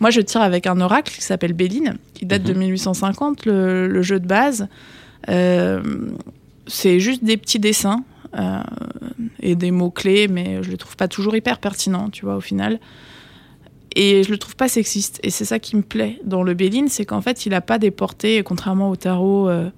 Moi, 0.00 0.10
je 0.10 0.20
tire 0.20 0.42
avec 0.42 0.66
un 0.66 0.80
oracle 0.80 1.14
qui 1.14 1.22
s'appelle 1.22 1.52
Béline, 1.52 1.96
qui 2.14 2.26
date 2.26 2.42
de 2.42 2.52
1850, 2.52 3.46
mhm. 3.46 3.52
le, 3.52 3.88
le, 3.88 4.02
jeu 4.02 4.18
de 4.18 4.26
base. 4.26 4.68
C'est 5.26 7.00
juste 7.00 7.24
des 7.24 7.36
petits 7.36 7.58
dessins 7.58 8.04
euh, 8.38 8.62
et 9.40 9.56
des 9.56 9.70
mots-clés, 9.72 10.28
mais 10.28 10.62
je 10.62 10.70
le 10.70 10.76
trouve 10.76 10.96
pas 10.96 11.08
toujours 11.08 11.34
hyper 11.34 11.58
pertinent, 11.58 12.10
tu 12.10 12.24
vois, 12.24 12.36
au 12.36 12.40
final. 12.40 12.78
Et 13.96 14.22
je 14.22 14.30
le 14.30 14.38
trouve 14.38 14.54
pas 14.54 14.68
sexiste. 14.68 15.18
Et 15.24 15.30
c'est 15.30 15.44
ça 15.44 15.58
qui 15.58 15.74
me 15.76 15.82
plaît 15.82 16.20
dans 16.24 16.44
le 16.44 16.54
Béline, 16.54 16.88
c'est 16.88 17.04
qu'en 17.04 17.20
fait, 17.20 17.44
il 17.46 17.54
a 17.54 17.60
pas 17.60 17.78
des 17.78 17.90
portées, 17.90 18.42
contrairement 18.44 18.88
au 18.88 18.96
tarot, 18.96 19.48
euh, 19.48 19.68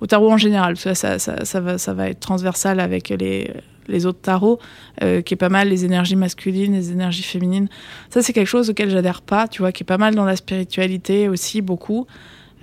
au 0.00 0.06
tarot 0.06 0.30
en 0.30 0.36
général. 0.36 0.76
Ça, 0.76 0.94
ça, 0.94 1.18
ça, 1.18 1.60
va, 1.60 2.08
être 2.08 2.20
transversal 2.20 2.78
avec 2.78 3.08
les, 3.08 4.06
autres 4.06 4.20
tarots, 4.20 4.60
euh, 5.02 5.20
qui 5.20 5.34
est 5.34 5.36
pas 5.36 5.48
mal 5.48 5.68
les 5.68 5.84
énergies 5.84 6.16
masculines, 6.16 6.74
les 6.74 6.92
énergies 6.92 7.24
féminines. 7.24 7.68
Ça, 8.10 8.22
c'est 8.22 8.32
quelque 8.32 8.46
chose 8.46 8.70
auquel 8.70 8.88
j'adhère 8.88 9.22
pas, 9.22 9.48
tu 9.48 9.62
vois, 9.62 9.72
qui 9.72 9.82
est 9.82 9.84
pas 9.84 9.98
mal 9.98 10.14
dans 10.14 10.24
la 10.24 10.36
spiritualité 10.36 11.28
aussi, 11.28 11.60
beaucoup. 11.60 12.06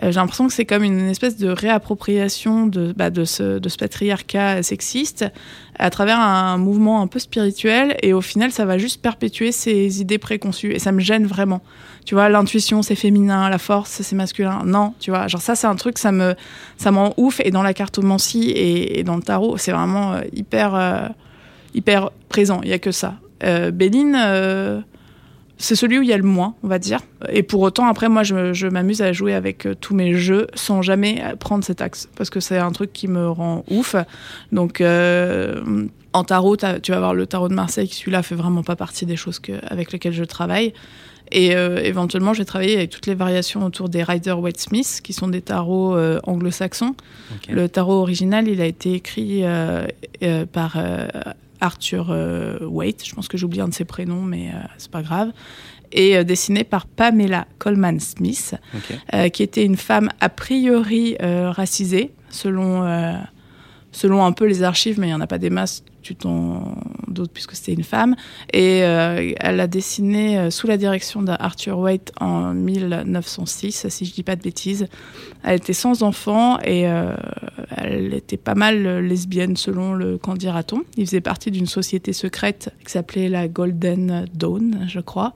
Euh, 0.01 0.12
j'ai 0.12 0.19
l'impression 0.19 0.47
que 0.47 0.53
c'est 0.53 0.65
comme 0.65 0.84
une 0.84 1.08
espèce 1.10 1.38
de 1.38 1.49
réappropriation 1.49 2.65
de, 2.65 2.93
bah, 2.97 3.12
de, 3.12 3.25
ce, 3.25 3.60
de 3.60 3.69
ce 3.69 3.77
patriarcat 3.77 4.63
sexiste 4.63 5.25
à 5.77 5.89
travers 5.91 6.19
un 6.19 6.58
mouvement 6.58 7.01
un 7.01 7.08
peu 7.08 7.19
spirituel 7.19 7.95
et 8.01 8.13
au 8.13 8.21
final 8.21 8.51
ça 8.51 8.65
va 8.65 8.77
juste 8.79 9.01
perpétuer 9.01 9.51
ces 9.51 10.01
idées 10.01 10.17
préconçues 10.17 10.73
et 10.73 10.79
ça 10.79 10.91
me 10.91 10.99
gêne 10.99 11.27
vraiment. 11.27 11.62
Tu 12.06 12.15
vois, 12.15 12.27
l'intuition 12.29 12.82
c'est 12.82 12.95
féminin, 12.95 13.49
la 13.49 13.60
force 13.60 14.01
c'est 14.01 14.15
masculin. 14.15 14.63
Non, 14.65 14.95
tu 14.99 15.12
vois, 15.12 15.27
genre 15.27 15.41
ça 15.41 15.56
c'est 15.56 15.67
un 15.67 15.75
truc 15.75 15.99
ça 15.99 16.12
me 16.12 16.36
ça 16.77 16.89
m'en 16.89 17.13
ouf 17.17 17.39
et 17.43 17.51
dans 17.51 17.63
la 17.63 17.75
cartomancie 17.75 18.49
et, 18.49 18.99
et 18.99 19.03
dans 19.03 19.15
le 19.15 19.23
tarot 19.23 19.58
c'est 19.58 19.71
vraiment 19.71 20.13
euh, 20.13 20.21
hyper 20.34 20.73
euh, 20.73 21.08
hyper 21.75 22.10
présent. 22.29 22.62
Il 22.63 22.69
y 22.69 22.73
a 22.73 22.79
que 22.79 22.91
ça. 22.91 23.15
Béline 23.73 24.15
c'est 25.58 25.76
celui 25.76 26.00
où 26.00 26.02
il 26.02 26.10
y 26.10 26.13
a 26.13 26.18
le 26.18 26.24
moins, 26.24 26.56
on 26.63 26.68
va 26.68 26.80
dire. 26.80 27.00
Et 27.30 27.44
pour 27.44 27.62
autant, 27.62 27.88
après, 27.88 28.10
moi, 28.10 28.24
je, 28.24 28.68
m'amuse 28.68 29.02
à 29.02 29.13
jouer 29.13 29.34
avec 29.34 29.66
euh, 29.66 29.76
tous 29.80 29.96
mes 29.96 30.16
jeux 30.16 30.48
sans 30.56 30.82
jamais 30.82 31.24
prendre 31.39 31.63
cet 31.63 31.82
axe, 31.82 32.10
parce 32.16 32.30
que 32.30 32.39
c'est 32.39 32.58
un 32.58 32.72
truc 32.72 32.92
qui 32.92 33.08
me 33.08 33.30
rend 33.30 33.63
ouf. 33.70 33.96
Donc, 34.52 34.82
euh, 34.82 35.88
en 36.12 36.24
tarot, 36.24 36.58
tu 36.58 36.92
vas 36.92 37.00
voir 37.00 37.13
le 37.13 37.26
tarot 37.28 37.50
de 37.50 37.54
Marseille, 37.54 37.88
qui 37.88 37.96
celui-là 37.96 38.24
fait 38.24 38.36
vraiment 38.36 38.63
pas 38.63 38.76
partie 38.76 39.06
des 39.06 39.16
choses 39.16 39.42
avec 39.68 39.92
lesquelles 39.92 40.13
je 40.13 40.24
travaille. 40.24 40.74
Et 41.32 41.56
euh, 41.56 41.82
éventuellement, 41.82 42.34
j'ai 42.34 42.46
travaillé 42.46 42.76
avec 42.76 42.89
toutes 42.89 43.08
les 43.08 43.16
variations 43.16 43.66
autour 43.66 43.89
des 43.89 44.04
Rider 44.04 44.34
Waite 44.34 44.60
Smith, 44.60 45.00
qui 45.04 45.13
sont 45.13 45.28
des 45.28 45.42
tarots 45.42 45.98
anglo-saxons. 46.24 46.96
Le 47.50 47.70
tarot 47.70 48.02
original, 48.02 48.48
il 48.48 48.60
a 48.60 48.66
été 48.66 48.94
écrit 48.94 49.44
par 50.52 50.78
Arthur 51.63 52.12
euh, 52.12 52.60
Waite, 52.67 53.08
je 53.08 53.15
pense 53.15 53.30
que 53.30 53.38
j'oublie 53.38 53.62
un 53.62 53.69
de 53.69 53.73
ses 53.73 53.86
prénoms, 53.86 54.21
mais 54.21 54.49
euh, 54.49 54.58
c'est 54.78 54.91
pas 54.91 55.02
grave, 55.02 55.32
et 55.93 56.17
euh, 56.17 56.23
dessiné 56.23 56.65
par 56.65 56.88
Pamela 56.88 57.47
Coleman 57.58 57.99
Smith, 57.99 58.56
qui 59.32 59.43
était 59.43 59.63
une 59.63 59.78
femme 59.78 60.10
a 60.19 60.30
priori 60.30 61.15
racisée, 61.19 62.13
selon, 62.30 62.84
selon 63.93 64.25
un 64.25 64.34
peu 64.34 64.45
les 64.45 64.63
archives, 64.63 64.99
mais 64.99 65.08
il 65.08 65.12
n'y 65.12 65.15
en 65.15 65.21
a 65.21 65.27
pas 65.27 65.38
des 65.38 65.49
masses 65.49 65.84
tu 66.03 66.15
t'en 66.15 66.75
doutes 67.08 67.32
puisque 67.32 67.56
c'était 67.56 67.73
une 67.73 67.84
femme. 67.84 68.15
Et 68.51 68.84
euh, 68.84 69.34
elle 69.39 69.60
a 69.60 69.67
dessiné 69.67 70.38
euh, 70.38 70.51
sous 70.51 70.67
la 70.67 70.77
direction 70.77 71.23
d'Arthur 71.23 71.79
White 71.79 72.12
en 72.19 72.53
1906, 72.53 73.88
si 73.89 74.06
je 74.06 74.13
dis 74.13 74.23
pas 74.23 74.36
de 74.36 74.43
bêtises. 74.43 74.88
Elle 75.43 75.56
était 75.56 75.73
sans 75.73 76.03
enfant 76.03 76.60
et 76.60 76.88
euh, 76.88 77.15
elle 77.75 78.13
était 78.13 78.38
pas 78.38 78.56
mal 78.56 78.99
lesbienne 78.99 79.56
selon 79.58 79.93
le 79.93 80.17
candidaton. 80.17 80.84
Il 80.97 81.08
faisait 81.08 81.21
partie 81.21 81.49
d'une 81.49 81.67
société 81.67 82.13
secrète 82.13 82.71
qui 82.86 82.91
s'appelait 82.91 83.29
la 83.29 83.47
Golden 83.47 84.25
Dawn, 84.34 84.86
je 84.88 84.99
crois, 84.99 85.34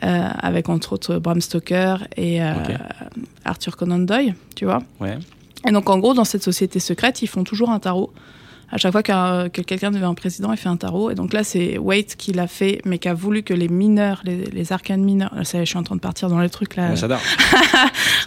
avec 0.00 0.68
entre 0.68 0.92
autres 0.94 1.18
Bram 1.18 1.40
Stoker 1.40 2.06
et 2.16 2.40
Arthur 3.44 3.76
Conan 3.76 4.00
Doyle, 4.00 4.34
tu 4.54 4.64
vois. 4.64 4.82
Ouais. 5.00 5.18
Et 5.66 5.72
donc 5.72 5.88
en 5.88 5.98
gros, 5.98 6.14
dans 6.14 6.24
cette 6.24 6.42
société 6.42 6.80
secrète, 6.80 7.22
ils 7.22 7.28
font 7.28 7.44
toujours 7.44 7.70
un 7.70 7.78
tarot 7.78 8.12
à 8.72 8.78
chaque 8.78 8.92
fois 8.92 9.02
que 9.02 9.48
quelqu'un 9.48 9.90
devient 9.90 10.04
un 10.04 10.14
président, 10.14 10.50
il 10.50 10.56
fait 10.56 10.70
un 10.70 10.78
tarot. 10.78 11.10
Et 11.10 11.14
donc 11.14 11.34
là, 11.34 11.44
c'est 11.44 11.76
Waite 11.76 12.16
qui 12.16 12.32
l'a 12.32 12.46
fait, 12.46 12.80
mais 12.86 12.98
qui 12.98 13.08
a 13.08 13.14
voulu 13.14 13.42
que 13.42 13.52
les 13.52 13.68
mineurs, 13.68 14.22
les, 14.24 14.72
arcanes 14.72 15.04
mineurs, 15.04 15.30
ça, 15.42 15.60
je 15.60 15.64
suis 15.66 15.76
en 15.76 15.82
train 15.82 15.96
de 15.96 16.00
partir 16.00 16.28
dans 16.30 16.40
les 16.40 16.48
trucs 16.48 16.76
là. 16.76 16.96
ça 16.96 17.06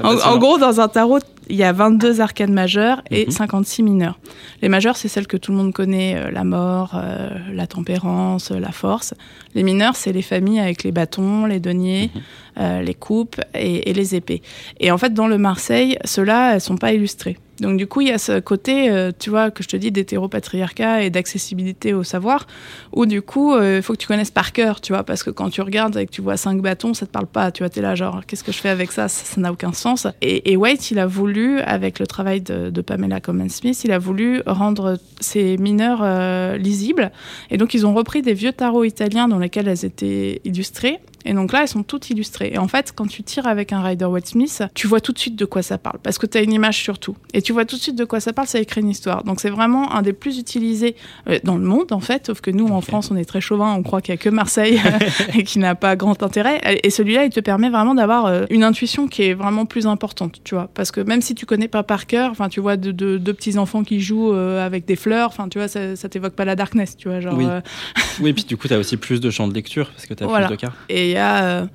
en, 0.03 0.15
en, 0.15 0.37
gros, 0.37 0.59
dans 0.59 0.79
un 0.79 0.87
tarot, 0.87 1.17
il 1.49 1.55
y 1.55 1.63
a 1.63 1.71
22 1.71 2.21
arcanes 2.21 2.53
majeures 2.53 3.01
et 3.09 3.31
56 3.31 3.81
mhm. 3.81 3.89
mineurs. 3.89 4.19
Les 4.61 4.69
majeures, 4.69 4.97
c'est 4.97 5.07
celles 5.07 5.25
que 5.25 5.37
tout 5.37 5.51
le 5.51 5.57
monde 5.57 5.73
connaît, 5.73 6.15
euh, 6.15 6.29
la 6.29 6.43
mort, 6.43 6.91
euh, 6.93 7.29
la 7.51 7.65
tempérance, 7.65 8.51
la 8.51 8.71
force. 8.71 9.15
Les 9.55 9.63
mineurs, 9.63 9.95
c'est 9.95 10.11
les 10.11 10.21
familles 10.21 10.59
avec 10.59 10.83
les 10.83 10.91
bâtons, 10.91 11.47
les 11.47 11.59
deniers, 11.59 12.11
mhm. 12.13 12.21
euh, 12.59 12.81
les 12.83 12.93
coupes 12.93 13.41
et, 13.55 13.89
et, 13.89 13.93
les 13.93 14.13
épées. 14.13 14.43
Et 14.79 14.91
en 14.91 14.99
fait, 14.99 15.13
dans 15.13 15.27
le 15.27 15.39
Marseille, 15.39 15.97
ceux-là, 16.05 16.53
elles 16.53 16.61
sont 16.61 16.77
pas 16.77 16.93
illustrés. 16.93 17.37
Donc 17.59 17.77
du 17.77 17.87
coup, 17.87 18.01
il 18.01 18.09
y 18.09 18.11
a 18.11 18.17
ce 18.17 18.39
côté, 18.39 18.89
euh, 18.89 19.11
tu 19.17 19.29
vois, 19.29 19.51
que 19.51 19.63
je 19.63 19.69
te 19.69 19.77
dis 19.77 19.91
d'hétéropatriarcat 19.91 21.03
et 21.03 21.09
d'accessibilité 21.09 21.93
au 21.93 22.03
savoir, 22.03 22.47
où 22.91 23.05
du 23.05 23.21
coup, 23.21 23.53
euh, 23.53 23.77
il 23.77 23.81
faut 23.81 23.93
que 23.93 23.97
tu 23.97 24.07
connaisses 24.07 24.31
par 24.31 24.51
cœur, 24.51 24.81
tu 24.81 24.93
vois, 24.93 25.03
parce 25.03 25.23
que 25.23 25.29
quand 25.29 25.49
tu 25.49 25.61
regardes 25.61 25.95
et 25.97 26.05
que 26.05 26.11
tu 26.11 26.21
vois 26.21 26.37
cinq 26.37 26.61
bâtons, 26.61 26.93
ça 26.93 27.05
te 27.05 27.11
parle 27.11 27.27
pas, 27.27 27.51
tu 27.51 27.63
vois, 27.63 27.69
t'es 27.69 27.81
là 27.81 27.95
genre, 27.95 28.25
qu'est-ce 28.25 28.43
que 28.43 28.51
je 28.51 28.59
fais 28.59 28.69
avec 28.69 28.91
ça? 28.91 29.07
Ça 29.07 29.39
n'a 29.39 29.51
aucun 29.51 29.73
sens. 29.73 30.07
Et, 30.21 30.55
White, 30.57 30.91
il 30.91 30.99
a 30.99 31.07
voulu, 31.07 31.59
avec 31.61 31.99
le 31.99 32.07
travail 32.07 32.41
de, 32.41 32.81
Pamela 32.81 33.19
Common 33.19 33.49
Smith, 33.49 33.83
il 33.83 33.91
a 33.91 33.99
voulu 33.99 34.41
rendre 34.45 34.97
ces 35.19 35.57
mineurs 35.57 36.01
euh, 36.03 36.57
lisibles. 36.57 37.11
Et 37.49 37.57
donc, 37.57 37.73
ils 37.73 37.85
ont 37.85 37.93
repris 37.93 38.21
des 38.21 38.33
vieux 38.33 38.53
tarots 38.53 38.83
italiens 38.83 39.27
dans 39.27 39.39
lesquels 39.39 39.67
elles 39.67 39.85
étaient 39.85 40.41
illustrées 40.43 40.99
Et 41.25 41.33
donc 41.33 41.51
là, 41.51 41.63
elles 41.63 41.67
sont 41.67 41.83
toutes 41.83 42.09
illustrées. 42.09 42.51
Et 42.53 42.57
en 42.57 42.67
fait, 42.67 42.93
quand 42.95 43.07
tu 43.07 43.23
tires 43.23 43.47
avec 43.47 43.73
un 43.73 43.81
Rider 43.81 44.05
Waite 44.05 44.27
Smith, 44.27 44.63
tu 44.73 44.87
vois 44.87 45.01
tout 45.01 45.11
de 45.11 45.19
suite 45.19 45.35
de 45.35 45.45
quoi 45.45 45.61
ça 45.61 45.77
parle, 45.77 45.97
parce 46.03 46.17
que 46.17 46.25
tu 46.25 46.37
as 46.37 46.41
une 46.41 46.53
image 46.53 46.81
sur 46.81 46.99
tout. 46.99 47.15
Et 47.33 47.41
tu 47.41 47.53
vois 47.53 47.65
tout 47.65 47.75
de 47.75 47.81
suite 47.81 47.95
de 47.95 48.05
quoi 48.05 48.19
ça 48.19 48.33
parle, 48.33 48.47
ça 48.47 48.59
écrit 48.59 48.81
une 48.81 48.89
histoire. 48.89 49.23
Donc 49.23 49.39
c'est 49.39 49.49
vraiment 49.49 49.93
un 49.93 50.01
des 50.01 50.13
plus 50.13 50.37
utilisés 50.37 50.95
euh, 51.27 51.39
dans 51.43 51.57
le 51.57 51.63
monde, 51.63 51.91
en 51.91 51.99
fait, 51.99 52.27
sauf 52.27 52.41
que 52.41 52.51
nous, 52.51 52.67
en 52.67 52.81
France, 52.81 53.09
on 53.11 53.15
est 53.15 53.25
très 53.25 53.41
chauvin, 53.41 53.73
on 53.73 53.83
croit 53.83 54.01
qu'il 54.01 54.13
n'y 54.13 54.19
a 54.19 54.23
que 54.23 54.29
Marseille 54.29 54.79
et 55.33 55.43
qui 55.43 55.59
n'a 55.59 55.75
pas 55.75 55.95
grand 55.95 56.21
intérêt. 56.23 56.61
Et 56.83 56.89
celui-là, 56.89 57.25
il 57.25 57.31
te 57.31 57.39
permet 57.39 57.69
vraiment 57.69 57.95
d'avoir 57.95 58.25
euh, 58.25 58.45
une 58.49 58.63
intuition 58.63 59.07
qui 59.07 59.23
est 59.23 59.33
vraiment 59.33 59.65
plus 59.65 59.87
importante, 59.87 60.41
tu 60.43 60.55
vois. 60.55 60.69
Parce 60.73 60.91
que 60.91 61.01
même 61.01 61.21
si 61.21 61.35
tu 61.35 61.45
connais 61.45 61.67
pas 61.67 61.83
par 61.83 62.05
cœur, 62.05 62.31
enfin, 62.31 62.49
tu 62.49 62.59
vois 62.59 62.77
deux 62.77 62.93
de, 62.93 63.17
de 63.17 63.31
petits 63.31 63.57
enfants 63.57 63.83
qui 63.83 63.99
jouent 63.99 64.33
euh, 64.33 64.65
avec 64.65 64.85
des 64.85 64.95
fleurs, 64.95 65.29
enfin, 65.29 65.49
tu 65.49 65.57
vois, 65.57 65.67
ça, 65.67 65.95
ça 65.95 66.09
t'évoque 66.09 66.33
pas 66.33 66.45
la 66.45 66.55
darkness, 66.55 66.95
tu 66.97 67.09
vois. 67.09 67.19
Genre, 67.19 67.35
oui. 67.37 67.45
oui, 68.21 68.33
puis 68.33 68.43
du 68.43 68.57
coup, 68.57 68.67
tu 68.67 68.73
as 68.73 68.79
aussi 68.79 68.97
plus 68.97 69.19
de 69.19 69.29
champs 69.29 69.47
de 69.47 69.53
lecture 69.53 69.89
parce 69.91 70.05
que 70.05 70.13
tu 70.13 70.23
as 70.23 70.27
voilà. 70.27 70.47
plus 70.47 70.57
de. 70.57 70.67
Et 70.89 71.11
il 71.11 71.14
y 71.15 71.19
a 71.19 71.67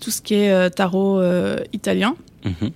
tout 0.00 0.10
ce 0.10 0.22
qui 0.22 0.34
est 0.34 0.70
tarot 0.70 1.22
italien. 1.72 2.16
Mhm. 2.44 2.70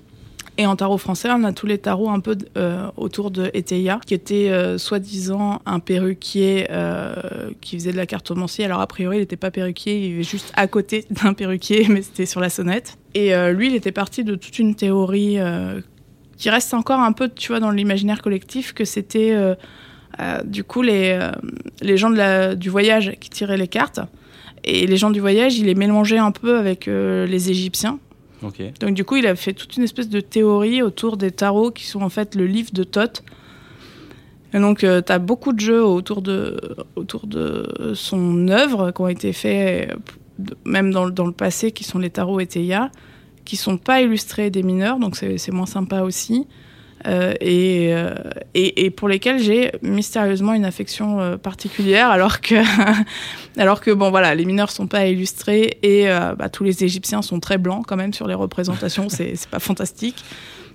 Et 0.61 0.67
en 0.67 0.75
tarot 0.75 0.99
français, 0.99 1.29
on 1.31 1.45
a 1.45 1.53
tous 1.53 1.67
les 1.67 1.79
tarots 1.79 2.11
un 2.11 2.19
peu 2.19 2.37
euh, 2.57 2.91
autour 2.97 3.31
de 3.31 3.49
Eteia, 3.55 4.01
qui 4.05 4.13
était 4.13 4.51
euh, 4.51 4.77
soi-disant 4.77 5.63
un 5.65 5.79
perruquier 5.79 6.67
euh, 6.71 7.15
qui 7.61 7.77
faisait 7.79 7.93
de 7.93 7.97
la 7.97 8.07
cartomancie. 8.07 8.65
Alors 8.65 8.81
a 8.81 8.87
priori, 8.89 9.19
il 9.19 9.21
n'était 9.21 9.37
pas 9.37 9.53
perruquier, 9.53 9.97
il 10.01 10.11
vivait 10.11 10.23
juste 10.25 10.53
à 10.57 10.67
côté 10.67 11.05
d'un 11.11 11.33
perruquier, 11.33 11.87
mais 11.89 12.03
c'était 12.03 12.27
sur 12.27 12.41
la 12.41 12.51
sonnette. 12.51 12.99
Et 13.15 13.33
lui, 13.53 13.69
il 13.69 13.75
était 13.75 13.93
parti 13.93 14.23
de 14.23 14.35
toute 14.35 14.59
une 14.59 14.75
théorie 14.75 15.39
qui 16.37 16.51
reste 16.51 16.73
encore 16.75 17.01
un 17.01 17.13
peu, 17.13 17.29
tu 17.29 17.49
vois, 17.49 17.59
dans 17.59 17.71
l'imaginaire 17.71 18.23
collectif, 18.23 18.75
que 18.75 18.85
c'était 18.85 19.35
du 20.45 20.63
coup 20.63 20.83
les, 20.83 21.19
les 21.81 21.97
gens 21.97 22.11
de 22.11 22.17
la, 22.17 22.55
du 22.55 22.69
voyage 22.69 23.17
qui 23.19 23.31
tiraient 23.31 23.57
les 23.57 23.67
cartes. 23.67 24.01
Et 24.65 24.87
les 24.87 24.97
gens 24.97 25.11
du 25.11 25.21
voyage, 25.21 25.59
il 25.59 25.67
les 25.67 25.75
mélangeaient 25.75 26.19
un 26.19 26.33
peu 26.33 26.59
avec 26.59 26.87
les 26.87 27.51
Égyptiens. 27.51 27.99
Okay. 28.43 28.73
Donc 28.81 28.95
du 28.95 29.05
coup, 29.05 29.17
il 29.17 29.27
a 29.27 29.35
fait 29.35 29.53
toute 29.53 29.77
une 29.77 29.83
espèce 29.83 30.09
de 30.09 30.21
théorie 30.21 30.83
autour 30.83 31.17
des 31.17 31.31
tarots 31.31 31.71
qui 31.71 31.87
sont 31.87 32.03
en 32.03 32.09
fait 32.09 32.35
le 32.35 32.47
livre 32.47 32.71
de 32.73 32.85
Thoth. 32.85 33.23
Et 34.55 34.59
donc, 34.59 34.83
euh, 34.83 35.03
tu 35.03 35.13
as 35.13 35.19
beaucoup 35.19 35.53
de 35.53 35.61
jeux 35.61 35.85
autour 35.85 36.23
de, 36.23 36.59
autour 36.97 37.27
de 37.27 37.93
son 37.95 38.49
œuvre 38.49 38.93
qui 38.93 39.01
ont 39.03 39.09
été 39.09 39.33
faits, 39.33 39.95
même 40.65 40.91
dans, 40.91 41.11
dans 41.11 41.27
le 41.27 41.33
passé, 41.33 41.73
qui 41.73 41.85
sont 41.85 41.99
les 41.99 42.11
tarots 42.11 42.41
Eteia, 42.41 42.91
qui 43.45 43.57
sont 43.57 43.77
pas 43.77 44.01
illustrés 44.01 44.51
des 44.51 44.63
mineurs, 44.63 44.99
donc 44.99 45.17
c'est 45.17 45.53
moins 45.53 45.67
sympa 45.67 46.03
aussi. 46.03 46.47
Euh, 47.07 47.35
et, 47.41 47.91
euh, 47.93 48.15
et, 48.55 48.85
et, 48.85 48.91
pour 48.91 49.09
lesquels 49.09 49.39
j'ai 49.39 49.73
mystérieusement 49.83 50.53
une 50.55 50.65
affection 50.65 51.21
euh, 51.21 51.37
particulière, 51.37 52.11
alors 52.11 52.41
que, 52.41 52.57
alors 53.57 53.81
que 53.81 53.91
bon 53.91 54.11
voilà, 54.11 54.35
les 54.35 54.45
mineurs 54.45 54.71
sont 54.71 54.87
pas 54.87 55.07
illustrés 55.07 55.79
et 55.83 56.07
bah, 56.39 56.49
tous 56.49 56.65
les 56.65 56.85
Égyptiens 56.85 57.23
sont 57.23 57.41
très 57.41 57.59
blancs 57.59 57.85
quand 57.87 57.97
même 57.97 58.13
sur 58.13 58.27
les 58.27 58.35
représentations, 58.35 59.09
c'est 59.09 59.35
pas 59.51 59.61
fantastique. 59.61 60.25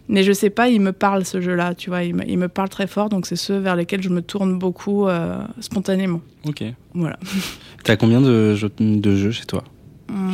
Mais 0.10 0.24
je 0.24 0.34
sais 0.34 0.50
pas, 0.50 0.68
il 0.68 0.82
me 0.82 0.92
parle 0.92 1.24
ce 1.24 1.40
jeu-là, 1.40 1.76
tu 1.76 1.90
vois, 1.90 2.04
il 2.04 2.14
me, 2.14 2.28
il 2.28 2.38
me, 2.38 2.50
parle 2.50 2.68
très 2.68 2.88
fort, 2.88 3.08
donc 3.08 3.26
c'est 3.26 3.38
ceux 3.38 3.58
vers 3.58 3.78
lesquels 3.78 4.04
je 4.04 4.10
me 4.10 4.22
tourne 4.22 4.60
beaucoup 4.60 5.08
spontanément. 5.60 6.22
Ok. 6.46 6.64
Voilà. 6.94 7.18
T'as 7.84 7.96
combien 7.96 8.22
de 8.22 8.54
jeux, 8.56 8.72
de 8.80 9.16
jeux 9.16 9.32
chez 9.32 9.46
toi? 9.46 9.64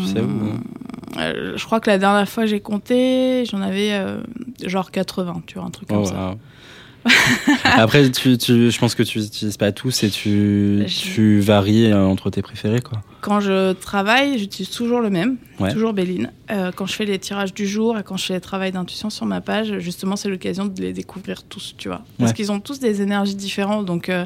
Tu 0.01 0.11
sais 0.13 0.21
où 0.21 1.19
euh, 1.19 1.53
Je 1.57 1.65
crois 1.65 1.79
que 1.79 1.89
la 1.89 1.97
dernière 1.97 2.27
fois 2.29 2.45
j'ai 2.45 2.59
compté, 2.59 3.43
j'en 3.49 3.61
avais 3.61 3.91
euh, 3.93 4.21
genre 4.65 4.91
80, 4.91 5.43
tu 5.47 5.55
vois, 5.55 5.65
un 5.65 5.69
truc 5.71 5.89
comme 5.89 5.99
oh, 5.99 6.05
ça. 6.05 6.29
wow. 6.31 6.35
Après, 7.63 8.11
tu, 8.11 8.37
tu, 8.37 8.69
je 8.69 8.77
pense 8.79 8.93
que 8.93 9.03
tu 9.03 9.19
n'utilises 9.19 9.55
pas 9.55 9.71
tous 9.71 10.03
et 10.03 10.09
tu, 10.09 10.83
tu 10.87 11.39
varies 11.39 11.93
entre 11.93 12.29
tes 12.29 12.41
préférés. 12.41 12.81
Quoi. 12.81 13.01
Quand 13.21 13.39
je 13.39 13.71
travaille, 13.71 14.37
j'utilise 14.37 14.69
toujours 14.69 14.99
le 14.99 15.09
même, 15.09 15.37
Ouais. 15.59 15.71
toujours 15.71 15.93
Béline. 15.93 16.31
Euh, 16.51 16.71
quand 16.75 16.85
je 16.85 16.93
fais 16.93 17.05
les 17.05 17.17
tirages 17.17 17.53
du 17.53 17.67
jour 17.67 17.97
et 17.97 18.03
quand 18.03 18.17
je 18.17 18.25
fais 18.25 18.33
les 18.33 18.41
travails 18.41 18.73
d'intuition 18.73 19.09
sur 19.09 19.25
ma 19.25 19.39
page, 19.39 19.79
justement, 19.79 20.17
c'est 20.17 20.29
l'occasion 20.29 20.65
de 20.65 20.81
les 20.81 20.91
découvrir 20.93 21.43
tous, 21.43 21.73
tu 21.77 21.87
vois. 21.87 22.01
Parce 22.17 22.31
Ouais. 22.31 22.35
qu'ils 22.35 22.51
ont 22.51 22.59
tous 22.59 22.79
des 22.79 23.01
énergies 23.01 23.35
différentes. 23.35 23.85
Donc, 23.85 24.09
euh, 24.09 24.25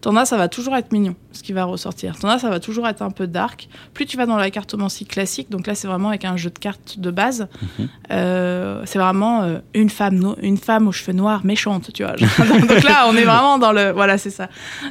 t'en 0.00 0.14
as, 0.16 0.24
ça 0.26 0.36
va 0.36 0.48
toujours 0.48 0.76
être 0.76 0.92
mignon, 0.92 1.14
ce 1.32 1.42
qui 1.42 1.52
va 1.52 1.64
ressortir. 1.64 2.18
T'en 2.18 2.28
as, 2.28 2.38
ça 2.38 2.48
va 2.50 2.60
toujours 2.60 2.86
être 2.88 3.02
un 3.02 3.10
peu 3.10 3.26
dark. 3.26 3.68
Plus 3.94 4.06
tu 4.06 4.16
vas 4.16 4.26
dans 4.26 4.36
la 4.36 4.50
cartomancie 4.50 5.06
classique, 5.06 5.50
donc 5.50 5.66
là, 5.66 5.74
c'est 5.74 5.88
vraiment 5.88 6.08
avec 6.10 6.24
un 6.24 6.36
jeu 6.36 6.50
de 6.50 6.58
cartes 6.58 6.98
de 6.98 7.10
base. 7.10 7.48
Mhm. 7.78 7.88
Euh, 8.10 8.82
c'est 8.86 8.98
vraiment 8.98 9.42
euh, 9.42 9.58
une 9.74 9.90
femme, 9.90 10.16
no- 10.16 10.36
une 10.40 10.56
femme 10.56 10.88
aux 10.88 10.92
cheveux 10.92 11.12
noirs 11.16 11.44
méchante, 11.44 11.92
tu 11.92 12.04
vois. 12.04 12.12
Donc 12.68 12.82
là, 12.82 13.06
on 13.08 13.16
est 13.16 13.24
vraiment 13.24 13.58
dans 13.58 13.72
le, 13.72 13.90
voilà, 13.90 14.18
c'est 14.18 14.30
ça. 14.30 14.48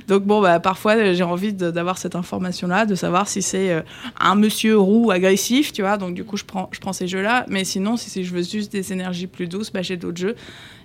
Donc 0.07 0.23
bon, 0.23 0.41
bah 0.41 0.59
parfois, 0.59 1.13
j'ai 1.13 1.23
envie 1.23 1.53
d'avoir 1.53 1.97
cette 1.97 2.15
information-là, 2.15 2.85
de 2.85 2.95
savoir 2.95 3.27
si 3.27 3.41
c'est 3.41 3.71
euh, 3.71 3.81
un 4.19 4.35
monsieur 4.35 4.77
roux 4.77 5.11
agressif, 5.11 5.73
tu 5.73 5.81
vois. 5.81 5.97
Donc 5.97 6.13
du 6.13 6.23
coup, 6.23 6.37
je 6.37 6.43
prends, 6.43 6.69
je 6.71 6.79
prends 6.79 6.93
ces 6.93 7.07
jeux-là. 7.07 7.45
Mais 7.47 7.63
sinon, 7.63 7.97
si, 7.97 8.09
si 8.09 8.23
je 8.23 8.33
veux 8.33 8.43
juste 8.43 8.71
des 8.71 8.93
énergies 8.93 9.27
plus 9.27 9.47
douces, 9.47 9.71
bah 9.71 9.81
j'ai 9.81 9.97
d'autres 9.97 10.19
jeux. 10.19 10.35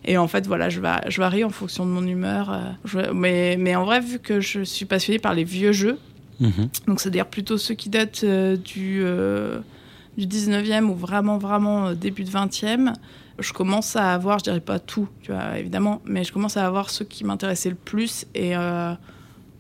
Et 0.05 0.19
en 0.19 0.27
fait, 0.27 0.49
voilà, 0.49 0.69
je, 0.69 0.81
va- 0.81 1.01
je 1.09 1.21
varie 1.21 1.45
en 1.45 1.51
fonction 1.51 1.87
de 1.87 1.91
mon 1.91 2.05
humeur. 2.05 2.59
je- 2.85 3.13
mais, 3.13 3.57
mais 3.59 3.77
en 3.77 3.85
vrai, 3.85 4.01
vu 4.13 4.19
que 4.19 4.41
je 4.41 4.63
suis 4.63 4.85
passionnée 4.85 5.19
par 5.19 5.35
les 5.35 5.45
vieux 5.45 5.73
jeux, 5.73 5.99
Mhm. 6.41 6.69
donc 6.89 7.01
c'est-à-dire 7.01 7.27
plutôt 7.27 7.57
ceux 7.59 7.75
qui 7.75 7.89
datent 7.89 8.23
euh, 8.25 8.57
du, 8.57 9.01
euh, 9.05 9.59
du 10.19 10.27
19e 10.27 10.89
ou 10.91 10.95
vraiment, 10.95 11.39
vraiment 11.39 11.89
euh, 11.89 11.95
début 11.95 12.25
de 12.25 12.31
20e, 12.31 12.95
je 13.39 13.53
commence 13.53 13.97
à 13.97 14.13
avoir, 14.13 14.39
je 14.39 14.45
dirais 14.45 14.61
pas 14.61 14.79
tout, 14.79 15.09
tu 15.23 15.31
vois, 15.33 15.59
évidemment, 15.59 16.01
mais 16.05 16.25
je 16.25 16.33
commence 16.33 16.57
à 16.57 16.67
avoir 16.67 16.91
ceux 16.91 17.05
qui 17.05 17.25
m'intéressaient 17.25 17.71
le 17.71 17.77
plus 17.77 18.27
et 18.35 18.57
euh, 18.57 18.93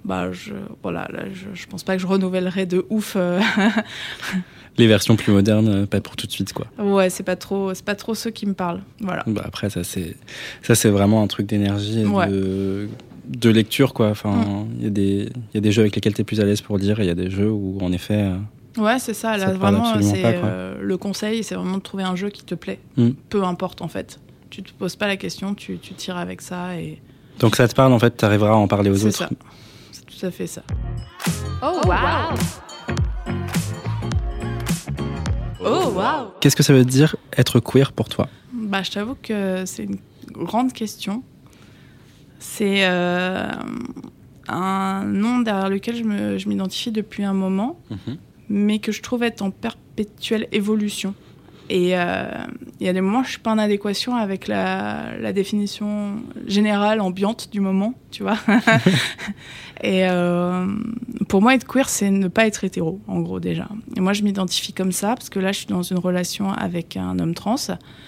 bah, 0.04 0.32
je, 0.32 0.54
voilà, 0.82 1.08
là, 1.12 1.24
je, 1.32 1.46
je 1.54 1.66
pense 1.68 1.84
pas 1.84 1.94
que 1.96 2.02
je 2.02 2.06
renouvellerai 2.06 2.66
de 2.66 2.84
ouf. 2.90 3.16
Les 4.78 4.86
versions 4.86 5.16
plus 5.16 5.32
modernes, 5.32 5.86
pas 5.86 6.00
pour 6.00 6.16
tout 6.16 6.26
de 6.26 6.32
suite. 6.32 6.52
quoi. 6.54 6.66
ouais, 6.78 7.10
c'est 7.10 7.22
pas 7.22 7.36
trop, 7.36 7.74
c'est 7.74 7.84
pas 7.84 7.94
trop 7.94 8.14
ceux 8.14 8.30
qui 8.30 8.46
me 8.46 8.54
parlent. 8.54 8.80
Voilà. 9.00 9.22
Bah, 9.26 9.42
après, 9.44 9.68
ça, 9.68 9.84
c'est 9.84 10.16
ça, 10.62 10.74
c'est 10.74 10.88
vraiment 10.88 11.22
un 11.22 11.26
truc 11.26 11.46
d'énergie 11.46 12.04
Ouais. 12.06 12.28
de, 12.28 12.88
de 13.26 13.50
lecture. 13.50 13.92
quoi. 13.94 14.08
Enfin, 14.10 14.66
Il 14.78 14.84
y, 14.84 14.86
a 14.86 14.90
des- 14.90 15.28
il 15.34 15.54
y 15.54 15.58
a 15.58 15.60
des 15.60 15.72
jeux 15.72 15.82
avec 15.82 15.94
lesquels 15.94 16.14
tu 16.14 16.20
es 16.20 16.24
plus 16.24 16.40
à 16.40 16.44
l'aise 16.44 16.60
pour 16.60 16.78
lire 16.78 16.98
et 17.00 17.04
il 17.04 17.06
y 17.06 17.10
a 17.10 17.14
des 17.14 17.30
jeux 17.30 17.50
où, 17.50 17.78
en 17.80 17.92
effet. 17.92 18.14
euh, 18.32 18.36
Ouais, 18.78 18.98
c'est 18.98 19.12
ça. 19.14 19.36
Là, 19.36 19.46
Ça 19.48 19.52
vraiment, 19.52 19.84
absolument 19.90 20.12
c'est 20.14 20.22
pas, 20.22 20.28
euh, 20.46 20.78
le 20.80 20.96
conseil, 20.96 21.44
c'est 21.44 21.54
vraiment 21.54 21.76
de 21.76 21.82
trouver 21.82 22.04
un 22.04 22.16
jeu 22.16 22.30
qui 22.30 22.42
te 22.42 22.54
plaît. 22.54 22.78
Mm. 22.96 23.10
Peu 23.28 23.44
importe 23.44 23.82
en 23.82 23.88
fait. 23.88 24.18
Tu 24.50 24.62
te 24.62 24.72
poses 24.72 24.96
pas 24.96 25.06
la 25.06 25.16
question, 25.16 25.54
tu, 25.54 25.78
tu 25.78 25.92
tires 25.94 26.16
avec 26.16 26.40
ça 26.40 26.76
et 26.76 27.00
Donc 27.38 27.56
ça 27.56 27.66
te 27.68 27.74
parle, 27.74 27.92
en 27.92 27.98
fait, 27.98 28.16
tu 28.16 28.24
arriveras 28.24 28.50
à 28.52 28.54
en 28.54 28.68
parler 28.68 28.90
aux 28.90 28.96
c'est 28.96 29.06
autres. 29.08 29.18
ça. 29.18 29.28
C'est 29.92 30.04
tout 30.06 30.26
à 30.26 30.30
fait 30.30 30.46
ça. 30.46 30.62
Oh, 31.62 31.80
wow. 31.86 32.36
Oh 35.64 35.92
waouh 35.94 36.28
Qu'est-ce 36.40 36.56
que 36.56 36.62
ça 36.62 36.72
veut 36.72 36.84
dire 36.84 37.14
être 37.36 37.60
queer 37.60 37.92
pour 37.92 38.08
toi? 38.08 38.28
Bah, 38.52 38.82
je 38.82 38.90
t'avoue 38.90 39.16
que 39.22 39.64
c'est 39.66 39.84
une 39.84 39.98
grande 40.32 40.72
question. 40.72 41.22
C'est 42.42 42.86
euh, 42.86 43.48
un 44.48 45.04
nom 45.04 45.38
derrière 45.38 45.68
lequel 45.68 45.96
je 45.96 46.48
m'identifie 46.48 46.90
depuis 46.90 47.22
un 47.22 47.34
moment, 47.34 47.78
mais 48.48 48.80
que 48.80 48.90
je 48.90 49.00
trouve 49.00 49.22
être 49.22 49.42
en 49.42 49.52
perpétuelle 49.52 50.48
évolution. 50.50 51.14
Et 51.74 51.96
euh, 51.96 52.26
il 52.80 52.86
y 52.86 52.90
a 52.90 52.92
des 52.92 53.00
moments 53.00 53.20
où 53.20 53.24
je 53.24 53.30
suis 53.30 53.38
pas 53.38 53.50
en 53.50 53.56
adéquation 53.56 54.14
avec 54.14 54.46
la, 54.46 55.16
la 55.18 55.32
définition 55.32 56.16
générale, 56.46 57.00
ambiante 57.00 57.48
du 57.50 57.60
moment, 57.60 57.94
tu 58.10 58.22
vois. 58.22 58.36
et 59.82 60.06
euh, 60.06 60.66
pour 61.30 61.40
moi, 61.40 61.54
être 61.54 61.66
queer, 61.66 61.88
c'est 61.88 62.10
ne 62.10 62.28
pas 62.28 62.46
être 62.46 62.64
hétéro, 62.64 63.00
en 63.08 63.20
gros, 63.20 63.40
déjà. 63.40 63.68
Et 63.96 64.00
moi, 64.00 64.12
je 64.12 64.22
m'identifie 64.22 64.74
comme 64.74 64.92
ça, 64.92 65.14
parce 65.14 65.30
que 65.30 65.38
là, 65.38 65.50
je 65.52 65.60
suis 65.60 65.66
dans 65.66 65.82
une 65.82 65.98
relation 65.98 66.52
avec 66.52 66.98
un 66.98 67.18
homme 67.18 67.32
trans. 67.32 67.56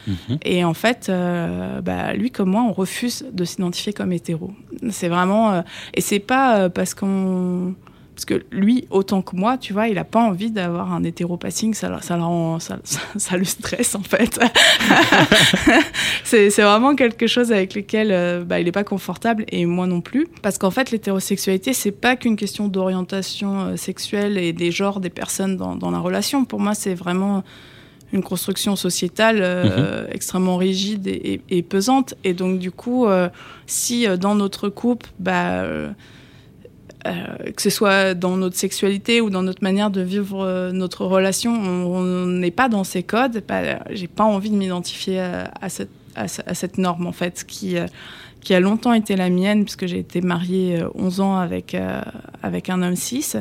Mhm. 0.07 0.39
Et 0.43 0.63
en 0.63 0.75
fait, 0.75 1.07
euh, 1.09 1.81
bah, 1.81 2.13
lui 2.13 2.31
comme 2.31 2.51
moi, 2.51 2.65
on 2.69 2.73
refuse 2.75 3.25
de 3.33 3.47
s'identifier 3.47 3.95
comme 3.95 4.13
hétéro. 4.13 4.53
C'est 4.91 5.09
vraiment... 5.09 5.65
et 5.95 6.03
c'est 6.03 6.19
pas 6.19 6.69
parce 6.69 6.93
qu'on... 6.93 7.75
Parce 8.15 8.25
que 8.27 8.45
lui, 8.53 8.87
autant 8.91 9.23
que 9.23 9.35
moi, 9.35 9.59
tu 9.59 9.73
vois, 9.73 9.89
il 9.89 9.99
a 9.99 10.05
pas 10.05 10.21
envie 10.21 10.51
d'avoir 10.53 10.93
un 10.93 11.03
hétéro-passing, 11.03 11.75
ça, 11.75 12.01
ça, 12.01 12.17
le 12.17 12.23
rend- 12.23 12.61
ça, 12.61 12.79
ça, 12.85 13.01
ça 13.17 13.37
le 13.37 13.45
stresse 13.45 13.95
en 13.97 14.03
fait. 14.03 14.39
c'est 16.25 16.49
vraiment 16.63 16.95
quelque 16.95 17.27
chose 17.27 17.53
avec 17.53 17.75
lequel 17.75 18.09
euh, 18.11 18.45
bah, 18.45 18.61
il 18.61 18.69
est 18.69 18.73
pas 18.73 18.85
confortable 18.85 19.45
et 19.49 19.67
moi 19.67 19.87
non 19.87 20.01
plus. 20.01 20.27
Parce 20.43 20.59
qu'en 20.59 20.71
fait, 20.71 20.91
l'hétérosexualité, 20.91 21.73
c'est 21.73 21.91
pas 21.93 22.17
qu'une 22.17 22.37
question 22.37 22.69
d'orientation 22.69 23.61
euh, 23.61 23.77
sexuelle 23.77 24.39
et 24.39 24.53
des 24.53 24.71
genres 24.71 25.01
des 25.01 25.11
personnes 25.11 25.57
dans, 25.57 25.75
dans 25.77 25.91
la 25.91 25.99
relation. 25.99 26.45
Pour 26.45 26.61
moi, 26.61 26.75
c'est 26.75 26.95
vraiment 26.95 27.43
une 28.13 28.23
construction 28.23 28.77
sociétale 28.77 29.39
euh, 29.41 30.07
extrêmement 30.13 30.57
rigide 30.57 31.07
et, 31.09 31.41
et- 31.51 31.59
et 31.59 31.63
pesante. 31.63 32.15
Et 32.23 32.33
donc, 32.33 32.59
du 32.61 32.71
coup, 32.71 33.07
euh, 33.07 33.29
si 33.67 34.07
dans 34.19 34.35
notre 34.37 34.69
couple, 34.69 35.11
bah, 35.19 35.65
euh, 37.07 37.53
que 37.55 37.61
ce 37.61 37.69
soit 37.69 38.15
dans 38.15 38.37
notre 38.39 38.57
sexualité 38.57 39.21
ou 39.21 39.29
dans 39.29 39.43
notre 39.43 39.63
manière 39.63 39.91
de 39.91 40.01
vivre 40.01 40.43
euh, 40.43 40.73
notre 40.73 41.05
relation, 41.05 41.53
on 41.53 42.27
n'est 42.27 42.51
pas 42.51 42.71
dans 42.71 42.85
ces 42.85 43.03
codes, 43.03 43.45
j'ai 43.91 44.09
pas 44.09 44.25
envie 44.25 44.49
de 44.49 44.57
m'identifier 44.57 45.21
à, 45.21 45.69
cette, 45.69 46.79
norme, 46.79 47.07
en 47.07 47.13
fait, 47.13 47.45
qui, 47.47 47.77
euh, 47.77 47.87
qui 48.41 48.55
a 48.55 48.61
longtemps 48.61 48.95
été 48.95 49.17
la 49.17 49.29
mienne, 49.29 49.65
puisque 49.65 49.87
j'ai 49.87 49.99
été 49.99 50.23
mariée 50.23 50.81
euh, 50.81 50.89
11 50.95 51.21
ans 51.21 51.37
avec, 51.37 51.77
avec 52.43 52.71
un 52.71 52.83
homme 52.83 52.97
cis. 52.97 53.35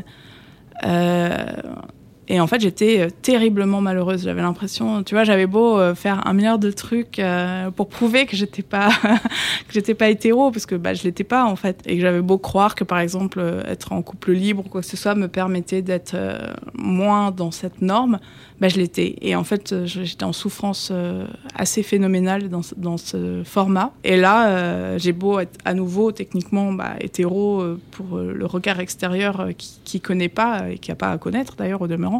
Et 2.29 2.39
en 2.39 2.47
fait, 2.47 2.61
j'étais 2.61 3.01
euh, 3.01 3.09
terriblement 3.21 3.81
malheureuse. 3.81 4.23
J'avais 4.23 4.41
l'impression, 4.41 5.03
tu 5.03 5.13
vois, 5.13 5.25
j'avais 5.25 5.45
beau 5.45 5.77
euh, 5.77 5.93
faire 5.93 6.25
un 6.25 6.33
milliard 6.33 6.57
de 6.57 6.71
trucs 6.71 7.19
euh, 7.19 7.69
pour 7.71 7.89
prouver 7.89 8.25
que 8.25 8.37
j'étais 8.37 8.61
pas 8.61 8.89
que 9.67 9.73
j'étais 9.73 9.93
pas 9.93 10.09
hétéro, 10.09 10.49
parce 10.51 10.65
que 10.65 10.75
bah 10.75 10.93
je 10.93 11.03
l'étais 11.03 11.25
pas 11.25 11.45
en 11.45 11.55
fait, 11.55 11.81
et 11.85 11.95
que 11.95 12.01
j'avais 12.01 12.21
beau 12.21 12.37
croire 12.37 12.75
que 12.75 12.85
par 12.85 12.99
exemple 12.99 13.41
être 13.67 13.91
en 13.91 14.01
couple 14.01 14.31
libre 14.31 14.63
ou 14.65 14.69
quoi 14.69 14.81
que 14.81 14.87
ce 14.87 14.95
soit 14.95 15.15
me 15.15 15.27
permettait 15.27 15.81
d'être 15.81 16.15
moins 16.73 17.31
dans 17.31 17.51
cette 17.51 17.81
norme, 17.81 18.19
bah 18.61 18.69
je 18.69 18.77
l'étais. 18.77 19.15
Et 19.21 19.35
en 19.35 19.43
fait, 19.43 19.85
j'étais 19.85 20.23
en 20.23 20.33
souffrance 20.33 20.91
assez 21.55 21.83
phénoménale 21.83 22.49
dans, 22.49 22.61
dans 22.77 22.97
ce 22.97 23.41
format. 23.43 23.91
Et 24.03 24.15
là, 24.17 24.97
j'ai 24.97 25.11
beau 25.11 25.39
être 25.39 25.57
à 25.65 25.73
nouveau 25.73 26.11
techniquement 26.11 26.71
bah, 26.71 26.93
hétéro 26.99 27.63
pour 27.91 28.17
le 28.17 28.45
regard 28.45 28.79
extérieur 28.79 29.49
qui, 29.57 29.79
qui 29.83 29.99
connaît 29.99 30.29
pas 30.29 30.69
et 30.69 30.77
qui 30.77 30.91
a 30.91 30.95
pas 30.95 31.11
à 31.11 31.17
connaître 31.17 31.55
d'ailleurs 31.55 31.81
au 31.81 31.87
demeurant 31.87 32.12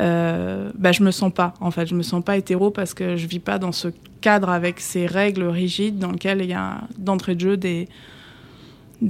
euh, 0.00 0.70
bah, 0.76 0.92
je 0.92 1.02
me 1.02 1.10
sens 1.10 1.32
pas. 1.32 1.54
En 1.60 1.70
fait, 1.70 1.86
je 1.86 1.94
me 1.94 2.02
sens 2.02 2.22
pas 2.22 2.36
hétéro 2.36 2.70
parce 2.70 2.94
que 2.94 3.16
je 3.16 3.26
vis 3.26 3.40
pas 3.40 3.58
dans 3.58 3.72
ce 3.72 3.88
cadre 4.20 4.50
avec 4.50 4.80
ces 4.80 5.06
règles 5.06 5.44
rigides 5.44 5.98
dans 5.98 6.12
lesquelles 6.12 6.42
il 6.42 6.50
y 6.50 6.54
a 6.54 6.82
d'entrée 6.98 7.34
de 7.34 7.40
jeu 7.40 7.56
des 7.56 7.88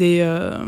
euh, 0.01 0.59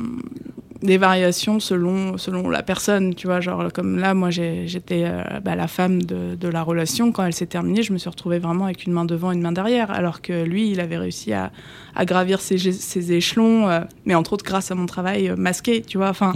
des 0.83 0.97
variations 0.97 1.59
selon, 1.59 2.19
selon 2.19 2.49
la 2.49 2.63
personne, 2.63 3.15
tu 3.15 3.27
vois. 3.27 3.41
Genre, 3.41 3.73
comme 3.73 3.99
là, 3.99 4.15
moi, 4.15 4.31
j'étais 4.31 5.05
euh, 5.07 5.41
bah, 5.43 5.57
la 5.57 5.67
femme 5.67 6.03
de, 6.03 6.37
de, 6.37 6.49
la 6.49 6.63
relation. 6.63 7.11
Quand 7.11 7.25
elle 7.25 7.33
s'est 7.33 7.47
terminée, 7.47 7.83
je 7.83 7.93
me 7.93 7.99
suis 7.99 8.09
retrouvée 8.09 8.39
vraiment 8.39 8.67
avec 8.67 8.87
une 8.87 8.93
main 8.93 9.05
devant, 9.05 9.33
une 9.33 9.41
main 9.41 9.53
derrière. 9.53 9.91
Alors 9.91 10.23
que 10.23 10.45
lui, 10.45 10.71
il 10.71 10.81
avait 10.81 10.99
réussi 10.99 11.33
à, 11.33 11.51
à 11.97 12.05
gravir 12.05 12.41
ses, 12.41 12.59
ses 12.59 13.13
échelons, 13.13 13.69
euh, 13.69 13.81
mais 14.05 14.15
entre 14.15 14.35
autres 14.35 14.45
grâce 14.45 14.71
à 14.71 14.77
mon 14.77 14.87
travail 14.87 15.29
euh, 15.29 15.37
masqué, 15.37 15.83
tu 15.83 15.99
vois. 15.99 16.11
Enfin, 16.11 16.33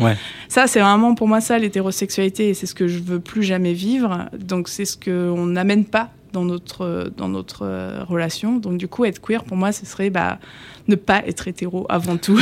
ça, 0.49 0.67
c'est 0.67 0.81
vraiment 0.81 1.15
pour 1.15 1.29
moi 1.29 1.41
ça, 1.41 1.59
l'hétérosexualité. 1.59 2.49
Et 2.49 2.55
c'est 2.55 2.67
ce 2.67 2.75
que 2.75 2.89
je 2.89 2.99
veux 2.99 3.21
plus 3.21 3.45
jamais 3.45 3.75
vivre. 3.75 4.29
Donc, 4.37 4.69
c'est 4.69 4.85
ce 4.85 4.97
qu'on 4.97 5.47
n'amène 5.47 5.85
pas 5.85 6.11
dans 6.33 6.45
notre, 6.45 7.13
dans 7.17 7.29
notre 7.29 8.05
relation. 8.09 8.59
Donc, 8.59 8.79
du 8.79 8.89
coup, 8.89 9.05
être 9.05 9.21
queer, 9.21 9.45
pour 9.45 9.57
moi, 9.57 9.73
ce 9.73 9.87
serait 9.87 10.11
bah, 10.11 10.39
ne 10.89 10.97
pas 10.97 11.23
être 11.27 11.49
hétéro 11.49 11.87
avant 11.89 12.17
tout. 12.17 12.39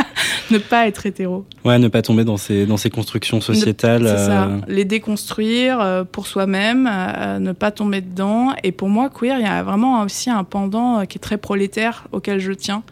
ne 0.50 0.58
pas 0.58 0.86
être 0.86 1.06
hétéro. 1.06 1.44
Ouais, 1.64 1.78
ne 1.78 1.88
pas 1.88 2.02
tomber 2.02 2.24
dans 2.24 2.36
ces, 2.36 2.66
dans 2.66 2.76
ces 2.76 2.90
constructions 2.90 3.40
sociétales. 3.40 4.06
C'est 4.06 4.26
ça. 4.26 4.44
Euh, 4.44 4.58
Les 4.68 4.84
déconstruire 4.84 5.80
euh, 5.80 6.04
pour 6.04 6.26
soi-même, 6.26 6.88
euh, 6.90 7.38
ne 7.38 7.52
pas 7.52 7.70
tomber 7.70 8.00
dedans. 8.00 8.52
Et 8.62 8.72
pour 8.72 8.88
moi, 8.88 9.10
queer, 9.10 9.38
il 9.38 9.44
y 9.44 9.48
a 9.48 9.62
vraiment 9.62 10.02
aussi 10.02 10.30
un 10.30 10.44
pendant 10.44 11.04
qui 11.06 11.18
est 11.18 11.20
très 11.20 11.38
prolétaire 11.38 12.06
auquel 12.12 12.38
je 12.40 12.52
tiens. 12.52 12.82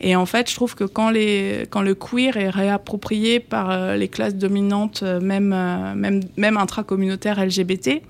Et 0.00 0.16
en 0.16 0.26
fait, 0.26 0.50
je 0.50 0.54
trouve 0.54 0.74
que 0.74 0.84
quand, 0.84 1.08
les, 1.08 1.66
quand 1.70 1.80
le 1.80 1.94
queer 1.94 2.36
est 2.36 2.50
réapproprié 2.50 3.40
par 3.40 3.96
les 3.96 4.08
classes 4.08 4.34
dominantes, 4.34 5.02
même, 5.02 5.54
même, 5.94 6.20
même 6.36 6.56
intracommunautaires 6.56 7.42
LGBT, 7.42 8.02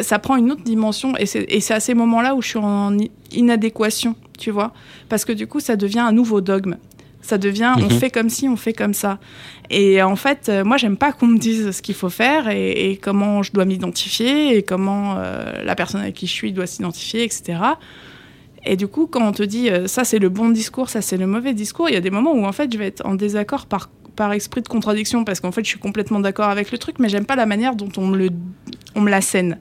ça 0.00 0.18
prend 0.18 0.36
une 0.36 0.50
autre 0.50 0.62
dimension. 0.62 1.14
Et 1.18 1.26
c'est 1.26 1.74
à 1.74 1.80
ces 1.80 1.94
moments-là 1.94 2.34
où 2.34 2.42
je 2.42 2.48
suis 2.48 2.58
en 2.58 2.96
inadéquation, 3.30 4.16
tu 4.38 4.50
vois. 4.50 4.72
Parce 5.08 5.24
que 5.24 5.32
du 5.32 5.46
coup, 5.46 5.60
ça 5.60 5.76
devient 5.76 6.00
un 6.00 6.12
nouveau 6.12 6.40
dogme. 6.40 6.76
Ça 7.20 7.38
devient, 7.38 7.74
on 7.76 7.82
mhm. 7.82 7.90
fait 7.90 8.10
comme 8.10 8.28
si, 8.28 8.48
on 8.48 8.56
fait 8.56 8.72
comme 8.72 8.94
ça. 8.94 9.20
Et 9.70 10.02
en 10.02 10.16
fait, 10.16 10.48
euh, 10.48 10.64
moi, 10.64 10.76
j'aime 10.76 10.96
pas 10.96 11.12
qu'on 11.12 11.28
me 11.28 11.38
dise 11.38 11.70
ce 11.70 11.80
qu'il 11.80 11.94
faut 11.94 12.10
faire 12.10 12.48
et, 12.48 12.98
comment 13.00 13.44
je 13.44 13.52
dois 13.52 13.64
m'identifier 13.64 14.56
et 14.56 14.62
comment 14.62 15.14
euh, 15.16 15.62
la 15.62 15.76
personne 15.76 16.00
avec 16.00 16.14
qui 16.14 16.26
je 16.26 16.32
suis 16.32 16.52
doit 16.52 16.66
s'identifier, 16.66 17.22
etc. 17.22 17.58
Et 18.64 18.76
du 18.76 18.88
coup, 18.88 19.06
quand 19.06 19.26
on 19.26 19.32
te 19.32 19.42
dit 19.42 19.70
euh, 19.70 19.86
ça 19.86 20.04
c'est 20.04 20.18
le 20.18 20.28
bon 20.28 20.50
discours, 20.50 20.88
ça 20.88 21.00
c'est 21.00 21.16
le 21.16 21.26
mauvais 21.26 21.52
discours, 21.52 21.88
il 21.88 21.94
y 21.94 21.96
a 21.96 22.00
des 22.00 22.10
moments 22.10 22.32
où 22.32 22.44
en 22.44 22.52
fait 22.52 22.72
je 22.72 22.78
vais 22.78 22.86
être 22.86 23.04
en 23.04 23.14
désaccord 23.14 23.66
par, 23.66 23.90
par 24.14 24.32
esprit 24.32 24.62
de 24.62 24.68
contradiction 24.68 25.24
parce 25.24 25.40
qu'en 25.40 25.50
fait 25.50 25.64
je 25.64 25.68
suis 25.68 25.80
complètement 25.80 26.20
d'accord 26.20 26.48
avec 26.48 26.70
le 26.70 26.78
truc, 26.78 26.98
mais 26.98 27.08
j'aime 27.08 27.24
pas 27.24 27.34
la 27.34 27.46
manière 27.46 27.74
dont 27.74 27.88
on 27.96 28.06
me, 28.06 28.16
le, 28.16 28.28
on 28.94 29.00
me 29.00 29.10
la 29.10 29.20
scène. 29.20 29.58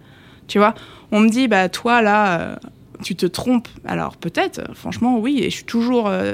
Tu 0.51 0.57
vois, 0.57 0.75
on 1.13 1.21
me 1.21 1.29
dit 1.29 1.47
bah 1.47 1.69
toi 1.69 2.01
là 2.01 2.59
tu 3.01 3.15
te 3.15 3.25
trompes. 3.25 3.69
Alors 3.85 4.17
peut-être, 4.17 4.61
franchement, 4.75 5.17
oui, 5.17 5.39
et 5.41 5.49
je 5.49 5.55
suis 5.55 5.63
toujours 5.63 6.07
euh, 6.07 6.33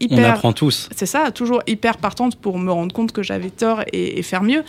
hyper. 0.00 0.18
On 0.18 0.32
apprend 0.32 0.52
tous. 0.52 0.88
C'est 0.94 1.06
ça, 1.06 1.30
toujours 1.30 1.62
hyper 1.68 1.98
partante 1.98 2.36
pour 2.36 2.58
me 2.58 2.72
rendre 2.72 2.92
compte 2.92 3.12
que 3.12 3.22
j'avais 3.22 3.50
tort 3.50 3.82
et, 3.92 4.20
faire 4.22 4.42
mieux. 4.42 4.64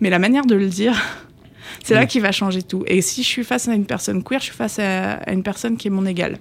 Mais 0.00 0.10
la 0.10 0.18
manière 0.18 0.46
de 0.46 0.54
le 0.54 0.68
dire, 0.68 1.00
c'est 1.84 1.94
là 1.94 2.04
mm. 2.04 2.08
qui 2.08 2.20
va 2.20 2.32
changer 2.32 2.62
tout. 2.62 2.82
Et 2.86 3.02
si 3.02 3.22
je 3.22 3.28
suis 3.28 3.44
face 3.44 3.68
à 3.68 3.74
une 3.74 3.86
personne 3.86 4.22
queer, 4.22 4.40
je 4.40 4.46
suis 4.46 4.54
face 4.54 4.78
à, 4.78 5.30
une 5.30 5.42
personne 5.42 5.76
qui 5.76 5.88
est 5.88 5.92
mon 5.92 6.06
égale. 6.06 6.38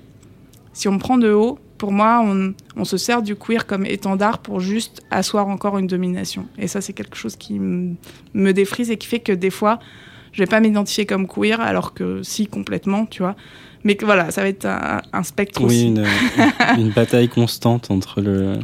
Si 0.72 0.88
on 0.88 0.94
me 0.94 1.00
prend 1.00 1.18
de 1.18 1.32
haut, 1.32 1.60
pour 1.78 1.92
moi, 1.92 2.22
on, 2.24 2.54
on, 2.78 2.86
se 2.86 2.96
sert 2.98 3.22
du 3.22 3.36
queer 3.36 3.68
comme 3.68 3.86
étendard 3.86 4.40
pour 4.40 4.62
juste 4.62 5.04
asseoir 5.12 5.50
encore 5.50 5.78
une 5.78 5.88
domination. 5.88 6.48
Et 6.58 6.68
ça, 6.68 6.80
c'est 6.80 6.94
quelque 6.94 7.18
chose 7.18 7.36
qui 7.36 7.60
me 7.60 8.54
défrise 8.54 8.90
et 8.90 8.98
qui 8.98 9.06
fait 9.06 9.20
que 9.20 9.34
des 9.34 9.50
fois, 9.50 9.80
je 10.34 10.40
vais 10.40 10.48
pas 10.48 10.60
m'identifier 10.60 11.06
comme 11.06 11.28
queer, 11.28 11.62
alors 11.62 11.94
que 11.94 12.22
si, 12.24 12.48
complètement, 12.48 13.06
tu 13.06 13.22
vois. 13.22 13.36
Mais 13.84 13.98
voilà, 14.02 14.32
ça 14.32 14.42
va 14.42 14.48
être 14.48 14.66
un, 14.66 15.24
spectre 15.24 15.62
oui, 15.62 15.66
aussi. 15.66 15.88
Une, 16.78 16.86
une 16.86 16.90
bataille 16.90 17.28
constante 17.30 17.92
entre 17.92 18.22
le. 18.22 18.56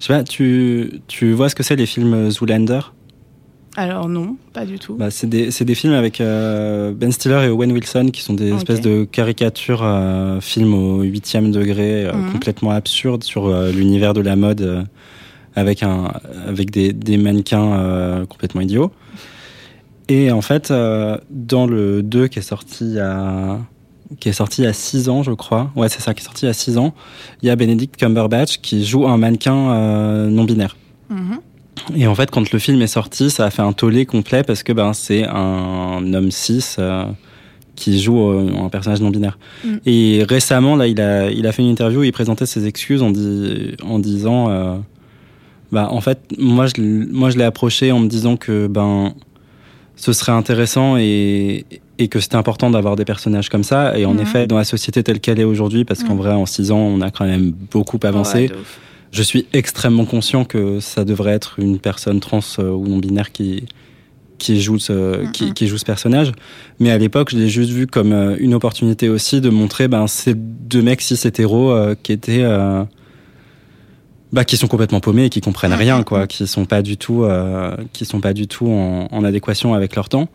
Je 0.00 0.06
sais 0.06 0.12
pas, 0.12 0.24
tu, 0.24 1.00
tu 1.08 1.32
vois 1.32 1.48
ce 1.48 1.54
que 1.54 1.62
c'est 1.62 1.76
les 1.76 1.86
films 1.86 2.30
Zoolander? 2.30 2.80
Alors 3.76 4.08
non, 4.08 4.36
pas 4.52 4.66
du 4.66 4.78
tout. 4.78 4.96
Bah, 4.96 5.10
c'est 5.10 5.26
des, 5.26 5.48
des, 5.48 5.74
films 5.74 5.94
avec 5.94 6.20
euh, 6.20 6.92
Ben 6.92 7.10
Stiller 7.10 7.44
et 7.44 7.48
Owen 7.48 7.72
Wilson 7.72 8.10
qui 8.12 8.20
sont 8.20 8.34
des 8.34 8.52
espèces 8.52 8.82
de 8.82 9.04
caricatures, 9.04 9.82
euh, 9.82 10.40
films 10.40 10.74
au 10.74 11.02
huitième 11.02 11.50
degré, 11.52 12.04
euh, 12.04 12.12
mhm. 12.12 12.32
complètement 12.32 12.70
absurdes 12.70 13.24
sur 13.24 13.50
l'univers 13.70 14.12
de 14.12 14.20
la 14.20 14.36
mode 14.36 14.86
avec, 15.54 15.82
un, 15.82 16.12
avec 16.46 16.70
des, 16.70 16.92
des 16.92 17.16
mannequins 17.16 18.26
complètement 18.28 18.60
idiots. 18.60 18.92
Et 20.08 20.30
en 20.30 20.42
fait, 20.42 20.72
dans 21.30 21.66
le 21.66 22.02
2 22.02 22.28
qui 22.28 22.38
est 22.38 22.42
sorti 22.42 22.98
à 22.98 23.58
qui 24.20 24.28
est 24.28 24.32
sorti 24.32 24.62
il 24.62 24.64
y 24.64 24.68
a 24.68 24.72
6 24.72 25.08
ans, 25.08 25.22
je 25.22 25.32
crois. 25.32 25.70
Ouais, 25.76 25.88
c'est 25.88 26.00
ça, 26.00 26.14
qui 26.14 26.20
est 26.20 26.24
sorti 26.24 26.44
il 26.44 26.48
y 26.48 26.50
a 26.50 26.54
6 26.54 26.78
ans. 26.78 26.94
Il 27.42 27.48
y 27.48 27.50
a 27.50 27.56
Benedict 27.56 27.96
Cumberbatch 27.96 28.58
qui 28.58 28.84
joue 28.84 29.06
un 29.06 29.16
mannequin 29.16 29.70
euh, 29.70 30.28
non 30.28 30.44
binaire. 30.44 30.76
Mm-hmm. 31.10 31.96
Et 31.96 32.06
en 32.06 32.14
fait, 32.14 32.30
quand 32.30 32.50
le 32.52 32.58
film 32.58 32.80
est 32.82 32.86
sorti, 32.86 33.30
ça 33.30 33.46
a 33.46 33.50
fait 33.50 33.62
un 33.62 33.72
tollé 33.72 34.06
complet 34.06 34.42
parce 34.42 34.62
que 34.62 34.72
ben, 34.72 34.92
c'est 34.92 35.26
un 35.26 36.12
homme 36.12 36.30
cis 36.30 36.76
euh, 36.78 37.06
qui 37.76 38.00
joue 38.00 38.30
euh, 38.30 38.64
un 38.64 38.68
personnage 38.68 39.00
non 39.00 39.10
binaire. 39.10 39.38
Mm. 39.64 39.76
Et 39.86 40.24
récemment, 40.28 40.76
là, 40.76 40.86
il 40.86 41.00
a, 41.00 41.30
il 41.30 41.46
a 41.46 41.52
fait 41.52 41.62
une 41.62 41.70
interview 41.70 42.00
où 42.00 42.04
il 42.04 42.12
présentait 42.12 42.46
ses 42.46 42.66
excuses 42.66 43.02
en, 43.02 43.10
dit, 43.10 43.74
en 43.82 43.98
disant 43.98 44.82
bah, 45.70 45.88
en 45.90 46.02
fait, 46.02 46.18
moi, 46.38 46.66
je, 46.66 46.82
moi, 46.82 47.30
je 47.30 47.38
l'ai 47.38 47.44
approché 47.44 47.92
en 47.92 48.00
me 48.00 48.06
disant 48.06 48.36
que 48.36 48.66
ben, 48.66 49.14
ce 49.96 50.12
serait 50.12 50.32
intéressant 50.32 50.96
et, 50.96 51.64
et 51.98 52.08
que 52.08 52.20
c'était 52.20 52.36
important 52.36 52.70
d'avoir 52.70 52.96
des 52.96 53.04
personnages 53.04 53.48
comme 53.48 53.62
ça. 53.62 53.96
Et 53.98 54.06
en 54.06 54.18
effet, 54.18 54.46
dans 54.46 54.56
la 54.56 54.64
société 54.64 55.02
telle 55.02 55.20
qu'elle 55.20 55.40
est 55.40 55.44
aujourd'hui, 55.44 55.84
parce 55.84 56.02
qu'en 56.02 56.16
vrai, 56.16 56.32
en 56.32 56.46
six 56.46 56.70
ans, 56.70 56.78
on 56.78 57.00
a 57.00 57.10
quand 57.10 57.24
même 57.24 57.52
beaucoup 57.70 58.00
avancé. 58.02 58.50
je 59.10 59.22
suis 59.22 59.46
extrêmement 59.52 60.04
conscient 60.04 60.44
que 60.44 60.80
ça 60.80 61.04
devrait 61.04 61.32
être 61.32 61.58
une 61.58 61.78
personne 61.78 62.20
trans 62.20 62.40
euh, 62.58 62.70
ou 62.70 62.88
non 62.88 62.98
binaire 62.98 63.32
qui 63.32 63.64
qui 64.38 64.60
joue 64.60 64.80
ce 64.80 65.30
qui, 65.30 65.54
qui, 65.54 65.68
joue 65.68 65.78
ce 65.78 65.84
personnage. 65.84 66.32
Mais 66.80 66.90
à 66.90 66.98
l'époque, 66.98 67.30
je 67.30 67.36
l'ai 67.36 67.48
juste 67.48 67.70
vu 67.70 67.86
comme 67.86 68.12
euh, 68.12 68.34
une 68.40 68.54
opportunité 68.54 69.08
aussi 69.08 69.40
de 69.40 69.50
montrer 69.50 69.86
ben 69.86 70.08
ces 70.08 70.34
deux 70.34 70.82
mecs 70.82 71.00
cis 71.00 71.14
hétéros 71.24 71.70
euh, 71.70 71.94
qui 72.02 72.10
étaient 72.10 72.44
bah, 74.32 74.44
qui 74.44 74.56
sont 74.56 74.68
complètement 74.68 75.00
paumés 75.00 75.26
et 75.26 75.30
qui 75.30 75.40
comprennent 75.40 75.74
rien, 75.74 76.02
quoi, 76.02 76.26
qui 76.26 76.46
sont 76.46 76.64
pas 76.64 76.82
du 76.82 76.96
tout, 76.96 77.26
qui 77.92 78.04
sont 78.04 78.20
pas 78.20 78.32
du 78.32 78.46
tout 78.48 78.68
en, 78.68 79.08
en 79.10 79.24
adéquation 79.24 79.74
avec 79.74 79.94
leur 79.94 80.08
temps. 80.08 80.28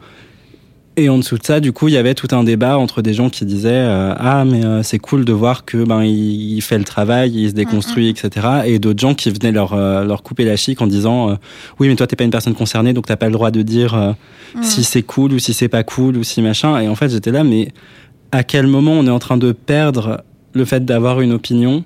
Et 0.99 1.09
en 1.09 1.19
dessous 1.19 1.37
de 1.37 1.43
ça, 1.43 1.59
du 1.59 1.73
coup, 1.73 1.89
il 1.89 1.93
y 1.93 1.97
avait 1.97 2.15
tout 2.15 2.29
un 2.31 2.43
débat 2.43 2.79
entre 2.79 3.03
des 3.03 3.13
gens 3.13 3.29
qui 3.29 3.45
disaient 3.45 3.69
euh, 3.69 4.15
ah 4.17 4.43
mais 4.45 4.65
euh, 4.65 4.81
c'est 4.81 4.97
cool 4.97 5.25
de 5.25 5.31
voir 5.31 5.63
que 5.63 5.83
ben 5.83 6.03
il, 6.03 6.59
fait 6.61 6.79
le 6.79 6.83
travail, 6.83 7.33
il 7.35 7.49
se 7.49 7.53
déconstruit, 7.53 8.09
etc. 8.09 8.47
Et 8.65 8.79
d'autres 8.79 8.99
gens 8.99 9.13
qui 9.13 9.29
venaient 9.29 9.51
leur 9.51 9.73
euh, 9.73 10.03
leur 10.03 10.23
couper 10.23 10.43
la 10.43 10.55
chic 10.55 10.81
en 10.81 10.87
disant 10.87 11.37
oui 11.79 11.87
mais 11.87 11.95
toi 11.95 12.07
t'es 12.07 12.15
pas 12.15 12.23
une 12.23 12.31
personne 12.31 12.55
concernée 12.55 12.93
donc 12.93 13.05
t'as 13.05 13.15
pas 13.15 13.27
le 13.27 13.31
droit 13.31 13.51
de 13.51 13.61
dire 13.61 14.15
si 14.61 14.83
c'est 14.83 15.03
cool 15.03 15.33
ou 15.33 15.39
si 15.39 15.53
c'est 15.53 15.67
pas 15.67 15.83
cool 15.83 16.17
ou 16.17 16.23
si 16.23 16.41
machin. 16.41 16.79
Et 16.79 16.87
en 16.87 16.95
fait 16.95 17.09
j'étais 17.09 17.31
là 17.31 17.43
mais 17.43 17.71
à 18.31 18.43
quel 18.43 18.65
moment 18.65 18.93
on 18.93 19.05
est 19.05 19.11
en 19.11 19.19
train 19.19 19.37
de 19.37 19.51
perdre 19.51 20.23
le 20.53 20.65
fait 20.65 20.83
d'avoir 20.83 21.21
une 21.21 21.31
opinion 21.31 21.83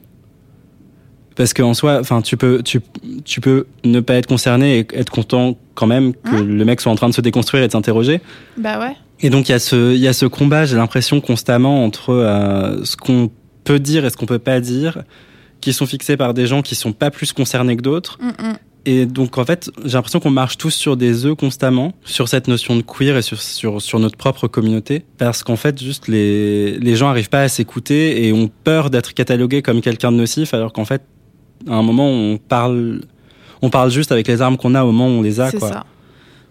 parce 1.35 1.53
qu'en 1.53 1.73
soi, 1.73 1.99
enfin, 1.99 2.21
tu 2.21 2.37
peux, 2.37 2.61
tu, 2.63 2.81
tu 3.25 3.41
peux 3.41 3.65
ne 3.83 3.99
pas 3.99 4.15
être 4.15 4.27
concerné 4.27 4.79
et 4.79 4.87
être 4.93 5.09
content 5.09 5.57
quand 5.75 5.87
même 5.87 6.13
que 6.13 6.35
hein 6.35 6.43
le 6.43 6.65
mec 6.65 6.81
soit 6.81 6.91
en 6.91 6.95
train 6.95 7.09
de 7.09 7.13
se 7.13 7.21
déconstruire 7.21 7.63
et 7.63 7.67
de 7.67 7.71
s'interroger. 7.71 8.21
Bah 8.57 8.79
ouais. 8.79 8.95
Et 9.21 9.29
donc 9.29 9.49
il 9.49 9.51
y 9.51 9.55
a 9.55 9.59
ce, 9.59 9.93
il 9.93 9.99
y 9.99 10.07
a 10.07 10.13
ce 10.13 10.25
combat, 10.25 10.65
j'ai 10.65 10.75
l'impression 10.75 11.21
constamment 11.21 11.85
entre 11.85 12.11
euh, 12.11 12.83
ce 12.83 12.97
qu'on 12.97 13.29
peut 13.63 13.79
dire 13.79 14.05
et 14.05 14.09
ce 14.09 14.17
qu'on 14.17 14.25
peut 14.25 14.39
pas 14.39 14.59
dire, 14.59 15.03
qui 15.61 15.73
sont 15.73 15.85
fixés 15.85 16.17
par 16.17 16.33
des 16.33 16.47
gens 16.47 16.61
qui 16.61 16.75
sont 16.75 16.91
pas 16.91 17.11
plus 17.11 17.31
concernés 17.31 17.77
que 17.77 17.83
d'autres. 17.83 18.17
Mm, 18.19 18.49
mm. 18.49 18.55
Et 18.85 19.05
donc 19.05 19.37
en 19.37 19.45
fait, 19.45 19.69
j'ai 19.85 19.93
l'impression 19.93 20.19
qu'on 20.19 20.31
marche 20.31 20.57
tous 20.57 20.71
sur 20.71 20.97
des 20.97 21.25
œufs 21.27 21.35
constamment 21.35 21.93
sur 22.03 22.27
cette 22.27 22.47
notion 22.47 22.75
de 22.75 22.81
queer 22.81 23.15
et 23.15 23.21
sur 23.21 23.39
sur, 23.39 23.79
sur 23.79 23.99
notre 23.99 24.17
propre 24.17 24.47
communauté, 24.47 25.05
parce 25.19 25.43
qu'en 25.43 25.55
fait 25.55 25.79
juste 25.79 26.07
les 26.07 26.79
les 26.79 26.95
gens 26.95 27.07
arrivent 27.07 27.29
pas 27.29 27.43
à 27.43 27.47
s'écouter 27.47 28.25
et 28.25 28.33
ont 28.33 28.49
peur 28.63 28.89
d'être 28.89 29.13
catalogués 29.13 29.61
comme 29.61 29.81
quelqu'un 29.81 30.11
de 30.11 30.17
nocif, 30.17 30.55
alors 30.55 30.73
qu'en 30.73 30.85
fait 30.85 31.03
à 31.67 31.75
un 31.75 31.81
moment, 31.81 32.07
on 32.07 32.37
parle, 32.37 33.01
on 33.61 33.69
parle 33.69 33.91
juste 33.91 34.11
avec 34.11 34.27
les 34.27 34.41
armes 34.41 34.57
qu'on 34.57 34.75
a 34.75 34.83
au 34.83 34.91
moment 34.91 35.07
où 35.07 35.19
on 35.19 35.21
les 35.21 35.39
a. 35.39 35.49
C'est 35.51 35.59
ça. 35.59 35.85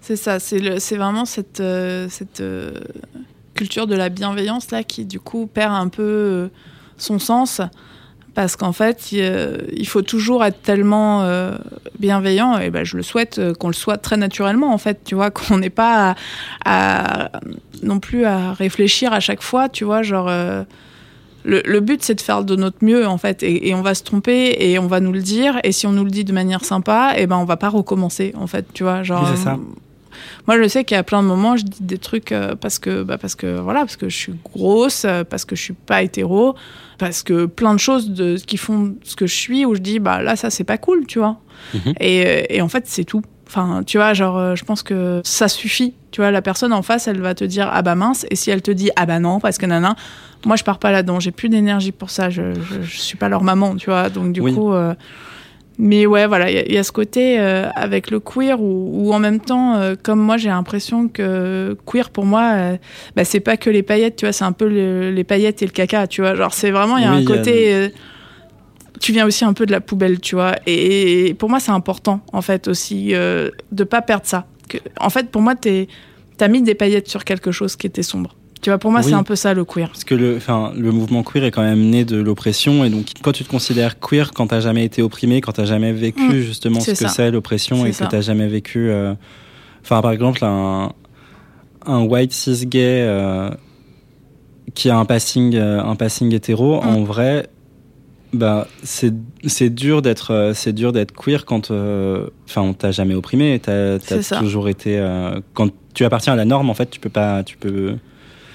C'est 0.01 0.17
ça, 0.17 0.41
c'est 0.41 0.97
vraiment 0.97 1.27
cette, 1.27 1.61
euh, 1.61 2.07
cette 2.09 2.41
euh, 2.41 2.73
culture 3.55 3.87
de 3.87 3.95
la 3.95 4.09
bienveillance 4.09 4.71
là 4.71 4.83
qui 4.83 5.05
du 5.05 5.21
coup 5.21 5.47
perd 5.47 5.75
un 5.75 5.89
peu 5.89 6.03
euh, 6.03 6.49
son 6.97 7.19
sens 7.19 7.61
parce 8.35 8.57
qu'en 8.57 8.73
fait 8.73 9.13
il, 9.13 9.87
faut 9.87 10.01
toujours 10.03 10.45
être 10.45 10.63
tellement 10.63 11.29
bienveillant 11.99 12.59
et 12.59 12.71
ben, 12.71 12.85
je 12.85 12.97
le 12.97 13.03
souhaite 13.03 13.41
qu'on 13.59 13.67
le 13.67 13.75
soit 13.75 13.99
très 13.99 14.17
naturellement 14.17 14.73
en 14.73 14.79
fait, 14.79 15.01
tu 15.05 15.17
vois, 15.17 15.31
qu'on 15.31 15.59
n'ait 15.59 15.69
pas 15.69 16.15
à, 16.65 17.31
non 17.83 17.99
plus 17.99 18.25
à 18.25 18.53
réfléchir 18.53 19.13
à 19.13 19.21
chaque 19.21 19.43
fois, 19.43 19.69
tu 19.69 19.85
vois, 19.85 20.03
genre 20.03 20.31
le, 21.45 21.81
but, 21.81 22.03
c'est 22.03 22.15
de 22.15 22.21
faire 22.21 22.45
de 22.45 22.57
notre 22.57 22.85
mieux, 22.85 23.07
en 23.07 23.19
fait, 23.19 23.43
et, 23.43 23.75
on 23.75 23.83
va 23.83 23.95
se 23.95 24.03
tromper 24.03 24.57
et 24.59 24.79
on 24.79 24.87
va 24.87 25.01
nous 25.01 25.13
le 25.13 25.23
dire. 25.23 25.59
Et 25.65 25.73
si 25.73 25.87
on 25.87 25.93
nous 25.93 26.05
le 26.05 26.11
dit 26.11 26.25
de 26.25 26.33
manière 26.33 26.65
sympa, 26.65 27.15
et 27.17 27.23
eh 27.23 27.27
ben 27.27 27.37
on 27.37 27.45
va 27.45 27.57
pas 27.57 27.69
recommencer, 27.69 28.33
en 28.37 28.47
fait, 28.47 28.67
tu 28.73 28.83
vois. 28.83 29.03
Genre, 29.03 29.27
ça. 29.37 29.59
moi, 30.47 30.63
je 30.63 30.69
sais 30.69 30.85
qu'il 30.85 30.97
y 30.97 30.99
a 30.99 31.03
plein 31.03 31.23
de 31.23 31.29
moments, 31.29 31.57
je 31.57 31.65
dis 31.65 31.83
des 31.83 31.99
trucs 31.99 32.33
euh, 32.33 32.55
parce 32.55 32.79
que, 32.79 33.03
bah, 33.03 33.17
parce 33.17 33.35
que 33.35 33.59
voilà, 33.59 33.81
parce 33.81 33.97
que 33.97 34.09
je 34.09 34.17
suis 34.17 34.35
grosse, 34.45 35.05
euh, 35.05 35.25
parce 35.25 35.45
que 35.45 35.57
je 35.57 35.63
suis 35.63 35.73
pas 35.73 36.03
hétéro, 36.03 36.55
parce 36.99 37.23
que 37.23 37.47
plein 37.47 37.75
de 37.75 37.81
choses 37.81 38.11
de 38.11 38.37
qui 38.37 38.57
font 38.57 38.95
ce 39.03 39.17
que 39.17 39.27
je 39.27 39.35
suis, 39.35 39.65
où 39.65 39.75
je 39.75 39.81
dis 39.81 39.99
bah 39.99 40.23
là, 40.23 40.37
ça 40.37 40.51
c'est 40.51 40.65
pas 40.65 40.79
cool, 40.79 41.07
tu 41.07 41.19
vois. 41.19 41.39
Mhm. 41.75 41.95
et, 42.01 42.57
et 42.57 42.63
en 42.63 42.69
fait, 42.69 42.85
c'est 42.87 43.05
tout. 43.05 43.23
Enfin, 43.51 43.83
tu 43.85 43.99
vois, 43.99 44.15
genre, 44.15 44.39
euh, 44.39 44.55
je 44.55 44.65
pense 44.65 44.85
que 44.85 45.21
ça 45.25 45.49
suffit. 45.49 45.95
Tu 46.13 46.21
vois, 46.21 46.31
la 46.31 46.41
personne 46.41 46.73
en 46.73 46.83
face, 46.83 47.09
elle 47.09 47.21
va 47.21 47.35
te 47.35 47.43
dire 47.43 47.69
ah 47.73 47.83
bah 47.83 47.97
mince, 47.97 48.25
et 48.31 48.37
si 48.37 48.49
elle 48.49 48.63
te 48.63 48.71
dit 48.71 48.91
ah 48.95 49.07
bah 49.07 49.19
non, 49.19 49.41
parce 49.41 49.59
que 49.59 49.67
nana, 49.67 49.97
moi 50.47 50.55
je 50.55 50.63
pars 50.63 50.79
pas 50.79 50.93
là-dedans, 50.93 51.19
j'ai 51.19 51.33
plus 51.33 51.49
d'énergie 51.49 51.91
pour 51.91 52.11
ça, 52.11 52.31
je, 52.31 52.55
je, 52.83 52.97
suis 52.97 53.17
pas 53.17 53.29
leur 53.29 53.43
maman, 53.43 53.75
tu 53.75 53.91
vois, 53.91 54.09
donc 54.09 54.33
du 54.33 54.41
coup. 54.41 54.73
Euh, 54.73 54.95
mais 55.79 56.07
ouais, 56.07 56.27
voilà, 56.27 56.49
il 56.51 56.73
y, 56.73 56.79
a 56.79 56.85
ce 56.85 56.93
côté 56.93 57.41
euh, 57.41 57.69
avec 57.75 58.11
le 58.11 58.21
queer 58.21 58.61
où, 58.61 59.13
en 59.15 59.19
même 59.19 59.41
temps, 59.41 59.81
comme 60.03 60.21
moi, 60.21 60.37
j'ai 60.37 60.51
l'impression 60.51 61.09
que 61.09 61.77
queer 61.87 62.11
pour 62.11 62.27
moi, 62.27 62.77
bah, 63.17 63.25
c'est 63.25 63.41
pas 63.41 63.57
que 63.57 63.71
les 63.71 63.83
paillettes, 63.83 64.17
tu 64.17 64.27
vois, 64.27 64.33
c'est 64.33 64.45
un 64.45 64.53
peu 64.53 64.67
les 64.67 65.25
paillettes 65.25 65.63
et 65.63 65.65
le 65.65 65.73
caca, 65.73 66.07
tu 66.07 66.21
vois. 66.21 66.35
Genre, 66.35 66.53
c'est 66.53 66.71
vraiment, 66.71 66.99
il 66.99 67.05
y 67.05 67.07
a 67.07 67.13
un 67.13 67.25
côté 67.25 67.93
tu 69.01 69.13
viens 69.13 69.27
aussi 69.27 69.45
un 69.45 69.53
peu 69.53 69.67
de 69.67 69.73
la 69.73 69.81
poubelle, 69.81 70.21
tu 70.21 70.35
vois. 70.35 70.57
Et 70.67 71.35
pour 71.39 71.49
moi, 71.49 71.61
c'est 71.61 71.71
important, 71.71 72.21
en 72.33 72.43
fait, 72.43 72.69
aussi, 72.69 73.15
euh, 73.15 73.51
de 73.73 73.85
pas 73.85 74.03
perdre 74.03 74.27
ça. 74.27 74.47
Que, 74.69 74.79
en 74.99 75.11
fait, 75.11 75.31
pour 75.31 75.43
moi, 75.43 75.55
tu 75.55 75.87
as 76.41 76.49
mis 76.49 76.63
des 76.63 76.75
paillettes 76.75 77.09
sur 77.09 77.25
quelque 77.25 77.53
chose 77.53 77.77
qui 77.77 77.87
était 77.87 78.03
sombre. 78.03 78.35
Tu 78.63 78.69
vois, 78.69 78.79
pour 78.79 78.91
moi, 78.91 79.03
c'est 79.03 79.15
un 79.15 79.23
peu 79.23 79.37
ça 79.37 79.55
le 79.55 79.65
queer. 79.65 79.89
Parce 79.89 80.05
que 80.05 80.15
le, 80.15 80.39
le 80.77 80.93
mouvement 80.93 81.23
queer 81.23 81.45
est 81.45 81.51
quand 81.51 81.63
même 81.63 81.81
né 81.81 82.05
de 82.05 82.19
l'oppression. 82.19 82.85
Et 82.85 82.91
donc, 82.91 83.07
quand 83.23 83.33
tu 83.33 83.43
te 83.43 83.49
considères 83.49 83.99
queer, 83.99 84.33
quand 84.33 84.49
t'as 84.49 84.61
jamais 84.61 84.85
été 84.85 85.01
opprimé, 85.01 85.41
quand 85.41 85.53
t'as 85.53 85.65
jamais 85.65 85.93
vécu 85.93 86.23
mm. 86.23 86.41
justement 86.41 86.81
ce 86.81 86.91
que 86.91 87.09
c'est 87.09 87.31
l'oppression 87.31 87.87
et 87.87 87.93
que 87.93 88.05
t'as 88.05 88.21
jamais 88.21 88.49
vécu. 88.49 88.91
Euh, 88.91 89.15
enfin, 89.83 90.03
par 90.03 90.13
exemple, 90.13 90.45
un, 90.45 90.93
un 91.87 92.03
white 92.03 92.33
cis 92.33 92.67
gay 92.67 93.03
euh, 93.07 93.51
qui 94.75 94.91
a 94.91 94.99
un 94.99 95.07
passing, 95.07 95.55
euh, 95.55 95.83
un 95.83 95.97
passing 95.97 96.35
hétéro, 96.35 96.83
mm. 96.83 96.87
en 96.87 97.03
vrai, 97.03 97.47
bah, 98.33 98.69
c'est 98.85 99.71
dur 99.71 100.03
d'être 100.03 100.33
euh, 100.33 100.55
c'est 100.55 100.73
dur 100.73 100.93
d'être 100.93 101.13
queer 101.13 101.45
quand 101.45 101.71
euh, 101.71 102.29
enfin 102.49 102.61
on 102.61 102.75
t'a 102.75 102.93
jamais 102.93 103.15
opprimé. 103.15 103.59
T'as 103.61 103.95
as 103.95 104.39
toujours 104.39 104.69
été 104.69 104.99
euh, 104.99 105.41
quand 105.55 105.71
tu 105.95 106.05
appartiens 106.05 106.35
à 106.35 106.37
la 106.37 106.45
norme 106.45 106.71
en 106.71 106.75
fait 106.75 106.91
tu 106.91 107.01
peux 107.01 107.09
pas 107.11 107.43
tu 107.43 107.57
peux 107.57 107.97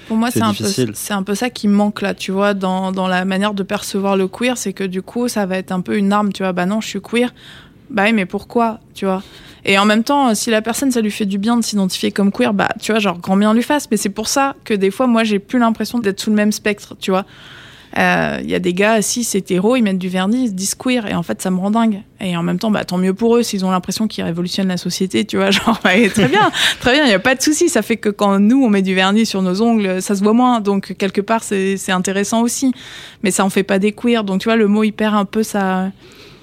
pour 0.07 0.15
moi 0.15 0.32
c'est 0.32 0.41
un 0.41 0.53
peu 0.53 0.63
c'est 0.63 1.13
un 1.13 1.23
peu 1.23 1.36
ça 1.36 1.49
qui 1.49 1.67
manque 1.67 2.01
là 2.01 2.13
tu 2.13 2.32
vois 2.32 2.53
dans, 2.53 2.93
dans 2.93 3.07
la 3.07 3.26
manière 3.26 3.53
de 3.53 3.63
percevoir 3.63 4.15
le 4.15 4.30
queer 4.30 4.57
c'est 4.57 4.71
que 4.71 4.86
du 4.86 5.01
coup 5.01 5.28
ça 5.28 5.45
va 5.45 5.57
être 5.57 5.73
un 5.73 5.82
peu 5.82 5.97
une 5.97 6.13
arme 6.13 6.32
tu 6.32 6.43
vois. 6.43 6.53
Bah 6.53 6.65
non 6.65 6.80
je 6.80 6.88
suis 6.88 7.01
queer. 7.01 7.34
Bah 7.89 8.03
oui 8.05 8.13
mais 8.13 8.26
pourquoi 8.26 8.80
tu 8.93 9.05
vois? 9.05 9.23
Et 9.65 9.78
en 9.78 9.86
même 9.86 10.05
temps 10.05 10.34
si 10.36 10.51
la 10.51 10.61
personne 10.61 10.91
ça 10.91 11.01
lui 11.01 11.11
fait 11.11 11.26
du 11.26 11.38
bien 11.38 11.57
de 11.57 11.63
s'identifier 11.63 12.11
comme 12.11 12.32
queer 12.32 12.53
bah 12.53 12.69
tu 12.82 12.93
vois 12.93 12.99
genre 12.99 13.19
grand 13.19 13.36
bien 13.36 13.53
lui 13.53 13.61
fasse. 13.61 13.91
Mais 13.91 13.97
c'est 13.97 14.09
pour 14.09 14.30
ça 14.30 14.55
que 14.63 14.73
des 14.73 14.89
fois 14.89 15.05
moi 15.05 15.26
j'ai 15.26 15.39
plus 15.39 15.59
l'impression 15.59 15.99
d'être 15.99 16.21
sous 16.21 16.30
le 16.30 16.38
même 16.38 16.53
spectre 16.53 16.95
tu 16.97 17.11
vois 17.11 17.26
il 17.97 18.01
euh, 18.01 18.41
y 18.43 18.55
a 18.55 18.59
des 18.59 18.73
gars, 18.73 19.01
si 19.01 19.23
c'est 19.23 19.37
hétéro, 19.37 19.77
ils 19.77 19.81
mettent 19.81 19.97
du 19.97 20.09
vernis, 20.09 20.43
ils 20.43 20.47
se 20.49 20.53
disent 20.53 20.75
queer, 20.75 21.07
et 21.07 21.13
en 21.13 21.23
fait, 21.23 21.41
ça 21.41 21.49
me 21.49 21.57
rend 21.57 21.71
dingue. 21.71 22.01
Et 22.19 22.35
en 22.35 22.43
même 22.43 22.59
temps, 22.59 22.69
bah, 22.69 22.83
tant 22.83 22.97
mieux 22.97 23.13
pour 23.13 23.37
eux 23.37 23.43
s'ils 23.43 23.63
ont 23.63 23.71
l'impression 23.71 24.07
qu'ils 24.07 24.25
révolutionnent 24.25 24.67
la 24.67 24.75
société, 24.75 25.23
tu 25.23 25.37
vois. 25.37 25.49
Genre, 25.51 25.79
bah, 25.81 25.91
très 26.09 26.27
bien, 26.27 26.51
très 26.81 26.91
bien, 26.91 27.05
il 27.05 27.07
n'y 27.07 27.13
a 27.13 27.19
pas 27.19 27.35
de 27.35 27.41
souci. 27.41 27.69
Ça 27.69 27.81
fait 27.81 27.95
que 27.95 28.09
quand 28.09 28.37
nous, 28.39 28.61
on 28.61 28.69
met 28.69 28.81
du 28.81 28.95
vernis 28.95 29.25
sur 29.25 29.41
nos 29.41 29.61
ongles, 29.61 30.01
ça 30.01 30.13
se 30.15 30.23
voit 30.23 30.33
moins. 30.33 30.59
Donc, 30.59 30.95
quelque 30.97 31.21
part, 31.21 31.43
c'est 31.43 31.91
intéressant 31.91 32.41
aussi. 32.41 32.73
Mais 33.23 33.31
ça 33.31 33.45
en 33.45 33.49
fait 33.49 33.63
pas 33.63 33.79
des 33.79 33.93
queer. 33.93 34.25
Donc, 34.25 34.41
tu 34.41 34.49
vois, 34.49 34.57
le 34.57 34.67
mot, 34.67 34.83
il 34.83 34.91
perd 34.91 35.15
un 35.15 35.25
peu 35.25 35.43
sa. 35.43 35.91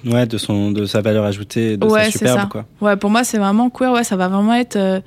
Ouais, 0.05 0.25
de, 0.25 0.37
son, 0.39 0.71
de 0.71 0.85
sa 0.85 1.01
valeur 1.01 1.23
ajoutée, 1.23 1.77
de 1.77 1.87
sa 1.87 2.09
superbe, 2.09 2.49
quoi. 2.49 2.65
Ouais, 2.81 2.97
pour 2.97 3.11
moi, 3.11 3.23
c'est 3.23 3.37
vraiment 3.37 3.69
queer. 3.69 3.91
Ouais, 3.91 4.03
ça 4.03 4.15
va 4.15 4.27
vraiment 4.27 4.55
être. 4.55 4.75
Euh, 4.75 5.01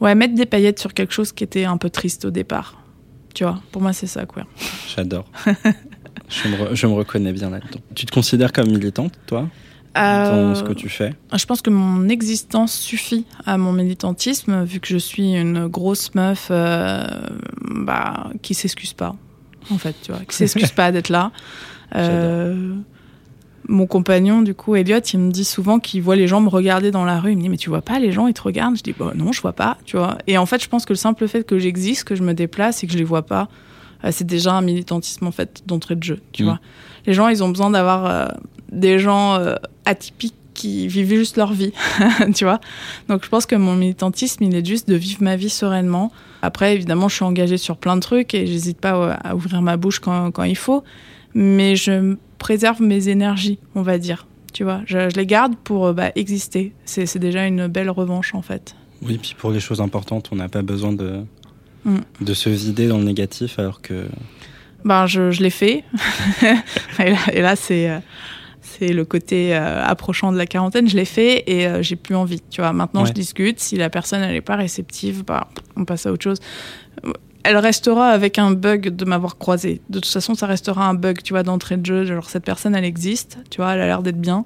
ouais, 0.00 0.14
mettre 0.14 0.34
des 0.34 0.46
paillettes 0.46 0.78
sur 0.78 0.94
quelque 0.94 1.12
chose 1.12 1.30
qui 1.30 1.44
était 1.44 1.64
un 1.64 1.76
peu 1.76 1.90
triste 1.90 2.24
au 2.24 2.30
départ. 2.30 2.83
Tu 3.34 3.42
vois, 3.44 3.60
pour 3.72 3.82
moi, 3.82 3.92
c'est 3.92 4.06
ça, 4.06 4.26
quoi. 4.26 4.44
J'adore. 4.94 5.26
je, 6.28 6.48
me 6.48 6.74
je, 6.74 6.86
me 6.86 6.92
reconnais 6.92 7.32
bien 7.32 7.50
là-dedans. 7.50 7.80
Tu 7.94 8.06
te 8.06 8.12
considères 8.12 8.52
comme 8.52 8.68
militante, 8.68 9.12
toi? 9.26 9.48
Euh, 9.96 10.48
dans 10.48 10.54
ce 10.54 10.62
que 10.62 10.72
tu 10.72 10.88
fais? 10.88 11.14
Je 11.32 11.44
pense 11.44 11.60
que 11.60 11.70
mon 11.70 12.08
existence 12.08 12.72
suffit 12.72 13.26
à 13.44 13.58
mon 13.58 13.72
militantisme, 13.72 14.64
vu 14.64 14.80
que 14.80 14.88
je 14.88 14.98
suis 14.98 15.34
une 15.34 15.66
grosse 15.66 16.14
meuf 16.14 16.48
euh, 16.50 17.04
bah, 17.60 18.30
qui 18.42 18.54
s'excuse 18.54 18.92
pas, 18.92 19.14
en 19.70 19.78
fait, 19.78 19.94
tu 20.02 20.12
vois, 20.12 20.20
qui 20.24 20.34
s'excuse 20.36 20.72
pas 20.76 20.90
d'être 20.90 21.10
là. 21.10 21.30
Euh, 21.94 22.74
mon 23.68 23.86
compagnon, 23.86 24.42
du 24.42 24.54
coup, 24.54 24.74
Elliot, 24.76 25.00
il 25.00 25.18
me 25.18 25.30
dit 25.30 25.44
souvent 25.44 25.78
qu'il 25.78 26.02
voit 26.02 26.16
les 26.16 26.28
gens 26.28 26.40
me 26.40 26.48
regarder 26.48 26.90
dans 26.90 27.04
la 27.04 27.20
rue. 27.20 27.32
Il 27.32 27.36
me 27.36 27.42
dit, 27.42 27.48
mais 27.48 27.56
tu 27.56 27.70
vois 27.70 27.82
pas 27.82 27.98
les 27.98 28.12
gens, 28.12 28.26
ils 28.26 28.34
te 28.34 28.42
regardent? 28.42 28.76
Je 28.76 28.82
dis, 28.82 28.94
bah 28.98 29.12
non, 29.14 29.32
je 29.32 29.40
vois 29.40 29.52
pas, 29.52 29.78
tu 29.84 29.96
vois. 29.96 30.18
Et 30.26 30.36
en 30.38 30.46
fait, 30.46 30.62
je 30.62 30.68
pense 30.68 30.84
que 30.84 30.92
le 30.92 30.98
simple 30.98 31.26
fait 31.28 31.44
que 31.44 31.58
j'existe, 31.58 32.04
que 32.04 32.14
je 32.14 32.22
me 32.22 32.34
déplace 32.34 32.82
et 32.82 32.86
que 32.86 32.92
je 32.92 32.98
les 32.98 33.04
vois 33.04 33.22
pas, 33.22 33.48
euh, 34.04 34.10
c'est 34.12 34.26
déjà 34.26 34.54
un 34.54 34.62
militantisme, 34.62 35.26
en 35.26 35.32
fait, 35.32 35.62
d'entrée 35.66 35.96
de 35.96 36.02
jeu, 36.02 36.20
tu 36.32 36.42
mm. 36.42 36.46
vois. 36.46 36.60
Les 37.06 37.14
gens, 37.14 37.28
ils 37.28 37.42
ont 37.42 37.48
besoin 37.48 37.70
d'avoir 37.70 38.06
euh, 38.06 38.26
des 38.70 38.98
gens 38.98 39.34
euh, 39.34 39.54
atypiques 39.86 40.34
qui 40.52 40.86
vivent 40.86 41.14
juste 41.14 41.36
leur 41.36 41.52
vie, 41.52 41.72
tu 42.34 42.44
vois. 42.44 42.60
Donc, 43.08 43.24
je 43.24 43.28
pense 43.28 43.46
que 43.46 43.56
mon 43.56 43.74
militantisme, 43.74 44.44
il 44.44 44.54
est 44.54 44.64
juste 44.64 44.88
de 44.88 44.94
vivre 44.94 45.22
ma 45.22 45.36
vie 45.36 45.50
sereinement. 45.50 46.12
Après, 46.42 46.74
évidemment, 46.74 47.08
je 47.08 47.16
suis 47.16 47.24
engagée 47.24 47.56
sur 47.56 47.76
plein 47.76 47.96
de 47.96 48.00
trucs 48.00 48.34
et 48.34 48.46
j'hésite 48.46 48.78
pas 48.78 49.14
à 49.14 49.34
ouvrir 49.34 49.62
ma 49.62 49.76
bouche 49.76 49.98
quand, 49.98 50.30
quand 50.30 50.44
il 50.44 50.56
faut. 50.56 50.84
Mais 51.34 51.76
je 51.76 52.16
préserve 52.38 52.80
mes 52.80 53.08
énergies, 53.08 53.58
on 53.74 53.82
va 53.82 53.98
dire. 53.98 54.26
Tu 54.52 54.62
vois, 54.62 54.82
je, 54.86 55.08
les 55.16 55.26
garde 55.26 55.56
pour 55.56 55.86
euh, 55.86 55.92
bah, 55.92 56.12
exister. 56.14 56.72
C'est 56.84 57.18
déjà 57.18 57.46
une 57.46 57.66
belle 57.66 57.90
revanche 57.90 58.34
en 58.34 58.42
fait. 58.42 58.76
Oui, 59.02 59.18
puis 59.18 59.34
pour 59.36 59.50
les 59.50 59.60
choses 59.60 59.80
importantes, 59.80 60.28
on 60.30 60.36
n'a 60.36 60.48
pas 60.48 60.62
besoin 60.62 60.92
de, 60.92 61.24
mm. 61.84 61.98
de 62.20 62.34
se 62.34 62.48
vider 62.48 62.86
dans 62.86 62.98
le 62.98 63.04
négatif 63.04 63.58
alors 63.58 63.82
que. 63.82 64.06
Ben, 64.84 65.06
je, 65.06 65.32
je 65.32 65.42
l'ai 65.42 65.50
fait. 65.50 65.84
et 67.32 67.40
là, 67.40 67.56
c'est. 67.56 67.90
Euh, 67.90 67.98
c'est 68.60 68.94
le 68.94 69.04
côté 69.04 69.54
euh, 69.54 69.84
approchant 69.84 70.32
de 70.32 70.38
la 70.38 70.46
quarantaine, 70.46 70.88
je 70.88 70.96
l'ai 70.96 71.04
fait 71.04 71.44
et 71.46 71.82
j'ai 71.82 71.96
plus 71.96 72.14
envie. 72.14 72.40
Tu 72.50 72.62
vois, 72.62 72.72
maintenant 72.72 73.04
je 73.04 73.12
discute. 73.12 73.60
Si 73.60 73.76
la 73.76 73.90
personne 73.90 74.22
elle 74.22 74.34
est 74.34 74.40
pas 74.40 74.56
réceptive, 74.56 75.22
bah, 75.22 75.48
on 75.76 75.84
passe 75.84 76.06
à 76.06 76.12
autre 76.12 76.24
chose 76.24 76.38
elle 77.44 77.58
restera 77.58 78.08
avec 78.08 78.38
un 78.38 78.50
bug 78.52 78.88
de 78.88 79.04
m'avoir 79.04 79.36
croisé. 79.36 79.82
De 79.90 80.00
toute 80.00 80.10
façon, 80.10 80.34
ça 80.34 80.46
restera 80.46 80.88
un 80.88 80.94
bug, 80.94 81.22
tu 81.22 81.34
vois, 81.34 81.42
d'entrée 81.42 81.76
de 81.76 81.84
jeu. 81.84 82.04
Genre, 82.04 82.28
cette 82.28 82.44
personne, 82.44 82.74
elle 82.74 82.84
existe, 82.84 83.38
tu 83.50 83.58
vois, 83.58 83.74
elle 83.74 83.82
a 83.82 83.86
l'air 83.86 84.02
d'être 84.02 84.20
bien. 84.20 84.44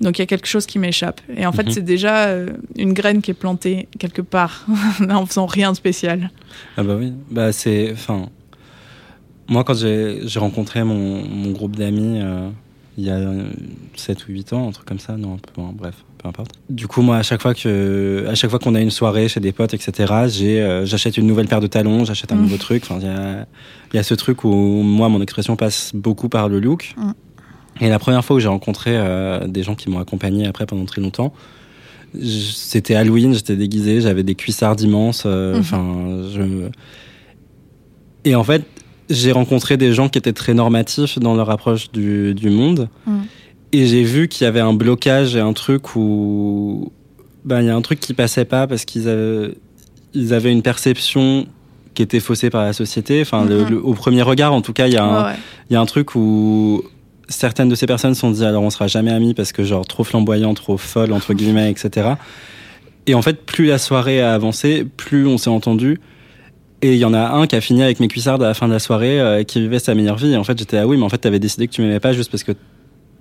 Donc, 0.00 0.18
il 0.18 0.22
y 0.22 0.24
a 0.24 0.26
quelque 0.26 0.46
chose 0.46 0.66
qui 0.66 0.78
m'échappe. 0.78 1.20
Et 1.36 1.46
en 1.46 1.52
fait, 1.52 1.64
mhm. 1.64 1.70
c'est 1.70 1.84
déjà 1.84 2.26
euh, 2.26 2.50
une 2.76 2.92
graine 2.92 3.22
qui 3.22 3.30
est 3.30 3.34
plantée 3.34 3.88
quelque 3.98 4.20
part, 4.20 4.66
en 5.10 5.24
faisant 5.24 5.46
rien 5.46 5.72
de 5.72 5.76
spécial. 5.76 6.30
Ah, 6.76 6.82
bah 6.82 6.96
oui. 6.98 7.14
Bah, 7.30 7.50
c'est. 7.52 7.90
Enfin. 7.92 8.28
Moi, 9.48 9.62
quand 9.64 9.74
j'ai 9.74 10.38
rencontré 10.38 10.84
mon, 10.84 11.22
mon, 11.22 11.50
groupe 11.52 11.76
d'amis 11.76 12.18
euh, 12.22 12.48
il 12.96 13.04
y 13.04 13.10
a 13.10 13.20
7 13.96 14.28
ou 14.28 14.32
8 14.32 14.52
ans, 14.52 14.68
un 14.68 14.72
truc 14.72 14.86
comme 14.86 14.98
ça, 14.98 15.16
non, 15.16 15.34
un 15.34 15.38
peu 15.38 15.62
bref 15.72 15.96
importe. 16.28 16.52
Du 16.68 16.86
coup, 16.86 17.02
moi, 17.02 17.16
à 17.18 17.22
chaque 17.22 17.42
fois 17.42 17.54
que, 17.54 18.26
à 18.28 18.34
chaque 18.34 18.50
fois 18.50 18.58
qu'on 18.58 18.74
a 18.74 18.80
une 18.80 18.90
soirée 18.90 19.28
chez 19.28 19.40
des 19.40 19.52
potes, 19.52 19.74
etc., 19.74 20.12
j'ai, 20.28 20.60
euh, 20.60 20.86
j'achète 20.86 21.16
une 21.16 21.26
nouvelle 21.26 21.48
paire 21.48 21.60
de 21.60 21.66
talons, 21.66 22.04
j'achète 22.04 22.32
un 22.32 22.36
mm. 22.36 22.42
nouveau 22.42 22.56
truc. 22.56 22.84
Enfin, 22.84 22.98
il 23.00 23.06
y 23.06 23.10
a, 23.10 23.46
y 23.92 23.98
a 23.98 24.02
ce 24.02 24.14
truc 24.14 24.44
où 24.44 24.52
moi, 24.52 25.08
mon 25.08 25.20
expression 25.20 25.56
passe 25.56 25.92
beaucoup 25.94 26.28
par 26.28 26.48
le 26.48 26.60
look. 26.60 26.94
Mm. 26.96 27.10
Et 27.80 27.88
la 27.88 27.98
première 27.98 28.24
fois 28.24 28.36
où 28.36 28.40
j'ai 28.40 28.48
rencontré 28.48 28.92
euh, 28.94 29.46
des 29.46 29.62
gens 29.62 29.74
qui 29.74 29.90
m'ont 29.90 29.98
accompagné 29.98 30.46
après 30.46 30.66
pendant 30.66 30.84
très 30.84 31.00
longtemps, 31.00 31.32
c'était 32.22 32.94
Halloween, 32.94 33.34
j'étais 33.34 33.56
déguisé, 33.56 34.00
j'avais 34.00 34.22
des 34.22 34.36
cuissards 34.36 34.80
immenses. 34.80 35.24
Euh, 35.26 35.54
mm-hmm. 35.54 35.60
Enfin, 35.60 36.06
je... 36.32 36.68
Et 38.24 38.34
en 38.36 38.44
fait, 38.44 38.64
j'ai 39.10 39.32
rencontré 39.32 39.76
des 39.76 39.92
gens 39.92 40.08
qui 40.08 40.18
étaient 40.18 40.32
très 40.32 40.54
normatifs 40.54 41.18
dans 41.18 41.34
leur 41.34 41.50
approche 41.50 41.90
du, 41.92 42.34
du 42.34 42.50
monde. 42.50 42.88
Mm. 43.06 43.20
Et 43.72 43.86
j'ai 43.86 44.04
vu 44.04 44.28
qu'il 44.28 44.44
y 44.44 44.48
avait 44.48 44.60
un 44.60 44.72
blocage 44.72 45.36
et 45.36 45.40
un 45.40 45.52
truc 45.52 45.96
où. 45.96 46.92
Ben, 47.44 47.60
il 47.60 47.66
y 47.66 47.70
a 47.70 47.76
un 47.76 47.82
truc 47.82 48.00
qui 48.00 48.14
passait 48.14 48.46
pas 48.46 48.66
parce 48.66 48.86
qu'ils 48.86 49.08
avaient, 49.08 49.50
ils 50.14 50.32
avaient 50.32 50.52
une 50.52 50.62
perception 50.62 51.46
qui 51.92 52.02
était 52.02 52.20
faussée 52.20 52.50
par 52.50 52.64
la 52.64 52.72
société. 52.72 53.20
Enfin, 53.20 53.44
mhm. 53.44 53.80
au 53.82 53.94
premier 53.94 54.22
regard, 54.22 54.52
en 54.52 54.62
tout 54.62 54.72
cas, 54.72 54.86
il 54.86 54.94
y, 54.94 54.96
a 54.96 55.04
un, 55.04 55.34
y 55.70 55.76
a 55.76 55.80
un 55.80 55.86
truc 55.86 56.14
où 56.14 56.82
certaines 57.28 57.68
de 57.68 57.74
ces 57.74 57.86
personnes 57.86 58.14
se 58.14 58.20
sont 58.20 58.30
dit 58.30 58.44
alors 58.44 58.62
on 58.62 58.70
sera 58.70 58.86
jamais 58.86 59.10
amis 59.10 59.34
parce 59.34 59.52
que 59.52 59.64
genre 59.64 59.86
trop 59.86 60.04
flamboyant, 60.04 60.54
trop 60.54 60.76
folle 60.76 61.12
entre 61.12 61.34
guillemets, 61.34 61.70
etc. 61.70 62.14
Et 63.06 63.14
en 63.14 63.22
fait, 63.22 63.44
plus 63.44 63.66
la 63.66 63.78
soirée 63.78 64.20
a 64.20 64.34
avancé, 64.34 64.86
plus 64.96 65.26
on 65.26 65.38
s'est 65.38 65.50
entendu. 65.50 66.00
Et 66.84 66.92
il 66.92 66.98
y 66.98 67.04
en 67.06 67.14
a 67.14 67.30
un 67.30 67.46
qui 67.46 67.56
a 67.56 67.62
fini 67.62 67.82
avec 67.82 67.98
mes 67.98 68.08
cuissardes 68.08 68.42
à 68.42 68.48
la 68.48 68.52
fin 68.52 68.68
de 68.68 68.72
la 68.74 68.78
soirée, 68.78 69.18
euh, 69.18 69.42
qui 69.42 69.58
vivait 69.58 69.78
sa 69.78 69.94
meilleure 69.94 70.16
vie. 70.18 70.32
Et 70.32 70.36
en 70.36 70.44
fait, 70.44 70.58
j'étais 70.58 70.76
ah 70.76 70.86
oui, 70.86 70.98
mais 70.98 71.04
en 71.04 71.08
fait, 71.08 71.16
t'avais 71.16 71.38
décidé 71.38 71.66
que 71.66 71.72
tu 71.72 71.80
m'aimais 71.80 71.98
pas 71.98 72.12
juste 72.12 72.30
parce 72.30 72.42
que 72.44 72.52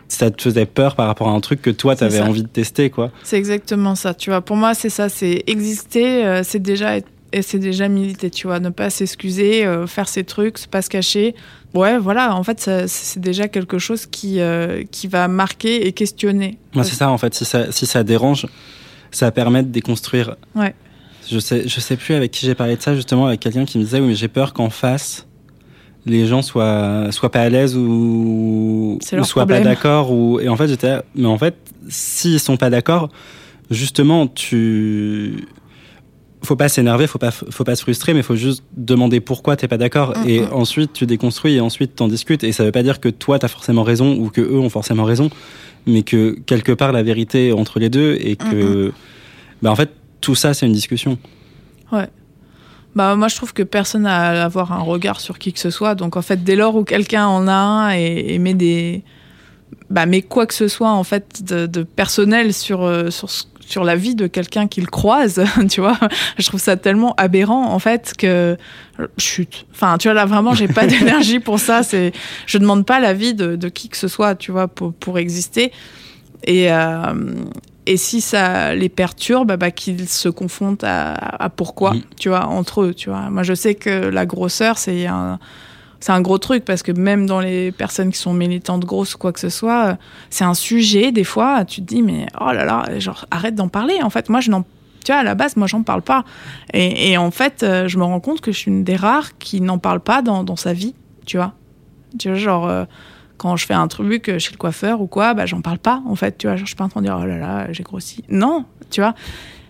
ça 0.09 0.29
te 0.31 0.41
faisait 0.41 0.65
peur 0.65 0.95
par 0.97 1.07
rapport 1.07 1.29
à 1.29 1.31
un 1.31 1.39
truc 1.39 1.61
que 1.61 1.69
toi, 1.69 1.95
t'avais 1.95 2.19
envie 2.19 2.43
de 2.43 2.47
tester, 2.49 2.89
quoi. 2.89 3.09
C'est 3.23 3.37
exactement 3.37 3.95
ça, 3.95 4.13
tu 4.13 4.31
vois. 4.31 4.41
Pour 4.41 4.57
moi, 4.57 4.73
c'est 4.73 4.89
ça, 4.89 5.07
c'est 5.07 5.43
exister, 5.47 6.25
euh, 6.25 6.41
c'est 6.43 6.59
déjà 6.61 6.97
être- 6.97 7.07
et 7.31 7.41
c'est 7.41 7.57
déjà 7.57 7.87
militer, 7.87 8.29
tu 8.29 8.47
vois. 8.47 8.59
Ne 8.59 8.69
pas 8.69 8.89
s'excuser, 8.89 9.65
euh, 9.65 9.87
faire 9.87 10.09
ses 10.09 10.25
trucs, 10.25 10.67
pas 10.67 10.81
se 10.81 10.89
cacher. 10.89 11.33
Ouais, 11.73 11.97
voilà, 11.97 12.35
en 12.35 12.43
fait, 12.43 12.69
c'est 12.87 13.19
déjà 13.21 13.47
quelque 13.47 13.79
chose 13.79 14.05
qui, 14.07 14.41
euh, 14.41 14.83
qui 14.91 15.07
va 15.07 15.29
marquer 15.29 15.87
et 15.87 15.93
questionner. 15.93 16.57
Moi, 16.75 16.83
c'est 16.83 16.95
ça, 16.95 17.09
en 17.09 17.17
fait. 17.17 17.33
Si 17.33 17.45
ça, 17.45 17.71
si 17.71 17.85
ça 17.85 18.03
dérange, 18.03 18.45
ça 19.09 19.31
permet 19.31 19.63
de 19.63 19.69
déconstruire. 19.69 20.35
Ouais. 20.53 20.75
Je 21.29 21.39
sais, 21.39 21.67
je 21.67 21.79
sais 21.79 21.97
plus 21.97 22.15
avec 22.15 22.31
qui 22.31 22.45
j'ai 22.45 22.55
parlé 22.55 22.75
de 22.75 22.81
ça, 22.81 22.95
justement, 22.95 23.27
avec 23.27 23.39
quelqu'un 23.39 23.65
qui 23.65 23.77
me 23.77 23.83
disait, 23.83 23.99
oui, 23.99 24.07
mais 24.07 24.15
j'ai 24.15 24.27
peur 24.27 24.53
qu'en 24.53 24.69
face, 24.69 25.27
les 26.05 26.25
gens 26.25 26.41
soient, 26.41 27.11
soient 27.11 27.31
pas 27.31 27.41
à 27.41 27.49
l'aise 27.49 27.75
ou, 27.77 28.99
ou 29.01 29.23
soient 29.23 29.45
pas 29.45 29.61
d'accord. 29.61 30.11
Ou... 30.11 30.39
Et 30.39 30.49
en 30.49 30.55
fait, 30.55 30.67
j'étais 30.67 30.97
mais 31.15 31.27
en 31.27 31.37
fait, 31.37 31.55
s'ils 31.87 32.39
sont 32.39 32.57
pas 32.57 32.69
d'accord, 32.69 33.09
justement, 33.69 34.27
tu. 34.27 35.47
Faut 36.45 36.57
pas 36.57 36.67
s'énerver, 36.67 37.07
faut 37.07 37.19
pas, 37.19 37.31
faut 37.31 37.63
pas 37.63 37.77
se 37.77 37.83
frustrer, 37.83 38.13
mais 38.13 38.21
faut 38.21 38.35
juste 38.35 38.65
demander 38.75 39.21
pourquoi 39.21 39.55
t'es 39.55 39.69
pas 39.69 39.77
d'accord. 39.77 40.13
Mm, 40.17 40.29
Et 40.29 40.41
mm. 40.41 40.49
ensuite, 40.51 40.91
tu 40.91 41.05
déconstruis 41.05 41.55
et 41.55 41.61
ensuite 41.61 41.95
t'en 41.95 42.09
discutes. 42.09 42.43
Et 42.43 42.51
ça 42.51 42.65
veut 42.65 42.73
pas 42.73 42.83
dire 42.83 42.99
que 42.99 43.07
toi 43.07 43.39
t'as 43.39 43.47
forcément 43.47 43.83
raison 43.83 44.17
ou 44.17 44.29
que 44.29 44.41
eux 44.41 44.59
ont 44.59 44.69
forcément 44.69 45.05
raison, 45.05 45.29
mais 45.87 46.03
que 46.03 46.37
quelque 46.45 46.73
part 46.73 46.91
la 46.91 47.01
vérité 47.01 47.47
est 47.47 47.51
entre 47.53 47.79
les 47.79 47.89
deux 47.89 48.17
et 48.19 48.35
que, 48.35 48.91
bah 49.61 49.71
en 49.71 49.75
fait, 49.77 49.91
tout 50.23 50.35
ça 50.35 50.53
c'est 50.53 50.65
une 50.65 50.73
discussion. 50.73 51.17
Bah, 52.95 53.15
moi, 53.15 53.27
je 53.27 53.35
trouve 53.35 53.53
que 53.53 53.63
personne 53.63 54.03
n'a 54.03 54.41
à 54.41 54.45
avoir 54.45 54.71
un 54.71 54.81
regard 54.81 55.19
sur 55.19 55.39
qui 55.39 55.51
que 55.51 55.59
ce 55.59 55.71
soit. 55.71 55.95
Donc, 55.95 56.15
en 56.15 56.21
fait, 56.21 56.43
dès 56.43 56.55
lors 56.55 56.75
où 56.75 56.83
quelqu'un 56.83 57.25
en 57.25 57.47
a 57.47 57.53
un 57.53 57.95
et, 57.95 58.33
et 58.33 58.39
met 58.39 58.53
des. 58.53 59.03
Bah, 59.89 60.05
met 60.05 60.21
quoi 60.21 60.45
que 60.45 60.53
ce 60.53 60.67
soit, 60.67 60.91
en 60.91 61.03
fait, 61.03 61.43
de, 61.43 61.65
de 61.65 61.83
personnel 61.83 62.53
sur, 62.53 62.83
euh, 62.83 63.09
sur, 63.09 63.29
sur 63.59 63.83
la 63.83 63.95
vie 63.95 64.13
de 64.15 64.27
quelqu'un 64.27 64.67
qu'il 64.67 64.87
croise, 64.87 65.43
tu 65.69 65.81
vois, 65.81 65.97
je 66.37 66.45
trouve 66.45 66.59
ça 66.59 66.77
tellement 66.77 67.15
aberrant, 67.17 67.71
en 67.71 67.79
fait, 67.79 68.13
que. 68.17 68.57
Chut. 69.17 69.65
Enfin, 69.71 69.97
tu 69.97 70.07
vois, 70.07 70.13
là, 70.13 70.25
vraiment, 70.25 70.53
j'ai 70.53 70.67
pas 70.67 70.85
d'énergie 70.87 71.39
pour 71.39 71.59
ça. 71.59 71.81
C'est, 71.81 72.13
je 72.45 72.59
demande 72.59 72.85
pas 72.85 72.99
l'avis 72.99 73.33
de, 73.33 73.55
de 73.55 73.69
qui 73.69 73.89
que 73.89 73.97
ce 73.97 74.07
soit, 74.07 74.35
tu 74.35 74.51
vois, 74.51 74.67
pour, 74.67 74.93
pour 74.93 75.17
exister. 75.17 75.71
Et, 76.45 76.71
euh, 76.71 77.13
et 77.85 77.97
si 77.97 78.21
ça 78.21 78.75
les 78.75 78.89
perturbe, 78.89 79.55
bah, 79.57 79.71
qu'ils 79.71 80.07
se 80.07 80.29
confrontent 80.29 80.83
à, 80.83 81.13
à 81.13 81.49
pourquoi, 81.49 81.93
tu 82.17 82.29
vois, 82.29 82.45
entre 82.45 82.83
eux, 82.83 82.93
tu 82.93 83.09
vois. 83.09 83.29
Moi, 83.29 83.43
je 83.43 83.53
sais 83.53 83.75
que 83.75 83.89
la 83.89 84.25
grosseur, 84.25 84.77
c'est 84.77 85.05
un, 85.07 85.39
c'est 85.99 86.11
un 86.11 86.21
gros 86.21 86.37
truc 86.37 86.65
parce 86.65 86.83
que 86.83 86.91
même 86.91 87.25
dans 87.25 87.39
les 87.39 87.71
personnes 87.71 88.11
qui 88.11 88.17
sont 88.17 88.33
militantes 88.33 88.85
grosses 88.85 89.15
ou 89.15 89.17
quoi 89.17 89.31
que 89.31 89.39
ce 89.39 89.49
soit, 89.49 89.85
euh, 89.85 89.95
c'est 90.29 90.43
un 90.43 90.53
sujet, 90.53 91.11
des 91.11 91.23
fois, 91.23 91.65
tu 91.65 91.81
te 91.81 91.85
dis, 91.85 92.01
mais 92.01 92.25
oh 92.39 92.51
là 92.51 92.65
là, 92.65 92.99
genre, 92.99 93.25
arrête 93.31 93.55
d'en 93.55 93.69
parler. 93.69 94.01
En 94.01 94.09
fait, 94.09 94.29
moi, 94.29 94.41
je 94.41 94.51
n'en 94.51 94.65
tu 95.03 95.11
vois, 95.11 95.19
à 95.19 95.23
la 95.23 95.35
base, 95.35 95.57
moi, 95.57 95.67
j'en 95.67 95.83
parle 95.83 96.01
pas. 96.01 96.23
Et, 96.73 97.11
et 97.11 97.17
en 97.17 97.29
fait, 97.29 97.63
euh, 97.63 97.87
je 97.87 97.97
me 97.97 98.03
rends 98.03 98.21
compte 98.21 98.39
que 98.39 98.51
je 98.51 98.57
suis 98.57 98.71
une 98.71 98.85
des 98.85 98.95
rares 98.95 99.37
qui 99.37 99.59
n'en 99.59 99.77
parle 99.77 99.99
pas 99.99 100.21
dans, 100.21 100.45
dans 100.45 100.55
sa 100.55 100.71
vie, 100.71 100.95
tu 101.25 101.37
vois. 101.37 101.53
Tu 102.17 102.29
vois, 102.29 102.37
genre, 102.37 102.67
euh, 102.69 102.85
quand 103.43 103.57
je 103.57 103.65
fais 103.65 103.73
un 103.73 103.89
truc 103.89 104.37
chez 104.39 104.51
le 104.53 104.57
coiffeur 104.57 105.01
ou 105.01 105.07
quoi, 105.07 105.33
bah, 105.33 105.45
j'en 105.45 105.59
parle 105.59 105.77
pas, 105.77 106.01
en 106.07 106.15
fait, 106.15 106.37
tu 106.37 106.47
vois. 106.47 106.55
Suis 106.55 106.75
pas 106.75 106.85
en 106.85 106.89
train 106.89 107.01
de 107.01 107.07
dire, 107.07 107.19
oh 107.21 107.25
là 107.25 107.37
là, 107.37 107.67
j'ai 107.73 107.83
grossi. 107.83 108.23
Non, 108.29 108.63
tu 108.89 109.01
vois. 109.01 109.15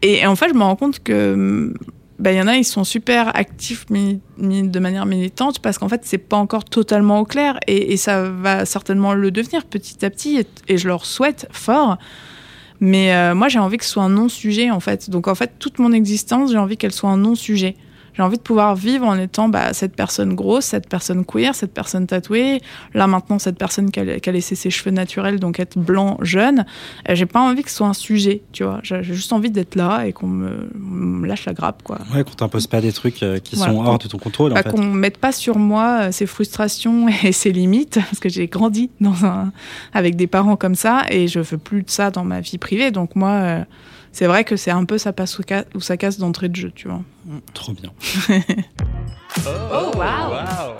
Et, 0.04 0.28
en 0.28 0.36
fait, 0.36 0.50
je 0.50 0.54
me 0.54 0.62
rends 0.62 0.76
compte 0.76 1.02
que, 1.02 1.34
hum, 1.34 1.74
bah, 2.20 2.32
il 2.32 2.38
y 2.38 2.42
en 2.42 2.48
a, 2.48 2.56
ils 2.56 2.66
sont 2.66 2.84
super 2.84 3.36
actifs 3.36 3.88
de 3.88 4.80
manière 4.80 5.08
militante 5.08 5.60
parce 5.60 5.80
qu'en 5.80 5.90
fait, 5.90 6.02
c'est 6.04 6.20
pas 6.20 6.38
encore 6.38 6.66
totalement 6.66 7.20
au 7.20 7.26
clair 7.26 7.60
et, 7.66 7.98
ça 7.98 8.30
va 8.30 8.66
certainement 8.66 9.16
le 9.16 9.32
devenir 9.32 9.66
petit 9.66 10.06
à 10.06 10.12
petit 10.12 10.38
et, 10.38 10.46
et 10.68 10.78
je 10.78 10.88
leur 10.88 11.08
souhaite 11.08 11.48
fort. 11.52 11.98
Mais 12.80 13.12
euh, 13.16 13.34
moi, 13.34 13.48
j'ai 13.48 13.60
envie 13.60 13.78
que 13.78 13.86
ce 13.86 13.92
soit 13.92 14.04
un 14.04 14.10
non-sujet, 14.10 14.70
en 14.70 14.80
fait. 14.80 15.10
Donc, 15.10 15.28
en 15.28 15.34
fait, 15.34 15.54
toute 15.58 15.80
mon 15.80 15.92
existence, 15.94 16.52
j'ai 16.52 16.60
envie 16.60 16.78
qu'elle 16.78 16.92
soit 16.92 17.10
un 17.10 17.18
non-sujet. 17.18 17.76
J'ai 18.16 18.22
envie 18.24 18.38
de 18.38 18.42
pouvoir 18.42 18.76
vivre 18.76 19.06
en 19.06 19.18
étant 19.18 19.50
bah, 19.50 19.74
cette 19.74 19.96
personne 19.96 20.34
grosse, 20.36 20.66
cette 20.66 20.88
personne 20.88 21.26
queer, 21.26 21.56
cette 21.56 21.74
personne 21.74 22.06
tatouée. 22.08 22.62
Là, 22.94 23.08
maintenant, 23.08 23.40
cette 23.40 23.58
personne 23.58 23.92
qui 23.92 24.00
a, 24.00 24.20
qui 24.20 24.30
a 24.30 24.32
laissé 24.32 24.56
ses 24.56 24.70
cheveux 24.70 24.92
naturels, 24.92 25.40
donc 25.40 25.60
être 25.60 25.78
blanc, 25.78 26.18
jeune. 26.22 26.66
Euh, 27.10 27.16
j'ai 27.16 27.26
pas 27.26 27.40
envie 27.42 27.64
que 27.64 27.70
ce 27.70 27.78
soit 27.78 27.88
un 27.88 27.94
sujet, 27.94 28.44
tu 28.52 28.64
vois. 28.64 28.80
J'ai 28.84 29.04
juste 29.04 29.34
envie 29.34 29.50
d'être 29.52 29.76
là 29.76 30.06
et 30.06 30.14
qu'on 30.14 30.28
me, 30.28 30.70
me 30.76 31.28
lâche 31.28 31.46
la 31.46 31.54
grappe, 31.54 31.82
quoi. 31.84 32.00
Ouais, 32.14 32.24
qu'on 32.24 32.32
t'impose 32.34 32.68
pas 32.68 32.82
des 32.82 32.92
trucs 32.94 33.24
euh, 33.24 33.40
qui 33.40 33.56
Voilà. 33.56 33.74
sont 33.74 33.80
hors 33.86 33.98
de 34.00 34.08
ton 34.08 34.18
contrôle, 34.18 34.52
en 34.52 34.56
Bah, 34.56 34.64
fait. 34.64 34.70
qu'on 34.72 34.84
mette 34.84 35.18
pas 35.18 35.32
sur 35.32 35.58
moi 35.58 36.02
euh, 36.04 36.12
ses 36.12 36.26
frustrations 36.26 37.08
et 37.24 37.32
ses 37.32 37.52
limites, 37.52 37.96
parce 37.96 38.20
que 38.20 38.30
j'ai 38.30 38.48
grandi 38.48 38.90
dans 39.02 39.26
un, 39.26 39.52
avec 39.94 40.16
des 40.16 40.28
parents 40.28 40.56
comme 40.56 40.76
ça, 40.76 41.04
et 41.10 41.28
je 41.28 41.40
veux 41.40 41.58
plus 41.58 41.84
de 41.84 41.90
ça 41.90 42.12
dans 42.12 42.24
ma 42.24 42.40
vie 42.42 42.58
privée. 42.58 42.92
Donc 42.92 43.16
moi, 43.16 43.30
euh, 43.30 43.64
c'est 44.14 44.28
vrai 44.28 44.46
que 44.46 44.56
c'est 44.56 44.72
un 44.72 44.86
peu 44.86 44.98
ça 44.98 45.12
passe 45.12 45.38
ou, 45.40 45.44
ca- 45.48 45.66
ou 45.76 45.82
ça 45.82 45.98
casse 45.98 46.18
d'entrée 46.18 46.48
de 46.48 46.56
jeu, 46.56 46.72
tu 46.74 46.88
vois. 46.88 47.02
Trop 47.54 47.74
bien. 47.74 47.92
Oh 49.46 49.92
wow. 49.98 50.76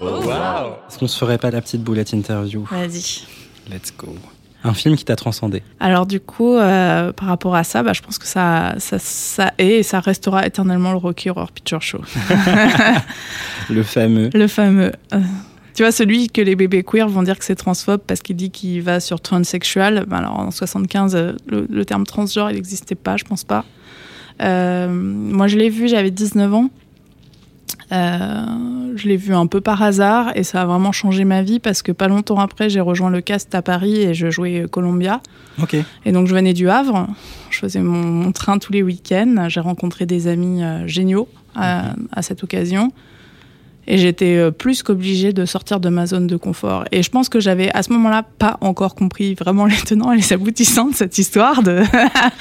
Oh 0.00 0.20
wow. 0.26 0.76
Est-ce 0.88 0.98
qu'on 0.98 1.06
se 1.08 1.16
ferait 1.18 1.38
pas 1.38 1.50
la 1.50 1.60
petite 1.62 1.82
boulette 1.82 2.12
interview? 2.12 2.66
Vas-y. 2.70 3.22
Let's 3.70 3.92
go. 3.96 4.14
Un 4.62 4.74
film 4.74 4.96
qui 4.96 5.04
t'a 5.04 5.16
transcendé. 5.16 5.62
Alors 5.80 6.04
du 6.06 6.20
coup, 6.20 6.54
euh, 6.56 7.12
par 7.12 7.28
rapport 7.28 7.54
à 7.54 7.64
ça, 7.64 7.82
bah, 7.82 7.92
je 7.94 8.02
pense 8.02 8.18
que 8.18 8.26
ça, 8.26 8.74
ça, 8.78 8.98
ça 8.98 9.52
est 9.58 9.76
et 9.78 9.82
ça 9.82 10.00
restera 10.00 10.46
éternellement 10.46 10.92
le 10.92 10.98
Rocky 10.98 11.30
Horror 11.30 11.50
Picture 11.52 11.80
Show. 11.82 12.00
Le 13.70 13.82
fameux. 13.82 14.28
Le 14.34 14.46
fameux. 14.46 14.92
Tu 15.74 15.82
vois, 15.82 15.92
celui 15.92 16.28
que 16.28 16.40
les 16.40 16.56
bébés 16.56 16.84
queer 16.84 17.08
vont 17.08 17.22
dire 17.22 17.38
que 17.38 17.44
c'est 17.44 17.56
transphobe 17.56 18.00
parce 18.06 18.20
qu'il 18.20 18.36
dit 18.36 18.50
qu'il 18.50 18.80
va 18.82 19.00
sur 19.00 19.20
transsexual. 19.20 20.04
Ben 20.06 20.18
alors 20.18 20.38
en 20.38 20.50
75, 20.50 21.14
euh, 21.14 21.32
le, 21.46 21.66
le 21.68 21.84
terme 21.84 22.06
transgenre, 22.06 22.50
il 22.50 22.54
n'existait 22.54 22.94
pas, 22.94 23.16
je 23.16 23.24
pense 23.24 23.44
pas. 23.44 23.64
Euh, 24.42 24.88
moi, 24.88 25.46
je 25.46 25.56
l'ai 25.56 25.70
vu, 25.70 25.88
j'avais 25.88 26.10
19 26.10 26.54
ans. 26.54 26.70
Euh, 27.92 28.92
je 28.96 29.08
l'ai 29.08 29.16
vu 29.16 29.34
un 29.34 29.46
peu 29.46 29.60
par 29.60 29.82
hasard 29.82 30.32
et 30.36 30.42
ça 30.42 30.62
a 30.62 30.64
vraiment 30.64 30.92
changé 30.92 31.24
ma 31.24 31.42
vie 31.42 31.60
parce 31.60 31.82
que 31.82 31.92
pas 31.92 32.08
longtemps 32.08 32.38
après, 32.38 32.70
j'ai 32.70 32.80
rejoint 32.80 33.10
le 33.10 33.20
cast 33.20 33.54
à 33.54 33.62
Paris 33.62 33.96
et 33.96 34.14
je 34.14 34.30
jouais 34.30 34.66
Columbia. 34.70 35.20
Ok. 35.60 35.76
Et 36.04 36.12
donc, 36.12 36.26
je 36.26 36.34
venais 36.34 36.54
du 36.54 36.68
Havre. 36.68 37.08
Je 37.50 37.58
faisais 37.58 37.80
mon, 37.80 38.02
mon 38.02 38.32
train 38.32 38.58
tous 38.58 38.72
les 38.72 38.82
week-ends. 38.82 39.46
J'ai 39.48 39.60
rencontré 39.60 40.06
des 40.06 40.28
amis 40.28 40.62
euh, 40.62 40.86
géniaux 40.86 41.28
à 41.56 42.22
cette 42.22 42.42
occasion. 42.42 42.92
Et 43.86 43.98
j'étais 43.98 44.36
euh, 44.36 44.50
plus 44.50 44.82
qu'obligée 44.82 45.32
de 45.32 45.44
sortir 45.44 45.80
de 45.80 45.88
ma 45.88 46.06
zone 46.06 46.26
de 46.26 46.36
confort. 46.36 46.84
Et 46.92 47.02
je 47.02 47.10
pense 47.10 47.28
que 47.28 47.40
j'avais 47.40 47.70
à 47.74 47.82
ce 47.82 47.92
moment-là 47.92 48.22
pas 48.22 48.58
encore 48.60 48.94
compris 48.94 49.34
vraiment 49.34 49.66
les 49.66 49.76
tenants 49.76 50.12
et 50.12 50.16
les 50.16 50.32
aboutissants 50.32 50.88
de 50.88 50.94
cette 50.94 51.18
histoire. 51.18 51.62
De 51.62 51.82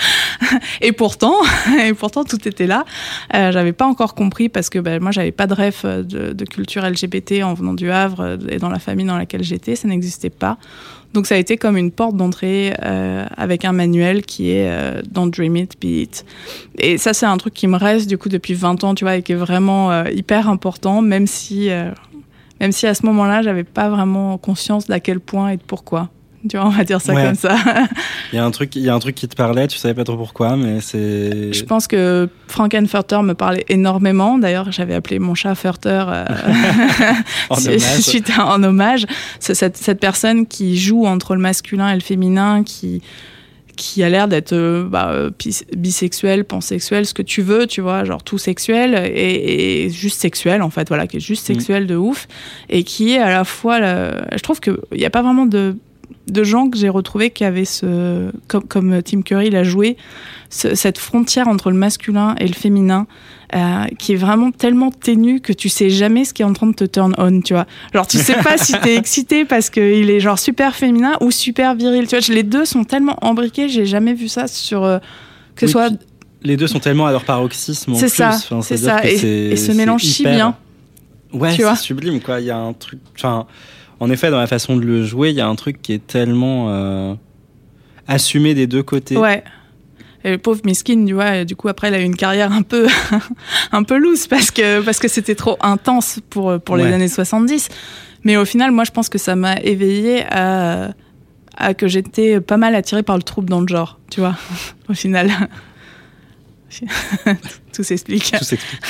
et 0.81 0.91
pourtant, 0.91 1.35
et 1.83 1.93
pourtant 1.93 2.23
tout 2.23 2.47
était 2.47 2.67
là. 2.67 2.85
Euh, 3.33 3.51
j'avais 3.51 3.73
pas 3.73 3.85
encore 3.85 4.15
compris 4.15 4.49
parce 4.49 4.69
que 4.69 4.79
ben, 4.79 5.01
moi 5.01 5.11
j'avais 5.11 5.31
pas 5.31 5.47
de 5.47 5.53
rêve 5.53 5.81
de, 5.83 6.33
de 6.33 6.45
culture 6.45 6.87
LGBT 6.87 7.43
en 7.43 7.53
venant 7.53 7.73
du 7.73 7.91
Havre 7.91 8.21
euh, 8.21 8.37
et 8.49 8.57
dans 8.57 8.69
la 8.69 8.79
famille 8.79 9.05
dans 9.05 9.17
laquelle 9.17 9.43
j'étais, 9.43 9.75
ça 9.75 9.87
n'existait 9.87 10.29
pas. 10.29 10.57
Donc 11.13 11.27
ça 11.27 11.35
a 11.35 11.37
été 11.37 11.57
comme 11.57 11.77
une 11.77 11.91
porte 11.91 12.15
d'entrée 12.15 12.73
euh, 12.83 13.25
avec 13.37 13.65
un 13.65 13.71
manuel 13.71 14.23
qui 14.23 14.51
est 14.51 14.67
euh, 14.69 15.01
Don't 15.09 15.29
Dream 15.29 15.55
It, 15.55 15.79
Be 15.79 15.85
It. 15.85 16.25
Et 16.79 16.97
ça 16.97 17.13
c'est 17.13 17.27
un 17.27 17.37
truc 17.37 17.53
qui 17.53 17.67
me 17.67 17.77
reste 17.77 18.09
du 18.09 18.17
coup 18.17 18.29
depuis 18.29 18.55
20 18.55 18.83
ans, 18.83 18.95
tu 18.95 19.05
vois, 19.05 19.17
et 19.17 19.21
qui 19.21 19.33
est 19.33 19.35
vraiment 19.35 19.91
euh, 19.91 20.09
hyper 20.09 20.49
important, 20.49 21.01
même 21.01 21.27
si, 21.27 21.69
euh, 21.69 21.91
même 22.59 22.71
si 22.71 22.87
à 22.87 22.95
ce 22.95 23.05
moment-là 23.05 23.43
j'avais 23.43 23.63
pas 23.63 23.89
vraiment 23.89 24.37
conscience 24.39 24.87
d'à 24.87 24.99
quel 24.99 25.19
point 25.19 25.49
et 25.49 25.57
de 25.57 25.63
pourquoi. 25.65 26.09
Tu 26.49 26.57
vois, 26.57 26.65
on 26.65 26.69
va 26.69 26.83
dire 26.83 26.99
ça 26.99 27.13
Ouais. 27.13 27.23
comme 27.23 27.35
ça. 27.35 27.55
Il 28.33 28.35
y 28.35 28.39
a 28.39 28.43
un 28.45 28.51
truc, 28.51 28.75
il 28.75 28.81
y 28.81 28.89
a 28.89 28.93
un 28.95 28.99
truc 28.99 29.15
qui 29.15 29.27
te 29.27 29.35
parlait, 29.35 29.67
tu 29.67 29.77
savais 29.77 29.93
pas 29.93 30.03
trop 30.03 30.17
pourquoi, 30.17 30.55
mais 30.57 30.81
c'est. 30.81 31.53
Je 31.53 31.63
pense 31.63 31.87
que 31.87 32.27
Frankenfurter 32.47 33.21
me 33.23 33.33
parlait 33.33 33.63
énormément. 33.69 34.37
D'ailleurs, 34.39 34.71
j'avais 34.71 34.95
appelé 34.95 35.19
mon 35.19 35.35
chat 35.35 35.53
Furter 35.55 36.03
euh, 36.07 36.25
En 37.49 37.55
hommage. 37.65 37.79
suite 38.01 38.31
à 38.37 38.47
en 38.47 38.63
hommage. 38.63 39.05
Cette, 39.39 39.77
cette 39.77 39.99
personne 39.99 40.47
qui 40.47 40.77
joue 40.77 41.05
entre 41.05 41.35
le 41.35 41.41
masculin 41.41 41.89
et 41.91 41.95
le 41.95 42.01
féminin, 42.01 42.63
qui 42.63 43.01
qui 43.75 44.03
a 44.03 44.09
l'air 44.09 44.27
d'être 44.27 44.53
euh, 44.53 44.83
bah, 44.87 45.09
euh, 45.11 45.31
bis- 45.39 45.65
bisexuel, 45.75 46.45
pansexuel, 46.45 47.07
ce 47.07 47.13
que 47.15 47.23
tu 47.23 47.41
veux, 47.41 47.65
tu 47.65 47.81
vois, 47.81 48.03
genre 48.03 48.21
tout 48.21 48.37
sexuel 48.37 48.93
et, 49.11 49.85
et 49.85 49.89
juste 49.89 50.21
sexuel 50.21 50.61
en 50.61 50.69
fait, 50.69 50.87
voilà, 50.89 51.07
qui 51.07 51.17
est 51.17 51.19
juste 51.19 51.43
Mm. 51.49 51.53
sexuel 51.55 51.87
de 51.87 51.95
ouf 51.95 52.27
et 52.69 52.83
qui 52.83 53.13
est 53.13 53.17
à 53.19 53.31
la 53.31 53.43
fois, 53.43 53.79
le- 53.79 54.21
je 54.31 54.39
trouve 54.43 54.59
que 54.59 54.79
il 54.91 54.99
n'y 54.99 55.05
a 55.05 55.09
pas 55.09 55.23
vraiment 55.23 55.47
de 55.47 55.75
de 56.27 56.43
gens 56.43 56.69
que 56.69 56.77
j'ai 56.77 56.89
retrouvés 56.89 57.29
qui 57.31 57.43
avaient 57.43 57.65
ce, 57.65 58.31
comme, 58.47 58.63
comme 58.63 59.01
Tim 59.03 59.21
Curry 59.21 59.49
l'a 59.49 59.63
joué, 59.63 59.97
ce- 60.49 60.73
cette 60.75 60.97
frontière 60.97 61.47
entre 61.47 61.69
le 61.69 61.77
masculin 61.77 62.35
et 62.39 62.47
le 62.47 62.53
féminin, 62.53 63.07
euh, 63.55 63.85
qui 63.99 64.13
est 64.13 64.17
vraiment 64.17 64.51
tellement 64.51 64.89
ténue 64.89 65.41
que 65.41 65.51
tu 65.53 65.67
sais 65.69 65.89
jamais 65.89 66.23
ce 66.25 66.33
qui 66.33 66.41
est 66.41 66.45
en 66.45 66.53
train 66.53 66.67
de 66.67 66.73
te 66.73 66.85
turn 66.85 67.13
on, 67.17 67.41
tu 67.41 67.53
vois. 67.53 67.65
Genre, 67.93 68.07
tu 68.07 68.17
sais 68.19 68.35
pas 68.35 68.57
si 68.57 68.73
t'es 68.81 68.95
excité 68.95 69.43
parce 69.45 69.69
qu'il 69.69 70.09
est 70.09 70.19
genre 70.21 70.39
super 70.39 70.75
féminin 70.75 71.13
ou 71.21 71.29
super 71.29 71.75
viril, 71.75 72.07
tu 72.07 72.15
vois. 72.17 72.33
Les 72.33 72.43
deux 72.43 72.65
sont 72.65 72.83
tellement 72.85 73.17
embriqués, 73.21 73.67
j'ai 73.69 73.85
jamais 73.85 74.13
vu 74.13 74.27
ça 74.29 74.47
sur. 74.47 74.83
euh, 74.83 74.99
que 75.55 75.67
ce 75.67 75.71
soit. 75.73 75.89
les 76.41 76.57
deux 76.57 76.67
sont 76.67 76.79
tellement 76.79 77.05
à 77.05 77.11
leur 77.11 77.25
paroxysme 77.25 77.91
en 77.91 77.95
C'est 77.95 78.07
ça, 78.09 78.29
Enfin, 78.29 78.61
c'est 78.61 78.77
ça. 78.77 79.05
Et, 79.05 79.13
et 79.51 79.55
se 79.57 79.67
c'est 79.67 79.73
mélange 79.75 80.03
si 80.03 80.23
hyper- 80.23 80.33
bien. 80.35 80.55
Ouais, 81.33 81.55
c'est 81.55 81.75
sublime 81.75 82.19
quoi. 82.21 82.39
Il 82.39 82.45
y 82.45 82.51
a 82.51 82.57
un 82.57 82.73
truc. 82.73 82.99
Enfin, 83.17 83.45
en 83.99 84.09
effet, 84.09 84.29
dans 84.31 84.39
la 84.39 84.47
façon 84.47 84.75
de 84.77 84.81
le 84.85 85.03
jouer, 85.03 85.29
il 85.29 85.35
y 85.35 85.41
a 85.41 85.47
un 85.47 85.55
truc 85.55 85.81
qui 85.81 85.93
est 85.93 86.05
tellement 86.05 86.67
euh, 86.69 87.13
assumé 88.07 88.53
des 88.53 88.67
deux 88.67 88.83
côtés. 88.83 89.17
Ouais. 89.17 89.43
Et 90.25 90.31
le 90.31 90.37
pauvre 90.37 90.61
Miskin, 90.63 91.05
tu 91.05 91.13
vois, 91.13 91.43
du 91.43 91.55
coup 91.57 91.67
après 91.67 91.89
elle 91.89 91.95
a 91.95 91.99
eu 91.99 92.03
une 92.05 92.15
carrière 92.15 92.53
un 92.53 92.61
peu 92.61 92.87
un 93.73 93.83
peu 93.83 93.97
loose 93.97 94.27
parce 94.27 94.51
que 94.51 94.79
parce 94.81 94.99
que 94.99 95.09
c'était 95.09 95.35
trop 95.35 95.57
intense 95.59 96.19
pour 96.29 96.61
pour 96.61 96.77
les 96.77 96.85
Ouais. 96.85 96.93
années 96.93 97.09
70. 97.09 97.67
Mais 98.23 98.37
au 98.37 98.45
final, 98.45 98.71
moi 98.71 98.85
je 98.85 98.91
pense 98.91 99.09
que 99.09 99.17
ça 99.17 99.35
m'a 99.35 99.57
éveillée 99.57 100.23
à 100.31 100.93
à 101.57 101.73
que 101.73 101.87
j'étais 101.89 102.39
pas 102.39 102.55
mal 102.57 102.73
attirée 102.73 103.03
par 103.03 103.17
le 103.17 103.23
trouble 103.23 103.49
dans 103.49 103.59
le 103.61 103.67
genre, 103.67 103.99
tu 104.09 104.21
vois. 104.21 104.35
Au 104.89 104.93
final. 104.93 105.29
Tout 107.73 107.83
s'explique. 107.83 108.31
Tout 108.37 108.43
s'explique. 108.43 108.81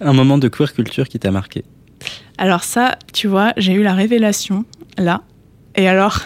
un 0.00 0.12
moment 0.12 0.38
de 0.38 0.48
queer 0.48 0.72
culture 0.72 1.08
qui 1.08 1.18
t'a 1.18 1.30
marqué. 1.30 1.64
Alors 2.38 2.64
ça, 2.64 2.98
tu 3.12 3.28
vois, 3.28 3.52
j'ai 3.56 3.72
eu 3.72 3.82
la 3.82 3.94
révélation 3.94 4.64
là. 4.96 5.22
Et 5.76 5.88
alors, 5.88 6.20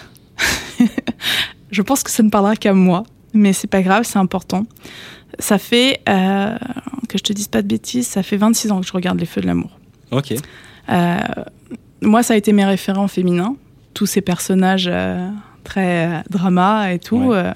je 1.70 1.82
pense 1.82 2.02
que 2.02 2.10
ça 2.10 2.22
ne 2.22 2.30
parlera 2.30 2.56
qu'à 2.56 2.72
moi, 2.72 3.04
mais 3.32 3.52
c'est 3.52 3.68
pas 3.68 3.82
grave, 3.82 4.04
c'est 4.04 4.18
important. 4.18 4.66
Ça 5.38 5.58
fait, 5.58 6.00
euh, 6.08 6.56
que 7.08 7.18
je 7.18 7.22
te 7.22 7.32
dise 7.32 7.48
pas 7.48 7.62
de 7.62 7.66
bêtises, 7.66 8.06
ça 8.06 8.22
fait 8.22 8.36
26 8.36 8.70
ans 8.70 8.80
que 8.80 8.86
je 8.86 8.92
regarde 8.92 9.18
Les 9.18 9.26
Feux 9.26 9.40
de 9.40 9.46
l'amour. 9.46 9.78
Ok. 10.10 10.34
Euh, 10.88 11.18
moi, 12.00 12.22
ça 12.22 12.34
a 12.34 12.36
été 12.36 12.52
mes 12.52 12.64
référents 12.64 13.08
féminins, 13.08 13.56
tous 13.94 14.06
ces 14.06 14.20
personnages 14.20 14.88
euh, 14.90 15.28
très 15.64 16.06
euh, 16.06 16.20
drama 16.30 16.92
et 16.92 16.98
tout, 16.98 17.16
Ouais. 17.16 17.36
euh, 17.36 17.52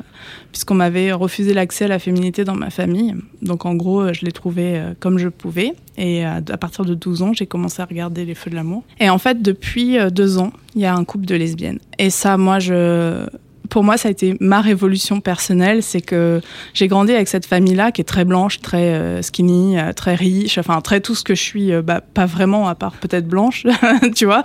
puisqu'on 0.51 0.75
m'avait 0.75 1.13
refusé 1.13 1.55
l'accès 1.55 1.85
à 1.85 1.89
la 1.89 1.99
féminité 1.99 2.45
dans 2.45 2.55
ma 2.55 2.71
famille. 2.71 3.15
Donc, 3.43 3.67
en 3.67 3.75
gros, 3.75 4.01
euh, 4.01 4.13
je 4.13 4.25
l'ai 4.25 4.33
trouvé 4.33 4.83
comme 4.99 5.19
je 5.19 5.29
pouvais. 5.29 5.73
Et 5.97 6.25
à 6.25 6.41
partir 6.61 6.85
de 6.85 6.95
12 6.95 7.23
ans, 7.23 7.33
j'ai 7.33 7.47
commencé 7.47 7.83
à 7.83 7.85
regarder 7.85 8.25
Les 8.25 8.35
Feux 8.35 8.51
de 8.51 8.57
l'amour. 8.57 8.83
Et 9.01 9.11
en 9.11 9.19
fait, 9.19 9.43
depuis 9.43 9.97
deux 10.13 10.39
ans, 10.39 10.53
il 10.75 10.81
y 10.81 10.87
a 10.87 10.95
un 10.95 11.05
couple 11.05 11.27
de 11.27 11.35
lesbiennes. 11.35 11.79
Et 11.99 12.11
ça, 12.11 12.37
moi, 12.37 12.59
je 12.59 13.27
pour 13.69 13.85
moi, 13.85 13.99
ça 13.99 14.09
a 14.09 14.11
été 14.11 14.35
ma 14.41 14.63
révolution 14.63 15.21
personnelle. 15.21 15.83
C'est 15.83 16.01
que 16.01 16.41
j'ai 16.73 16.89
grandi 16.89 17.13
avec 17.13 17.29
cette 17.29 17.45
famille-là 17.45 17.93
qui 17.93 18.01
est 18.01 18.05
très 18.05 18.25
blanche, 18.25 18.61
très 18.61 19.23
skinny, 19.23 19.77
très 19.95 20.15
riche, 20.15 20.57
enfin 20.57 20.81
très 20.81 21.01
tout 21.03 21.15
ce 21.15 21.23
que 21.23 21.35
je 21.35 21.43
suis, 21.43 21.73
bah, 21.83 22.01
pas 22.01 22.25
vraiment 22.25 22.69
à 22.69 22.75
part 22.75 22.93
peut-être 22.97 23.29
blanche, 23.29 23.67
tu 24.17 24.25
vois. 24.25 24.43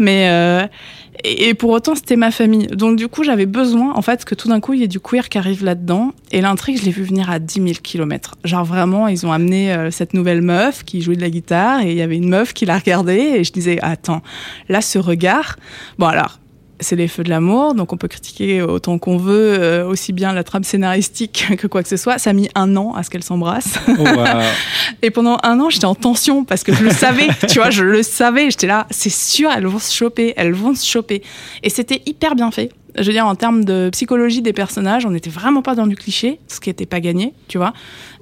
Mais 0.00 0.28
euh, 0.28 0.66
et, 1.24 1.54
pour 1.54 1.70
autant, 1.70 1.94
c'était 1.94 2.16
ma 2.16 2.30
famille. 2.30 2.66
Donc 2.66 2.96
du 2.96 3.08
coup, 3.08 3.24
j'avais 3.24 3.46
besoin, 3.46 3.94
en 3.94 4.02
fait, 4.02 4.24
que 4.24 4.34
tout 4.34 4.48
d'un 4.48 4.60
coup, 4.60 4.74
il 4.74 4.80
y 4.80 4.84
ait 4.84 4.88
du 4.88 5.00
queer 5.00 5.28
qui 5.28 5.38
arrive 5.38 5.64
là-dedans. 5.64 6.12
Et 6.30 6.40
l'intrigue, 6.40 6.78
je 6.78 6.84
l'ai 6.84 6.90
vu 6.90 7.02
venir 7.02 7.30
à 7.30 7.38
10 7.38 7.54
000 7.54 7.68
kilomètres. 7.82 8.34
Genre 8.44 8.64
vraiment, 8.64 9.08
ils 9.08 9.26
ont 9.26 9.32
amené 9.32 9.72
euh, 9.72 9.90
cette 9.90 10.12
nouvelle 10.12 10.42
meuf 10.42 10.84
qui 10.84 11.00
jouait 11.00 11.16
de 11.16 11.22
la 11.22 11.30
guitare 11.30 11.80
et 11.80 11.92
il 11.92 11.96
y 11.96 12.02
avait 12.02 12.16
une 12.16 12.28
meuf 12.28 12.52
qui 12.52 12.66
la 12.66 12.78
regardait 12.78 13.40
et 13.40 13.44
je 13.44 13.52
disais, 13.52 13.78
attends, 13.80 14.22
là, 14.68 14.80
ce 14.80 14.98
regard. 14.98 15.56
Bon 15.98 16.06
alors 16.06 16.38
c'est 16.80 16.96
les 16.96 17.08
feux 17.08 17.22
de 17.22 17.30
l'amour, 17.30 17.74
donc 17.74 17.92
on 17.92 17.96
peut 17.96 18.08
critiquer 18.08 18.62
autant 18.62 18.98
qu'on 18.98 19.16
veut, 19.16 19.56
euh, 19.58 19.86
aussi 19.86 20.12
bien 20.12 20.32
la 20.32 20.44
trame 20.44 20.64
scénaristique 20.64 21.46
que 21.58 21.66
quoi 21.66 21.82
que 21.82 21.88
ce 21.88 21.96
soit. 21.96 22.18
Ça 22.18 22.30
a 22.30 22.32
mis 22.32 22.48
un 22.54 22.76
an 22.76 22.94
à 22.94 23.02
ce 23.02 23.10
qu'elles 23.10 23.22
s'embrassent. 23.22 23.78
Oh, 23.88 24.02
wow. 24.02 24.24
Et 25.02 25.10
pendant 25.10 25.38
un 25.42 25.60
an, 25.60 25.70
j'étais 25.70 25.84
en 25.84 25.94
tension 25.94 26.44
parce 26.44 26.62
que 26.64 26.74
je 26.74 26.82
le 26.82 26.90
savais, 26.90 27.28
tu 27.48 27.58
vois, 27.58 27.70
je 27.70 27.84
le 27.84 28.02
savais. 28.02 28.50
J'étais 28.50 28.66
là, 28.66 28.86
c'est 28.90 29.12
sûr, 29.12 29.50
elles 29.54 29.66
vont 29.66 29.78
se 29.78 29.94
choper, 29.94 30.34
elles 30.36 30.52
vont 30.52 30.74
se 30.74 30.86
choper. 30.86 31.22
Et 31.62 31.70
c'était 31.70 32.02
hyper 32.06 32.34
bien 32.34 32.50
fait. 32.50 32.70
Je 32.96 33.02
veux 33.04 33.12
dire, 33.12 33.26
en 33.26 33.34
termes 33.34 33.64
de 33.64 33.88
psychologie 33.90 34.40
des 34.42 34.52
personnages, 34.52 35.04
on 35.06 35.10
n'était 35.10 35.30
vraiment 35.30 35.62
pas 35.62 35.74
dans 35.74 35.86
du 35.86 35.96
cliché, 35.96 36.38
ce 36.48 36.60
qui 36.60 36.70
n'était 36.70 36.86
pas 36.86 37.00
gagné, 37.00 37.32
tu 37.48 37.58
vois. 37.58 37.72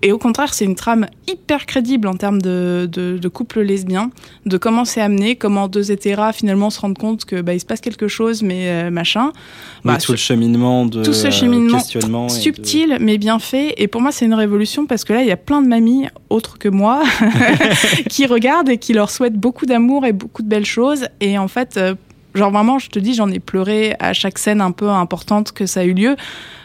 Et 0.02 0.12
au 0.12 0.18
contraire, 0.18 0.54
c'est 0.54 0.64
une 0.64 0.74
trame 0.74 1.06
hyper 1.30 1.66
crédible 1.66 2.08
en 2.08 2.14
termes 2.14 2.40
de, 2.42 2.88
de, 2.90 3.18
de 3.18 3.28
couple 3.28 3.60
lesbien, 3.60 4.10
de 4.46 4.56
comment 4.56 4.84
c'est 4.84 5.00
amené, 5.00 5.36
comment 5.36 5.68
deux 5.68 5.92
hétéras 5.92 6.32
finalement 6.32 6.70
se 6.70 6.80
rendent 6.80 6.98
compte 6.98 7.24
que 7.24 7.40
bah, 7.40 7.54
il 7.54 7.60
se 7.60 7.66
passe 7.66 7.80
quelque 7.80 8.08
chose, 8.08 8.42
mais 8.42 8.68
euh, 8.68 8.90
machin. 8.90 9.26
Oui, 9.26 9.92
Bah, 9.92 9.98
tout 9.98 10.12
le 10.12 10.18
cheminement 10.18 10.86
de 10.86 11.04
tout 11.04 11.12
ce 11.12 11.30
cheminement 11.30 11.78
questionnement 11.78 12.26
et 12.28 12.30
de- 12.30 12.34
subtil 12.34 12.96
mais 13.00 13.18
bien 13.18 13.38
fait 13.38 13.74
et 13.78 13.88
pour 13.88 14.00
moi 14.00 14.10
c'est 14.12 14.24
une 14.24 14.34
révolution 14.34 14.86
parce 14.86 15.04
que 15.04 15.12
là 15.12 15.22
il 15.22 15.28
y 15.28 15.32
a 15.32 15.36
plein 15.36 15.60
de 15.62 15.66
mamies 15.68 16.06
autres 16.30 16.58
que 16.58 16.68
moi 16.68 17.02
qui 18.08 18.26
regardent 18.26 18.68
et 18.68 18.78
qui 18.78 18.92
leur 18.92 19.10
souhaitent 19.10 19.38
beaucoup 19.38 19.66
d'amour 19.66 20.04
et 20.06 20.12
beaucoup 20.12 20.42
de 20.42 20.48
belles 20.48 20.64
choses 20.66 21.06
et 21.20 21.38
en 21.38 21.48
fait 21.48 21.76
euh, 21.76 21.94
genre 22.34 22.50
vraiment 22.50 22.78
je 22.78 22.88
te 22.88 22.98
dis 22.98 23.14
j'en 23.14 23.30
ai 23.30 23.40
pleuré 23.40 23.94
à 23.98 24.12
chaque 24.12 24.38
scène 24.38 24.60
un 24.60 24.72
peu 24.72 24.88
importante 24.88 25.52
que 25.52 25.66
ça 25.66 25.80
a 25.80 25.84
eu 25.84 25.94
lieu 25.94 26.16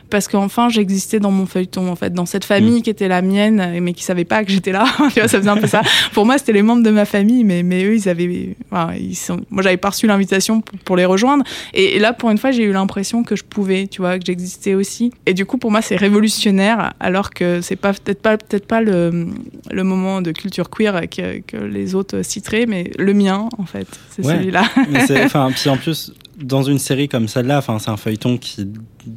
parce 0.09 0.27
qu'enfin 0.27 0.69
j'existais 0.69 1.19
dans 1.19 1.31
mon 1.31 1.45
feuilleton 1.45 1.89
en 1.89 1.95
fait 1.95 2.13
dans 2.13 2.25
cette 2.25 2.45
famille 2.45 2.81
qui 2.81 2.89
était 2.89 3.07
la 3.07 3.21
mienne 3.21 3.79
mais 3.81 3.93
qui 3.93 4.03
savait 4.03 4.25
pas 4.25 4.43
que 4.43 4.51
j'étais 4.51 4.71
là. 4.71 4.85
Tu 5.13 5.19
vois 5.19 5.27
ça 5.27 5.37
faisait 5.39 5.49
un 5.49 5.57
peu 5.57 5.67
ça. 5.67 5.81
Pour 6.13 6.25
moi 6.25 6.37
c'était 6.37 6.53
les 6.53 6.61
membres 6.61 6.83
de 6.83 6.89
ma 6.91 7.05
famille 7.05 7.43
mais 7.43 7.63
mais 7.63 7.83
eux 7.83 7.95
ils 7.95 8.09
avaient 8.09 8.55
enfin, 8.71 8.93
ils 8.95 9.15
sont 9.15 9.41
moi 9.49 9.63
j'avais 9.63 9.77
pas 9.77 9.89
reçu 9.89 10.07
l'invitation 10.07 10.61
pour, 10.61 10.77
pour 10.79 10.95
les 10.97 11.05
rejoindre. 11.05 11.43
Et, 11.73 11.95
et 11.95 11.99
là 11.99 12.13
pour 12.13 12.29
une 12.31 12.37
fois 12.37 12.51
j'ai 12.51 12.63
eu 12.63 12.71
l'impression 12.71 13.23
que 13.23 13.35
je 13.35 13.43
pouvais 13.43 13.87
tu 13.87 14.01
vois 14.01 14.17
que 14.19 14.25
j'existais 14.25 14.73
aussi. 14.73 15.11
Et 15.25 15.33
du 15.33 15.45
coup 15.45 15.57
pour 15.57 15.71
moi 15.71 15.81
c'est 15.81 15.95
révolutionnaire 15.95 16.93
alors 16.99 17.31
que 17.31 17.61
c'est 17.61 17.75
pas 17.75 17.93
peut-être 17.93 18.21
pas 18.21 18.37
peut-être 18.37 18.65
pas 18.67 18.81
le, 18.81 19.27
le 19.71 19.83
moment 19.83 20.21
de 20.21 20.31
culture 20.31 20.69
queer 20.69 21.01
que, 21.09 21.39
que 21.41 21.57
les 21.57 21.95
autres 21.95 22.21
citeraient 22.21 22.65
mais 22.67 22.91
le 22.97 23.13
mien 23.13 23.49
en 23.57 23.65
fait 23.65 23.87
c'est 24.11 24.25
Ouais. 24.25 24.35
celui-là. 24.37 24.63
Mais 24.89 25.05
c'est- 25.05 25.23
enfin, 25.25 25.49
puis 25.55 25.69
en 25.69 25.77
plus, 25.77 26.11
dans 26.37 26.63
une 26.63 26.77
série 26.77 27.07
comme 27.09 27.27
celle-là, 27.27 27.57
enfin, 27.57 27.79
c'est 27.79 27.89
un 27.89 27.97
feuilleton 27.97 28.37
qui 28.37 28.67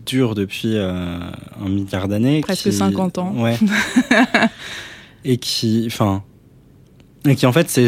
dure 0.07 0.35
depuis 0.35 0.77
euh, 0.77 1.19
un 1.65 1.69
milliard 1.69 2.09
d'années. 2.09 2.41
Presque 2.41 2.65
qui- 2.65 2.73
50 2.73 3.19
ans. 3.19 3.35
Ouais. 3.37 3.57
et 5.25 5.37
qui, 5.37 5.85
enfin, 5.87 6.23
et 7.29 7.35
qui 7.37 7.45
en 7.45 7.53
fait, 7.53 7.79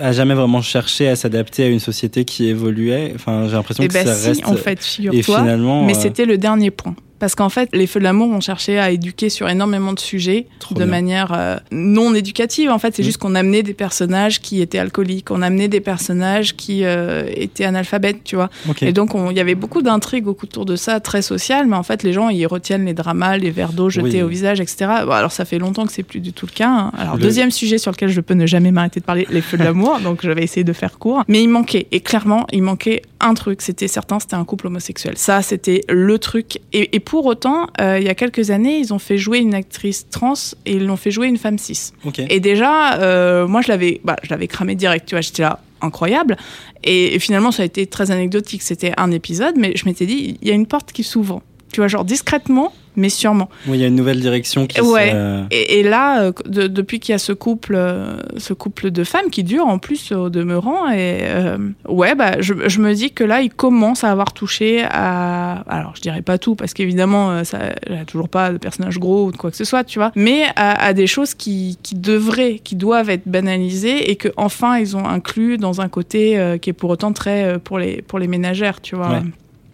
a 0.00 0.12
jamais 0.12 0.34
vraiment 0.34 0.62
cherché 0.62 1.08
à 1.08 1.16
s'adapter 1.16 1.64
à 1.64 1.68
une 1.68 1.80
société 1.80 2.24
qui 2.24 2.46
évoluait. 2.48 3.12
Enfin, 3.14 3.46
j'ai 3.46 3.54
l'impression 3.54 3.84
et 3.84 3.88
que 3.88 3.92
ben 3.92 4.06
ça 4.06 4.14
si 4.14 4.28
reste. 4.28 4.46
en 4.46 4.54
fait 4.54 4.82
figure-toi 4.82 5.42
Mais 5.84 5.96
euh, 5.96 6.00
c'était 6.00 6.24
le 6.24 6.38
dernier 6.38 6.70
point. 6.70 6.96
Parce 7.18 7.34
qu'en 7.34 7.48
fait, 7.48 7.68
les 7.72 7.86
Feux 7.86 7.98
de 8.00 8.04
l'amour 8.04 8.28
ont 8.30 8.40
cherché 8.40 8.78
à 8.78 8.90
éduquer 8.90 9.28
sur 9.28 9.48
énormément 9.48 9.92
de 9.92 9.98
sujets 10.00 10.46
Trop 10.60 10.74
de 10.74 10.80
bien. 10.80 10.86
manière 10.86 11.32
euh, 11.34 11.56
non 11.72 12.14
éducative. 12.14 12.70
En 12.70 12.78
fait, 12.78 12.94
c'est 12.94 13.02
Mm. 13.02 13.06
juste 13.06 13.18
qu'on 13.18 13.34
amenait 13.34 13.62
des 13.62 13.74
personnages 13.74 14.40
qui 14.40 14.60
étaient 14.60 14.78
alcooliques, 14.78 15.30
on 15.30 15.42
amenait 15.42 15.68
des 15.68 15.80
personnages 15.80 16.54
qui 16.56 16.84
euh, 16.84 17.24
étaient 17.34 17.64
analphabètes, 17.64 18.22
tu 18.24 18.36
vois. 18.36 18.50
Et 18.82 18.92
donc, 18.92 19.14
on- 19.14 19.30
il 19.30 19.36
y 19.36 19.40
avait 19.40 19.54
beaucoup 19.54 19.82
d'intrigues 19.82 20.28
autour 20.28 20.64
de 20.64 20.76
ça, 20.76 21.00
très 21.00 21.22
social, 21.22 21.66
mais 21.66 21.76
en 21.76 21.82
fait, 21.82 22.02
les 22.02 22.12
gens, 22.12 22.28
ils 22.28 22.46
retiennent 22.46 22.84
les 22.84 22.94
dramas, 22.94 23.36
les 23.36 23.50
verres 23.50 23.72
d'eau 23.72 23.90
jetés 23.90 24.18
Oui. 24.18 24.22
au 24.22 24.28
visage, 24.28 24.60
etc. 24.60 24.90
Bon, 25.04 25.12
alors, 25.12 25.32
ça 25.32 25.44
fait 25.44 25.58
longtemps 25.58 25.86
que 25.86 25.92
c'est 25.92 26.02
plus 26.02 26.20
du 26.20 26.32
tout 26.32 26.46
le 26.46 26.52
cas. 26.52 26.68
hein. 26.68 26.92
Alors, 26.96 27.16
Le- 27.16 27.22
deuxième 27.22 27.50
sujet 27.50 27.78
sur 27.78 27.90
lequel 27.90 28.10
je 28.10 28.20
peux 28.20 28.34
ne 28.34 28.46
jamais 28.46 28.70
m'arrêter 28.70 29.00
de 29.00 29.04
parler, 29.04 29.26
les 29.30 29.40
feux 29.40 29.56
de 29.58 29.64
l'amour. 29.64 29.98
donc, 30.04 30.20
je 30.22 30.30
vais 30.30 30.42
essayer 30.44 30.64
de 30.64 30.72
faire 30.72 30.98
court. 30.98 31.24
Mais 31.28 31.42
il 31.42 31.48
manquait, 31.48 31.86
et 31.90 32.00
clairement, 32.00 32.46
il 32.52 32.62
manquait 32.62 33.02
un 33.20 33.34
truc. 33.34 33.62
C'était 33.62 33.88
certain, 33.88 34.18
c'était 34.20 34.34
un 34.34 34.44
couple 34.44 34.66
homosexuel. 34.68 35.14
Ça, 35.16 35.42
c'était 35.42 35.82
le 35.88 36.18
truc. 36.18 36.58
Et, 36.72 36.96
et 36.96 37.00
pour 37.00 37.26
autant, 37.26 37.66
euh, 37.80 37.98
il 37.98 38.06
y 38.06 38.08
a 38.08 38.14
quelques 38.14 38.50
années, 38.50 38.78
ils 38.78 38.92
ont 38.92 38.98
fait 38.98 39.18
jouer 39.18 39.38
une 39.38 39.54
actrice 39.54 40.08
trans 40.10 40.34
et 40.66 40.72
ils 40.72 40.86
l'ont 40.86 40.96
fait 40.96 41.10
jouer 41.10 41.26
une 41.26 41.38
femme 41.38 41.58
cis. 41.58 41.92
Et 42.28 42.40
déjà, 42.40 42.98
euh, 43.00 43.46
moi, 43.46 43.60
je 43.62 43.68
l'avais, 43.68 44.00
bah, 44.04 44.16
je 44.22 44.30
l'avais 44.30 44.46
cramé 44.46 44.74
direct. 44.74 45.06
Tu 45.06 45.14
vois, 45.14 45.20
j'étais 45.20 45.42
là, 45.42 45.60
incroyable. 45.80 46.36
Et, 46.84 47.14
et 47.14 47.18
finalement, 47.18 47.52
ça 47.52 47.62
a 47.62 47.66
été 47.66 47.86
très 47.86 48.10
anecdotique. 48.10 48.62
C'était 48.62 48.92
un 48.96 49.10
épisode, 49.10 49.54
mais 49.56 49.72
je 49.76 49.84
m'étais 49.84 50.06
dit, 50.06 50.38
il 50.40 50.48
y 50.48 50.50
a 50.50 50.54
une 50.54 50.66
porte 50.66 50.92
qui 50.92 51.02
s'ouvre. 51.02 51.42
Tu 51.78 51.80
vois, 51.80 51.86
genre 51.86 52.04
discrètement, 52.04 52.72
mais 52.96 53.08
sûrement. 53.08 53.48
Oui, 53.68 53.78
il 53.78 53.80
y 53.82 53.84
a 53.84 53.86
une 53.86 53.94
nouvelle 53.94 54.18
direction 54.18 54.66
qui 54.66 54.80
Ouais. 54.80 55.12
se- 55.12 55.44
Et, 55.52 55.78
et 55.78 55.82
là, 55.84 56.22
euh, 56.24 56.32
de- 56.44 56.66
depuis 56.66 56.98
qu'il 56.98 57.12
y 57.12 57.14
a 57.14 57.18
ce 57.20 57.30
couple, 57.32 57.74
euh, 57.76 58.16
ce 58.36 58.52
couple 58.52 58.90
de 58.90 59.04
femmes 59.04 59.30
qui 59.30 59.44
dure 59.44 59.64
en 59.64 59.78
plus 59.78 60.10
au 60.10 60.28
demeurant, 60.28 60.88
et 60.90 61.20
euh, 61.22 61.56
ouais, 61.88 62.16
bah, 62.16 62.40
je, 62.40 62.52
je 62.66 62.80
me 62.80 62.92
dis 62.94 63.12
que 63.12 63.22
là, 63.22 63.42
il 63.42 63.50
commence 63.50 64.02
à 64.02 64.10
avoir 64.10 64.32
touché 64.32 64.82
à, 64.90 65.60
alors 65.68 65.92
je 65.94 66.00
dirais 66.00 66.20
pas 66.22 66.36
tout 66.36 66.56
parce 66.56 66.74
qu'évidemment, 66.74 67.44
ça, 67.44 67.60
il 67.88 67.94
y 67.94 67.98
a 68.00 68.04
toujours 68.04 68.28
pas 68.28 68.50
de 68.50 68.58
personnage 68.58 68.98
gros 68.98 69.26
ou 69.26 69.30
de 69.30 69.36
quoi 69.36 69.52
que 69.52 69.56
ce 69.56 69.62
soit, 69.64 69.84
tu 69.84 70.00
vois, 70.00 70.10
mais 70.16 70.46
à, 70.56 70.84
à 70.84 70.92
des 70.94 71.06
choses 71.06 71.34
qui, 71.34 71.78
qui 71.84 71.94
devraient, 71.94 72.58
qui 72.64 72.74
doivent 72.74 73.10
être 73.10 73.28
banalisées 73.28 74.10
et 74.10 74.16
que 74.16 74.30
enfin 74.36 74.78
ils 74.78 74.96
ont 74.96 75.06
inclus 75.06 75.58
dans 75.58 75.80
un 75.80 75.88
côté 75.88 76.36
euh, 76.40 76.58
qui 76.58 76.70
est 76.70 76.72
pour 76.72 76.90
autant 76.90 77.12
très 77.12 77.44
euh, 77.44 77.58
pour 77.62 77.78
les 77.78 78.02
pour 78.02 78.18
les 78.18 78.26
ménagères, 78.26 78.80
tu 78.80 78.96
vois. 78.96 79.10
Ouais. 79.10 79.22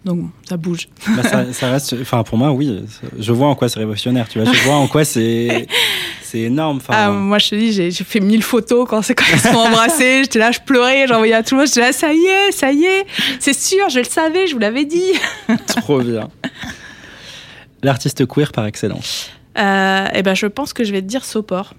Donc 0.04 0.20
bon, 0.20 0.30
ça 0.48 0.56
bouge. 0.56 0.88
Bah, 1.16 1.22
ça, 1.22 1.52
ça 1.52 1.70
reste, 1.70 1.96
enfin 2.00 2.22
pour 2.24 2.36
moi, 2.38 2.52
oui, 2.52 2.84
je 3.18 3.32
vois 3.32 3.48
en 3.48 3.54
quoi 3.54 3.68
c'est 3.68 3.78
révolutionnaire. 3.78 4.28
Tu 4.28 4.38
vois, 4.40 4.52
je 4.52 4.62
vois 4.64 4.74
en 4.74 4.86
quoi 4.86 5.04
c'est 5.04 5.66
c'est 6.22 6.40
énorme. 6.40 6.80
Ah, 6.88 7.10
moi, 7.10 7.38
je 7.38 7.50
te 7.50 7.54
dis, 7.54 7.72
j'ai 7.72 7.90
fait 7.92 8.20
mille 8.20 8.42
photos 8.42 8.86
quand, 8.88 9.02
c'est- 9.02 9.14
quand 9.14 9.24
ils 9.32 9.38
se 9.38 9.48
sont 9.48 9.54
embrassés. 9.56 10.22
J'étais 10.24 10.38
là, 10.40 10.50
je 10.50 10.58
pleurais, 10.60 11.06
j'envoyais 11.06 11.32
à 11.34 11.42
tout 11.42 11.54
le 11.54 11.60
monde. 11.60 11.68
J'étais 11.68 11.80
là, 11.80 11.92
ça 11.92 12.12
y 12.12 12.24
est, 12.24 12.52
ça 12.52 12.72
y 12.72 12.84
est, 12.84 13.06
c'est 13.38 13.52
sûr, 13.58 13.88
je 13.88 14.00
le 14.00 14.04
savais, 14.04 14.46
je 14.48 14.52
vous 14.54 14.58
l'avais 14.58 14.84
dit. 14.84 15.12
trop 15.66 16.00
bien. 16.00 16.28
L'artiste 17.82 18.26
queer 18.26 18.50
par 18.52 18.66
excellence. 18.66 19.30
Euh, 19.58 20.06
et 20.14 20.22
ben, 20.22 20.34
je 20.34 20.46
pense 20.46 20.72
que 20.72 20.84
je 20.84 20.92
vais 20.92 21.00
te 21.02 21.06
dire 21.06 21.24
Sopor. 21.24 21.74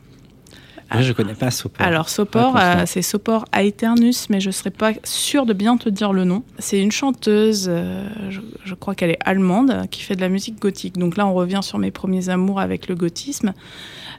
Moi, 0.91 1.01
je 1.01 1.13
connais 1.13 1.33
pas 1.33 1.51
Sopor. 1.51 1.86
Alors, 1.86 2.09
Sopor, 2.09 2.55
euh, 2.57 2.83
c'est 2.86 3.01
Sopor 3.01 3.45
Aeternus, 3.51 4.29
mais 4.29 4.39
je 4.39 4.51
serais 4.51 4.71
pas 4.71 4.91
sûre 5.03 5.45
de 5.45 5.53
bien 5.53 5.77
te 5.77 5.89
dire 5.89 6.13
le 6.13 6.23
nom. 6.23 6.43
C'est 6.59 6.79
une 6.81 6.91
chanteuse, 6.91 7.67
euh, 7.67 8.07
je, 8.29 8.41
je 8.63 8.75
crois 8.75 8.95
qu'elle 8.95 9.09
est 9.11 9.19
allemande, 9.25 9.88
qui 9.89 10.01
fait 10.03 10.15
de 10.15 10.21
la 10.21 10.29
musique 10.29 10.59
gothique. 10.59 10.97
Donc 10.97 11.17
là, 11.17 11.25
on 11.25 11.33
revient 11.33 11.61
sur 11.63 11.79
mes 11.79 11.91
premiers 11.91 12.29
amours 12.29 12.59
avec 12.59 12.88
le 12.88 12.95
gothisme. 12.95 13.53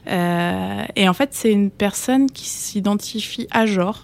Euh, 0.07 0.83
et 0.95 1.09
en 1.09 1.13
fait, 1.13 1.29
c'est 1.33 1.51
une 1.51 1.71
personne 1.71 2.29
qui 2.29 2.47
s'identifie 2.47 3.47
à 3.51 3.65
genre, 3.65 4.03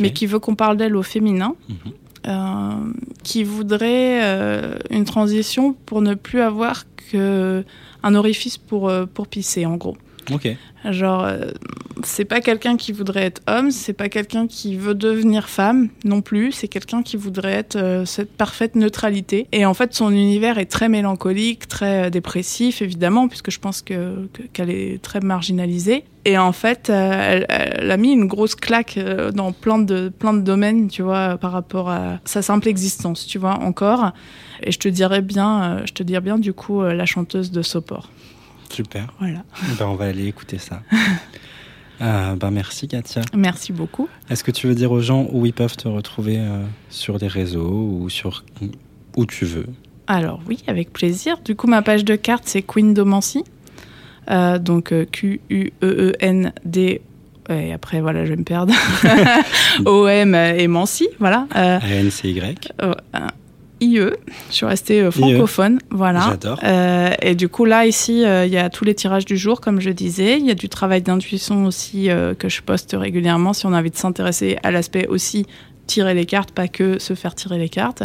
mais 0.00 0.12
qui 0.12 0.26
veut 0.26 0.38
qu'on 0.38 0.54
parle 0.54 0.76
d'elle 0.76 0.96
au 0.96 1.02
féminin. 1.02 1.54
Mhm. 1.68 1.92
euh, 2.26 2.92
qui 3.22 3.44
voudrait 3.44 4.22
euh, 4.22 4.74
une 4.90 5.04
transition 5.04 5.72
pour 5.86 6.02
ne 6.02 6.14
plus 6.14 6.40
avoir 6.40 6.84
que 7.10 7.64
un 8.02 8.14
orifice 8.14 8.58
pour, 8.58 8.90
euh, 8.90 9.06
pour 9.06 9.26
pisser, 9.26 9.64
en 9.64 9.76
gros. 9.76 9.96
Ok. 10.32 10.48
Genre, 10.88 11.24
euh, 11.24 11.50
c'est 12.04 12.24
pas 12.24 12.40
quelqu'un 12.40 12.78
qui 12.78 12.92
voudrait 12.92 13.24
être 13.24 13.42
homme, 13.46 13.70
c'est 13.70 13.92
pas 13.92 14.08
quelqu'un 14.08 14.46
qui 14.46 14.76
veut 14.76 14.94
devenir 14.94 15.48
femme 15.50 15.88
non 16.04 16.22
plus, 16.22 16.52
c'est 16.52 16.68
quelqu'un 16.68 17.02
qui 17.02 17.18
voudrait 17.18 17.52
être 17.52 17.76
euh, 17.76 18.06
cette 18.06 18.32
parfaite 18.32 18.76
neutralité. 18.76 19.46
Et 19.52 19.66
en 19.66 19.74
fait, 19.74 19.92
son 19.94 20.10
univers 20.10 20.56
est 20.58 20.70
très 20.70 20.88
mélancolique, 20.88 21.68
très 21.68 22.06
euh, 22.06 22.10
dépressif, 22.10 22.80
évidemment, 22.80 23.28
puisque 23.28 23.50
je 23.50 23.58
pense 23.58 23.82
que 23.82 24.26
que- 24.32 24.42
qu'elle 24.54 24.70
est 24.70 25.02
très 25.02 25.20
marginalisée. 25.20 26.04
Et 26.24 26.38
en 26.38 26.52
fait, 26.52 26.90
elle, 26.90 27.46
a 27.90 27.96
mis 27.96 28.12
une 28.12 28.26
grosse 28.26 28.54
claque 28.54 28.98
dans 29.32 29.52
plein 29.52 29.78
de, 29.78 30.10
plein 30.10 30.34
de 30.34 30.42
domaines, 30.42 30.88
tu 30.88 31.00
vois, 31.00 31.38
par 31.38 31.50
rapport 31.52 31.88
à 31.88 32.20
sa 32.26 32.42
simple 32.42 32.68
existence, 32.68 33.26
tu 33.26 33.38
vois, 33.38 33.54
encore. 33.60 34.12
Et 34.62 34.70
je 34.70 34.78
te 34.78 34.88
dirais 34.88 35.22
bien, 35.22 35.80
je 35.86 35.92
te 35.92 36.02
dirais 36.02 36.20
bien, 36.20 36.38
du 36.38 36.52
coup, 36.52 36.82
la 36.82 37.06
chanteuse 37.06 37.50
de 37.50 37.62
Sopor. 37.62 38.10
Super. 38.70 39.12
Voilà. 39.18 39.42
Ben, 39.78 39.86
on 39.86 39.94
va 39.94 40.06
aller 40.06 40.26
écouter 40.26 40.58
ça. 40.58 40.82
Euh, 42.02 42.34
ben, 42.34 42.50
merci 42.50 42.88
Katia. 42.88 43.20
Merci 43.36 43.74
beaucoup. 43.74 44.08
Est-ce 44.30 44.42
que 44.42 44.50
tu 44.50 44.66
veux 44.66 44.74
dire 44.74 44.90
aux 44.90 45.02
gens 45.02 45.28
où 45.32 45.44
ils 45.44 45.52
peuvent 45.52 45.76
te 45.76 45.86
retrouver 45.86 46.38
euh, 46.38 46.64
sur 46.88 47.18
les 47.18 47.28
réseaux 47.28 47.68
ou 47.68 48.08
sur 48.08 48.46
où 49.18 49.26
tu 49.26 49.44
veux? 49.44 49.66
Alors 50.06 50.40
oui, 50.48 50.64
avec 50.66 50.94
plaisir. 50.94 51.36
Du 51.44 51.54
coup, 51.56 51.66
ma 51.66 51.82
page 51.82 52.06
de 52.06 52.16
carte, 52.16 52.44
c'est 52.46 52.62
Queen 52.62 52.94
Domancy. 52.94 53.44
Euh, 54.30 54.58
donc 54.58 54.94
Q-U-E-E-N-D. 55.12 57.02
Et 57.50 57.72
après, 57.74 58.00
voilà, 58.00 58.24
je 58.24 58.30
vais 58.30 58.36
me 58.36 58.44
perdre. 58.44 58.72
O-M 59.84 60.34
et 60.34 60.68
Mancy, 60.68 61.08
voilà. 61.18 61.46
A-N-C-Y. 61.50 62.72
IE. 63.80 64.10
Je 64.50 64.54
suis 64.54 64.66
restée 64.66 65.00
euh, 65.00 65.10
francophone, 65.10 65.78
voilà. 65.90 66.26
J'adore. 66.30 66.58
Euh, 66.62 67.10
et 67.22 67.34
du 67.34 67.48
coup, 67.48 67.64
là, 67.64 67.86
ici, 67.86 68.24
euh, 68.24 68.46
il 68.46 68.52
y 68.52 68.58
a 68.58 68.70
tous 68.70 68.84
les 68.84 68.94
tirages 68.94 69.24
du 69.24 69.36
jour, 69.36 69.60
comme 69.60 69.80
je 69.80 69.90
disais. 69.90 70.38
Il 70.38 70.46
y 70.46 70.50
a 70.50 70.54
du 70.54 70.68
travail 70.68 71.02
d'intuition 71.02 71.64
aussi 71.64 72.10
euh, 72.10 72.34
que 72.34 72.48
je 72.48 72.62
poste 72.62 72.96
régulièrement 72.98 73.52
si 73.52 73.66
on 73.66 73.72
a 73.72 73.78
envie 73.78 73.90
de 73.90 73.96
s'intéresser 73.96 74.58
à 74.62 74.70
l'aspect 74.70 75.06
aussi 75.06 75.46
tirer 75.86 76.14
les 76.14 76.26
cartes, 76.26 76.52
pas 76.52 76.68
que 76.68 76.98
se 76.98 77.14
faire 77.14 77.34
tirer 77.34 77.58
les 77.58 77.68
cartes. 77.68 78.02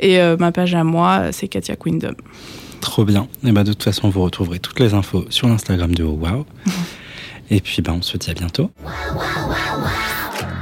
Et 0.00 0.20
euh, 0.20 0.36
ma 0.38 0.52
page 0.52 0.74
à 0.74 0.84
moi, 0.84 1.32
c'est 1.32 1.48
Katia 1.48 1.76
Queendom. 1.76 2.14
Trop 2.80 3.04
bien. 3.04 3.26
Et 3.44 3.50
ben, 3.50 3.64
de 3.64 3.72
toute 3.72 3.82
façon, 3.82 4.08
vous 4.08 4.22
retrouverez 4.22 4.60
toutes 4.60 4.78
les 4.78 4.94
infos 4.94 5.24
sur 5.30 5.48
l'Instagram 5.48 5.94
de 5.94 6.04
Wow. 6.04 6.46
Et 7.50 7.60
puis, 7.60 7.82
ben, 7.82 7.94
on 7.98 8.02
se 8.02 8.16
dit 8.16 8.30
à 8.30 8.34
bientôt. 8.34 8.70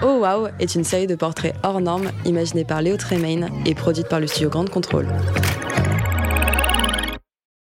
Oh 0.02 0.18
Wow 0.20 0.48
est 0.58 0.74
une 0.74 0.84
série 0.84 1.06
de 1.06 1.14
portraits 1.14 1.54
hors 1.62 1.80
normes 1.80 2.10
imaginée 2.26 2.64
par 2.64 2.82
Léo 2.82 2.98
Tremaine 2.98 3.50
et 3.64 3.74
produite 3.74 4.08
par 4.08 4.20
le 4.20 4.26
studio 4.26 4.50
Grande 4.50 4.68
Contrôle. 4.68 5.08